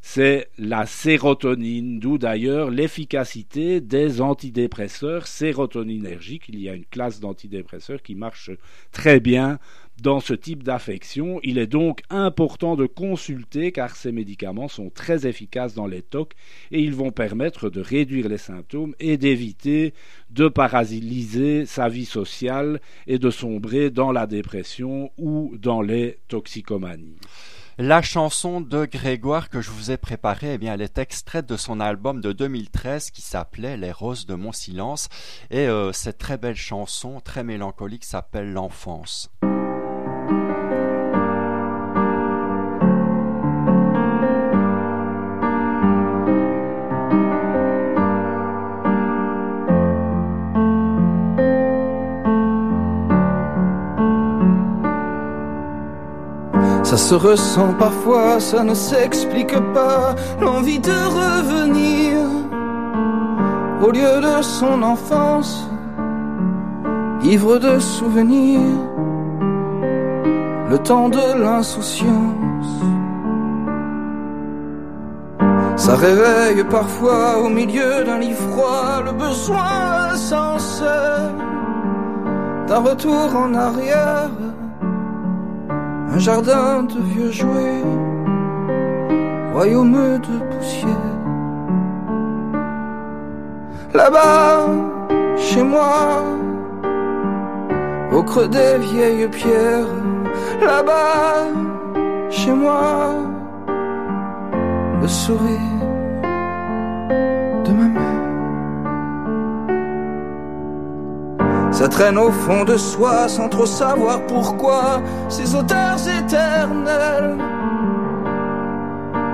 c'est 0.02 0.50
la 0.58 0.88
sérotonine, 0.88 2.00
d'où 2.00 2.18
d'ailleurs 2.18 2.72
l'efficacité 2.72 3.82
des 3.82 4.20
antidépresseurs 4.20 5.28
sérotoninergiques. 5.28 6.46
Il 6.50 6.60
y 6.60 6.70
a 6.70 6.74
une 6.74 6.86
classe 6.86 7.20
d'antidépresseurs 7.20 8.02
qui 8.02 8.16
marche 8.16 8.50
très 8.92 9.20
bien 9.20 9.60
dans 10.02 10.20
ce 10.20 10.34
type 10.34 10.64
d'affection. 10.64 11.40
Il 11.44 11.58
est 11.58 11.68
donc 11.68 12.02
important 12.10 12.76
de 12.76 12.86
consulter 12.86 13.72
car 13.72 13.96
ces 13.96 14.12
médicaments 14.12 14.68
sont 14.68 14.90
très 14.90 15.28
efficaces 15.28 15.74
dans 15.74 15.88
les 15.88 16.02
TOC 16.02 16.34
et 16.72 16.82
ils 16.82 16.96
vont 16.96 17.12
permettre 17.12 17.70
de 17.70 17.82
réduire 17.82 18.28
les 18.28 18.38
symptômes 18.38 18.96
et 19.00 19.18
d'éviter 19.18 19.94
de 20.32 20.48
paralyser 20.48 21.66
sa 21.66 21.88
vie 21.88 22.06
sociale 22.06 22.82
et 23.08 23.20
de 23.20 23.30
sombrer 23.30 23.90
dans 23.90 24.12
la 24.12 24.28
dépression 24.28 25.12
ou 25.18 25.54
dans 25.58 25.82
les 25.82 26.18
toxicomanies. 26.28 27.18
La 27.78 28.02
chanson 28.02 28.62
de 28.62 28.86
Grégoire 28.86 29.50
que 29.50 29.62
je 29.62 29.72
vous 29.72 29.92
ai 29.92 29.98
préparée, 29.98 30.54
eh 30.54 30.58
bien, 30.58 30.74
elle 30.74 30.82
est 30.82 30.98
extraite 30.98 31.48
de 31.48 31.58
son 31.58 31.80
album 31.80 32.22
de 32.22 32.32
2013 32.32 33.12
qui 33.12 33.22
s'appelait 33.22 33.78
Les 33.78 33.92
roses 33.92 34.26
de 34.26 34.36
mon 34.36 34.52
silence. 34.52 35.08
Et 35.50 35.68
euh, 35.68 35.92
cette 35.94 36.18
très 36.18 36.38
belle 36.38 36.56
chanson, 36.56 37.22
très 37.22 37.44
mélancolique, 37.44 38.06
s'appelle 38.06 38.52
L'enfance. 38.52 39.32
Ça 56.92 56.98
se 56.98 57.16
ressent 57.16 57.74
parfois, 57.80 58.42
ça 58.42 58.66
ne 58.66 58.74
s'explique 58.74 59.58
pas, 59.74 60.14
l'envie 60.42 60.78
de 60.78 60.92
revenir 60.92 62.18
au 63.82 63.92
lieu 63.92 64.20
de 64.20 64.42
son 64.42 64.84
enfance, 64.84 65.70
ivre 67.24 67.60
de 67.60 67.80
souvenirs, 67.80 68.78
le 70.70 70.78
temps 70.80 71.08
de 71.08 71.42
l'insouciance. 71.42 72.74
Ça 75.78 75.96
réveille 75.96 76.66
parfois 76.66 77.40
au 77.42 77.48
milieu 77.48 78.04
d'un 78.04 78.20
lit 78.20 78.34
froid 78.34 79.02
le 79.06 79.14
besoin 79.14 80.14
sans 80.16 80.60
cesse 80.60 81.32
d'un 82.68 82.80
retour 82.80 83.34
en 83.34 83.54
arrière 83.54 84.30
un 86.14 86.20
jardin 86.20 86.84
de 86.84 87.00
vieux 87.00 87.32
jouets, 87.32 87.84
royaume 89.54 90.20
de 90.20 90.56
poussière. 90.56 90.90
Là-bas, 93.94 94.68
chez 95.38 95.64
moi, 95.64 96.24
au 98.12 98.24
creux 98.24 98.48
des 98.48 98.78
vieilles 98.80 99.28
pierres, 99.28 99.96
là-bas, 100.62 101.48
chez 102.30 102.52
moi, 102.52 103.14
le 105.02 105.08
sourire 105.08 105.91
Ça 111.72 111.88
traîne 111.88 112.18
au 112.18 112.32
fond 112.32 112.64
de 112.64 112.78
soi 112.78 113.28
sans 113.28 113.50
trop 113.50 113.66
savoir 113.66 114.22
pourquoi 114.28 115.02
ces 115.30 115.56
odeurs 115.56 115.98
éternelles. 116.20 117.38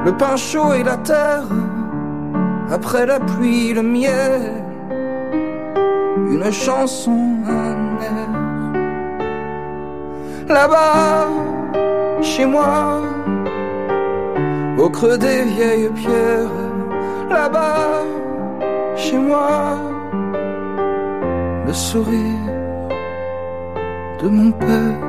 Le 0.05 0.11
pain 0.15 0.37
chaud 0.37 0.73
et 0.73 0.83
la 0.83 0.97
terre, 0.97 1.43
après 2.71 3.05
la 3.05 3.19
pluie, 3.19 3.73
le 3.73 3.81
miel. 3.81 4.63
Une 6.31 6.51
chanson, 6.51 7.19
un 7.47 8.01
air. 8.01 8.29
Là-bas, 10.47 11.27
chez 12.21 12.45
moi, 12.45 13.01
au 14.77 14.89
creux 14.89 15.17
des 15.17 15.43
vieilles 15.43 15.89
pierres, 15.89 16.57
là-bas, 17.29 18.03
chez 18.95 19.17
moi, 19.17 19.77
le 21.67 21.73
sourire 21.73 22.45
de 24.21 24.29
mon 24.29 24.51
père. 24.51 25.06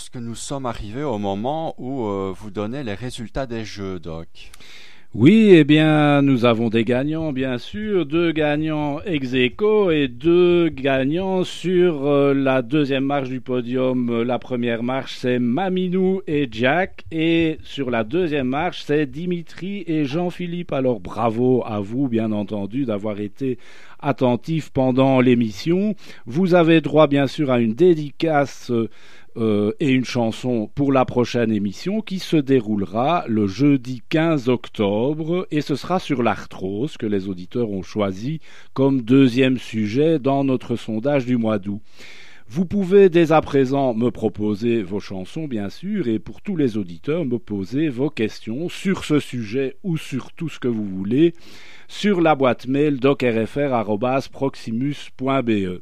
Pense 0.00 0.08
que 0.08 0.18
nous 0.18 0.34
sommes 0.34 0.64
arrivés 0.64 1.02
au 1.02 1.18
moment 1.18 1.74
où 1.76 2.06
euh, 2.06 2.32
vous 2.34 2.50
donnez 2.50 2.82
les 2.82 2.94
résultats 2.94 3.44
des 3.44 3.66
jeux, 3.66 3.98
Doc. 3.98 4.50
Oui, 5.12 5.50
eh 5.52 5.64
bien, 5.64 6.22
nous 6.22 6.46
avons 6.46 6.70
des 6.70 6.84
gagnants, 6.84 7.32
bien 7.34 7.58
sûr, 7.58 8.06
deux 8.06 8.32
gagnants 8.32 9.02
ex 9.02 9.34
aequo 9.34 9.90
et 9.90 10.08
deux 10.08 10.68
gagnants 10.68 11.44
sur 11.44 12.06
euh, 12.06 12.32
la 12.32 12.62
deuxième 12.62 13.04
marche 13.04 13.28
du 13.28 13.42
podium. 13.42 14.08
Euh, 14.08 14.24
La 14.24 14.38
première 14.38 14.82
marche, 14.82 15.16
c'est 15.18 15.38
Maminou 15.38 16.22
et 16.26 16.48
Jack, 16.50 17.04
et 17.10 17.58
sur 17.62 17.90
la 17.90 18.02
deuxième 18.02 18.46
marche, 18.46 18.84
c'est 18.86 19.04
Dimitri 19.04 19.84
et 19.86 20.06
Jean-Philippe. 20.06 20.72
Alors, 20.72 21.00
bravo 21.00 21.62
à 21.66 21.80
vous, 21.80 22.08
bien 22.08 22.32
entendu, 22.32 22.86
d'avoir 22.86 23.20
été 23.20 23.58
attentifs 23.98 24.70
pendant 24.70 25.20
l'émission. 25.20 25.94
Vous 26.24 26.54
avez 26.54 26.80
droit, 26.80 27.06
bien 27.06 27.26
sûr, 27.26 27.50
à 27.50 27.60
une 27.60 27.74
dédicace. 27.74 28.72
Euh, 29.36 29.72
et 29.80 29.90
une 29.90 30.04
chanson 30.04 30.70
pour 30.74 30.92
la 30.92 31.04
prochaine 31.04 31.52
émission 31.52 32.00
qui 32.00 32.18
se 32.18 32.36
déroulera 32.36 33.24
le 33.28 33.46
jeudi 33.46 34.02
15 34.08 34.48
octobre 34.48 35.46
et 35.50 35.60
ce 35.60 35.76
sera 35.76 36.00
sur 36.00 36.22
l'arthrose 36.22 36.96
que 36.96 37.06
les 37.06 37.28
auditeurs 37.28 37.70
ont 37.70 37.82
choisi 37.82 38.40
comme 38.72 39.02
deuxième 39.02 39.58
sujet 39.58 40.18
dans 40.18 40.42
notre 40.42 40.76
sondage 40.76 41.26
du 41.26 41.36
mois 41.36 41.58
d'août. 41.58 41.80
Vous 42.52 42.66
pouvez 42.66 43.08
dès 43.08 43.30
à 43.30 43.40
présent 43.40 43.94
me 43.94 44.10
proposer 44.10 44.82
vos 44.82 44.98
chansons, 44.98 45.46
bien 45.46 45.70
sûr, 45.70 46.08
et 46.08 46.18
pour 46.18 46.42
tous 46.42 46.56
les 46.56 46.76
auditeurs, 46.76 47.24
me 47.24 47.38
poser 47.38 47.88
vos 47.88 48.10
questions 48.10 48.68
sur 48.68 49.04
ce 49.04 49.20
sujet 49.20 49.76
ou 49.84 49.96
sur 49.96 50.32
tout 50.32 50.48
ce 50.48 50.58
que 50.58 50.66
vous 50.66 50.84
voulez 50.84 51.32
sur 51.86 52.20
la 52.20 52.34
boîte 52.34 52.66
mail 52.66 52.98
docrfr.proximus.be. 52.98 55.80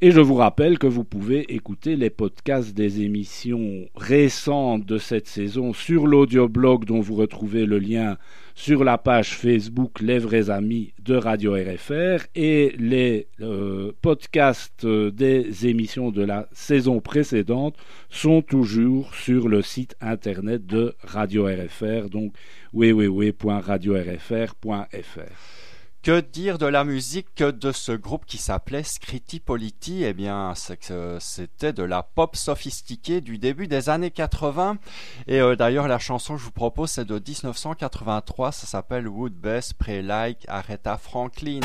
Et 0.00 0.10
je 0.10 0.20
vous 0.20 0.34
rappelle 0.34 0.78
que 0.78 0.88
vous 0.88 1.04
pouvez 1.04 1.54
écouter 1.54 1.94
les 1.94 2.10
podcasts 2.10 2.74
des 2.74 3.02
émissions 3.02 3.88
récentes 3.94 4.84
de 4.84 4.98
cette 4.98 5.28
saison 5.28 5.72
sur 5.72 6.08
l'audioblog 6.08 6.84
dont 6.84 7.00
vous 7.00 7.14
retrouvez 7.14 7.64
le 7.64 7.78
lien 7.78 8.18
sur 8.56 8.82
la 8.82 8.98
page 8.98 9.36
Facebook 9.36 10.00
Les 10.00 10.18
vrais 10.18 10.50
amis 10.50 10.92
de 10.98 11.14
Radio 11.14 11.54
RFR 11.54 12.26
et 12.34 12.74
les 12.76 13.28
euh, 13.40 13.92
podcasts 14.02 14.84
des 14.84 15.66
émissions 15.66 16.10
de 16.10 16.24
la 16.24 16.48
saison 16.52 17.00
précédente 17.00 17.76
sont 18.10 18.42
toujours 18.42 19.14
sur 19.14 19.48
le 19.48 19.62
site 19.62 19.94
internet 20.00 20.66
de 20.66 20.96
Radio 21.04 21.46
RFR, 21.46 22.10
donc 22.10 22.32
www.radiorfr.fr. 22.72 25.63
Que 26.04 26.20
dire 26.20 26.58
de 26.58 26.66
la 26.66 26.84
musique 26.84 27.42
de 27.42 27.72
ce 27.72 27.92
groupe 27.92 28.26
qui 28.26 28.36
s'appelait 28.36 28.82
Scritti 28.82 29.40
Politti 29.40 30.04
Eh 30.04 30.12
bien, 30.12 30.52
c'était 30.54 31.72
de 31.72 31.82
la 31.82 32.02
pop 32.02 32.36
sophistiquée 32.36 33.22
du 33.22 33.38
début 33.38 33.68
des 33.68 33.88
années 33.88 34.10
80. 34.10 34.76
Et 35.28 35.40
euh, 35.40 35.56
d'ailleurs, 35.56 35.88
la 35.88 35.98
chanson 35.98 36.34
que 36.34 36.40
je 36.40 36.44
vous 36.44 36.50
propose, 36.50 36.90
c'est 36.90 37.06
de 37.06 37.14
1983. 37.14 38.52
Ça 38.52 38.66
s'appelle 38.66 39.08
Wood 39.08 39.32
Bess 39.32 39.72
Pray 39.72 40.02
Like 40.02 40.44
Aretha 40.46 40.98
Franklin. 40.98 41.60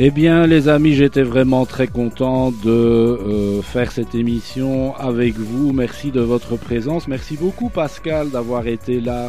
Eh 0.00 0.12
bien, 0.12 0.46
les 0.46 0.68
amis, 0.68 0.94
j'étais 0.94 1.24
vraiment 1.24 1.66
très 1.66 1.88
content 1.88 2.52
de 2.52 2.70
euh, 2.70 3.62
faire 3.62 3.90
cette 3.90 4.14
émission 4.14 4.94
avec 4.94 5.36
vous. 5.36 5.72
Merci 5.72 6.12
de 6.12 6.20
votre 6.20 6.56
présence. 6.56 7.08
Merci 7.08 7.36
beaucoup, 7.36 7.68
Pascal, 7.68 8.30
d'avoir 8.30 8.68
été 8.68 9.00
là. 9.00 9.28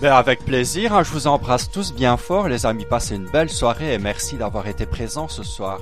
Ben, 0.00 0.12
avec 0.12 0.44
plaisir, 0.44 0.94
hein, 0.94 1.02
je 1.02 1.10
vous 1.10 1.26
embrasse 1.26 1.68
tous 1.68 1.92
bien 1.92 2.16
fort, 2.16 2.46
les 2.48 2.64
amis. 2.64 2.86
Passez 2.88 3.16
une 3.16 3.26
belle 3.26 3.50
soirée 3.50 3.94
et 3.94 3.98
merci 3.98 4.36
d'avoir 4.36 4.68
été 4.68 4.86
présents 4.86 5.26
ce 5.26 5.42
soir. 5.42 5.80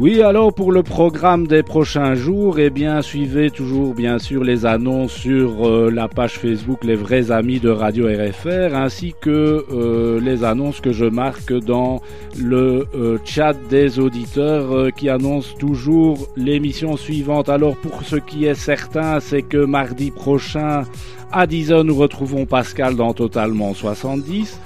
Oui, 0.00 0.22
alors 0.22 0.54
pour 0.54 0.70
le 0.70 0.84
programme 0.84 1.48
des 1.48 1.64
prochains 1.64 2.14
jours, 2.14 2.60
eh 2.60 2.70
bien, 2.70 3.02
suivez 3.02 3.50
toujours 3.50 3.94
bien 3.94 4.20
sûr 4.20 4.44
les 4.44 4.64
annonces 4.64 5.10
sur 5.10 5.66
euh, 5.66 5.90
la 5.90 6.06
page 6.06 6.34
Facebook 6.34 6.84
Les 6.84 6.94
vrais 6.94 7.32
amis 7.32 7.58
de 7.58 7.68
Radio 7.68 8.06
RFR, 8.06 8.76
ainsi 8.76 9.12
que 9.20 9.66
euh, 9.72 10.20
les 10.20 10.44
annonces 10.44 10.80
que 10.80 10.92
je 10.92 11.04
marque 11.04 11.52
dans 11.52 12.00
le 12.38 12.86
euh, 12.94 13.18
chat 13.24 13.54
des 13.68 13.98
auditeurs 13.98 14.92
qui 14.92 15.08
annoncent 15.08 15.56
toujours 15.58 16.28
l'émission 16.36 16.96
suivante. 16.96 17.48
Alors 17.48 17.74
pour 17.74 18.04
ce 18.04 18.14
qui 18.14 18.44
est 18.44 18.54
certain, 18.54 19.18
c'est 19.18 19.42
que 19.42 19.64
mardi 19.64 20.12
prochain 20.12 20.84
à 21.32 21.48
10h, 21.48 21.82
nous 21.82 21.96
retrouvons 21.96 22.46
Pascal 22.46 22.94
dans 22.94 23.14
Totalement 23.14 23.74
70. 23.74 24.60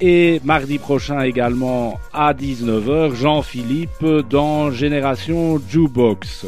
Et 0.00 0.40
mardi 0.44 0.78
prochain 0.78 1.22
également 1.22 1.98
à 2.12 2.34
19h, 2.34 3.14
Jean-Philippe 3.14 4.04
dans 4.28 4.70
Génération 4.70 5.60
Jukebox. 5.68 6.46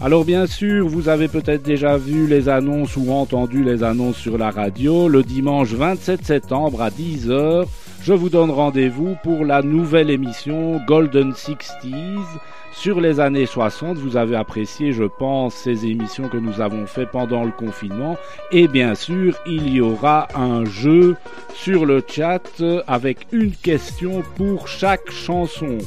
Alors 0.00 0.24
bien 0.24 0.46
sûr, 0.46 0.86
vous 0.86 1.08
avez 1.08 1.28
peut-être 1.28 1.62
déjà 1.62 1.96
vu 1.96 2.26
les 2.26 2.48
annonces 2.48 2.96
ou 2.96 3.12
entendu 3.12 3.62
les 3.62 3.84
annonces 3.84 4.16
sur 4.16 4.36
la 4.36 4.50
radio. 4.50 5.08
Le 5.08 5.22
dimanche 5.22 5.68
27 5.68 6.24
septembre 6.26 6.82
à 6.82 6.90
10h, 6.90 7.64
je 8.04 8.12
vous 8.12 8.28
donne 8.28 8.50
rendez-vous 8.50 9.16
pour 9.22 9.46
la 9.46 9.62
nouvelle 9.62 10.10
émission 10.10 10.78
Golden 10.86 11.32
60s 11.32 12.18
sur 12.70 13.00
les 13.00 13.18
années 13.18 13.46
60. 13.46 13.96
Vous 13.96 14.18
avez 14.18 14.36
apprécié, 14.36 14.92
je 14.92 15.04
pense, 15.04 15.54
ces 15.54 15.86
émissions 15.86 16.28
que 16.28 16.36
nous 16.36 16.60
avons 16.60 16.84
fait 16.84 17.06
pendant 17.06 17.44
le 17.44 17.50
confinement. 17.50 18.18
Et 18.52 18.68
bien 18.68 18.94
sûr, 18.94 19.38
il 19.46 19.72
y 19.72 19.80
aura 19.80 20.28
un 20.34 20.66
jeu 20.66 21.16
sur 21.54 21.86
le 21.86 22.04
chat 22.06 22.62
avec 22.86 23.26
une 23.32 23.52
question 23.52 24.22
pour 24.36 24.68
chaque 24.68 25.10
chanson. 25.10 25.78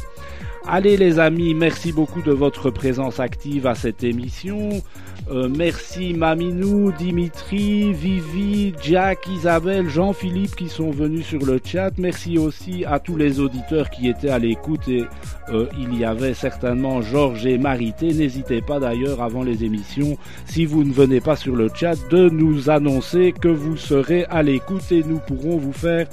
Allez 0.66 0.98
les 0.98 1.20
amis, 1.20 1.54
merci 1.54 1.92
beaucoup 1.92 2.24
de 2.24 2.32
votre 2.32 2.72
présence 2.72 3.20
active 3.20 3.68
à 3.68 3.76
cette 3.76 4.04
émission. 4.04 4.82
Euh, 5.30 5.50
merci 5.50 6.14
Maminou, 6.14 6.94
Dimitri, 6.94 7.92
Vivi, 7.92 8.74
Jack, 8.82 9.28
Isabelle, 9.28 9.90
Jean-Philippe 9.90 10.56
qui 10.56 10.70
sont 10.70 10.90
venus 10.90 11.26
sur 11.26 11.46
le 11.46 11.60
chat. 11.64 11.92
Merci 11.98 12.38
aussi 12.38 12.86
à 12.86 13.00
tous 13.00 13.18
les 13.18 13.42
auditeurs 13.42 13.90
qui 13.90 14.08
étaient 14.08 14.30
à 14.30 14.40
l'écoute 14.40 14.88
et 14.88 15.04
euh, 15.50 15.66
il 15.78 15.98
y 16.00 16.06
avait 16.06 16.34
certainement 16.34 17.02
Georges 17.02 17.46
et 17.46 17.58
Marité. 17.58 18.14
N'hésitez 18.14 18.62
pas 18.62 18.80
d'ailleurs 18.80 19.22
avant 19.22 19.44
les 19.44 19.66
émissions, 19.66 20.18
si 20.46 20.66
vous 20.66 20.86
ne 20.86 20.94
venez 20.94 21.20
pas 21.20 21.36
sur 21.36 21.58
le 21.58 21.68
chat, 21.74 21.96
de 22.10 22.30
nous 22.30 22.70
annoncer 22.70 23.34
que 23.34 23.50
vous 23.50 23.76
serez 23.76 24.24
à 24.30 24.44
l'écoute 24.44 24.90
et 24.92 25.04
nous 25.04 25.20
pourrons 25.20 25.58
vous 25.58 25.74
faire 25.74 26.08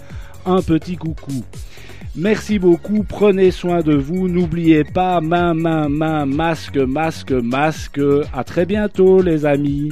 un 0.45 0.61
petit 0.61 0.97
coucou. 0.97 1.45
Merci 2.16 2.61
beaucoup, 2.61 3.03
prenez 3.03 3.51
soin 3.51 3.81
de 3.81 3.95
vous, 3.95 4.28
n'oubliez 4.28 4.85
pas 4.85 5.20
main, 5.20 5.53
main, 5.53 5.89
main, 5.89 6.27
masque, 6.27 6.77
masque, 6.77 7.32
masque. 7.32 8.01
À 8.32 8.45
très 8.45 8.66
bientôt 8.66 9.20
les 9.20 9.45
amis. 9.45 9.91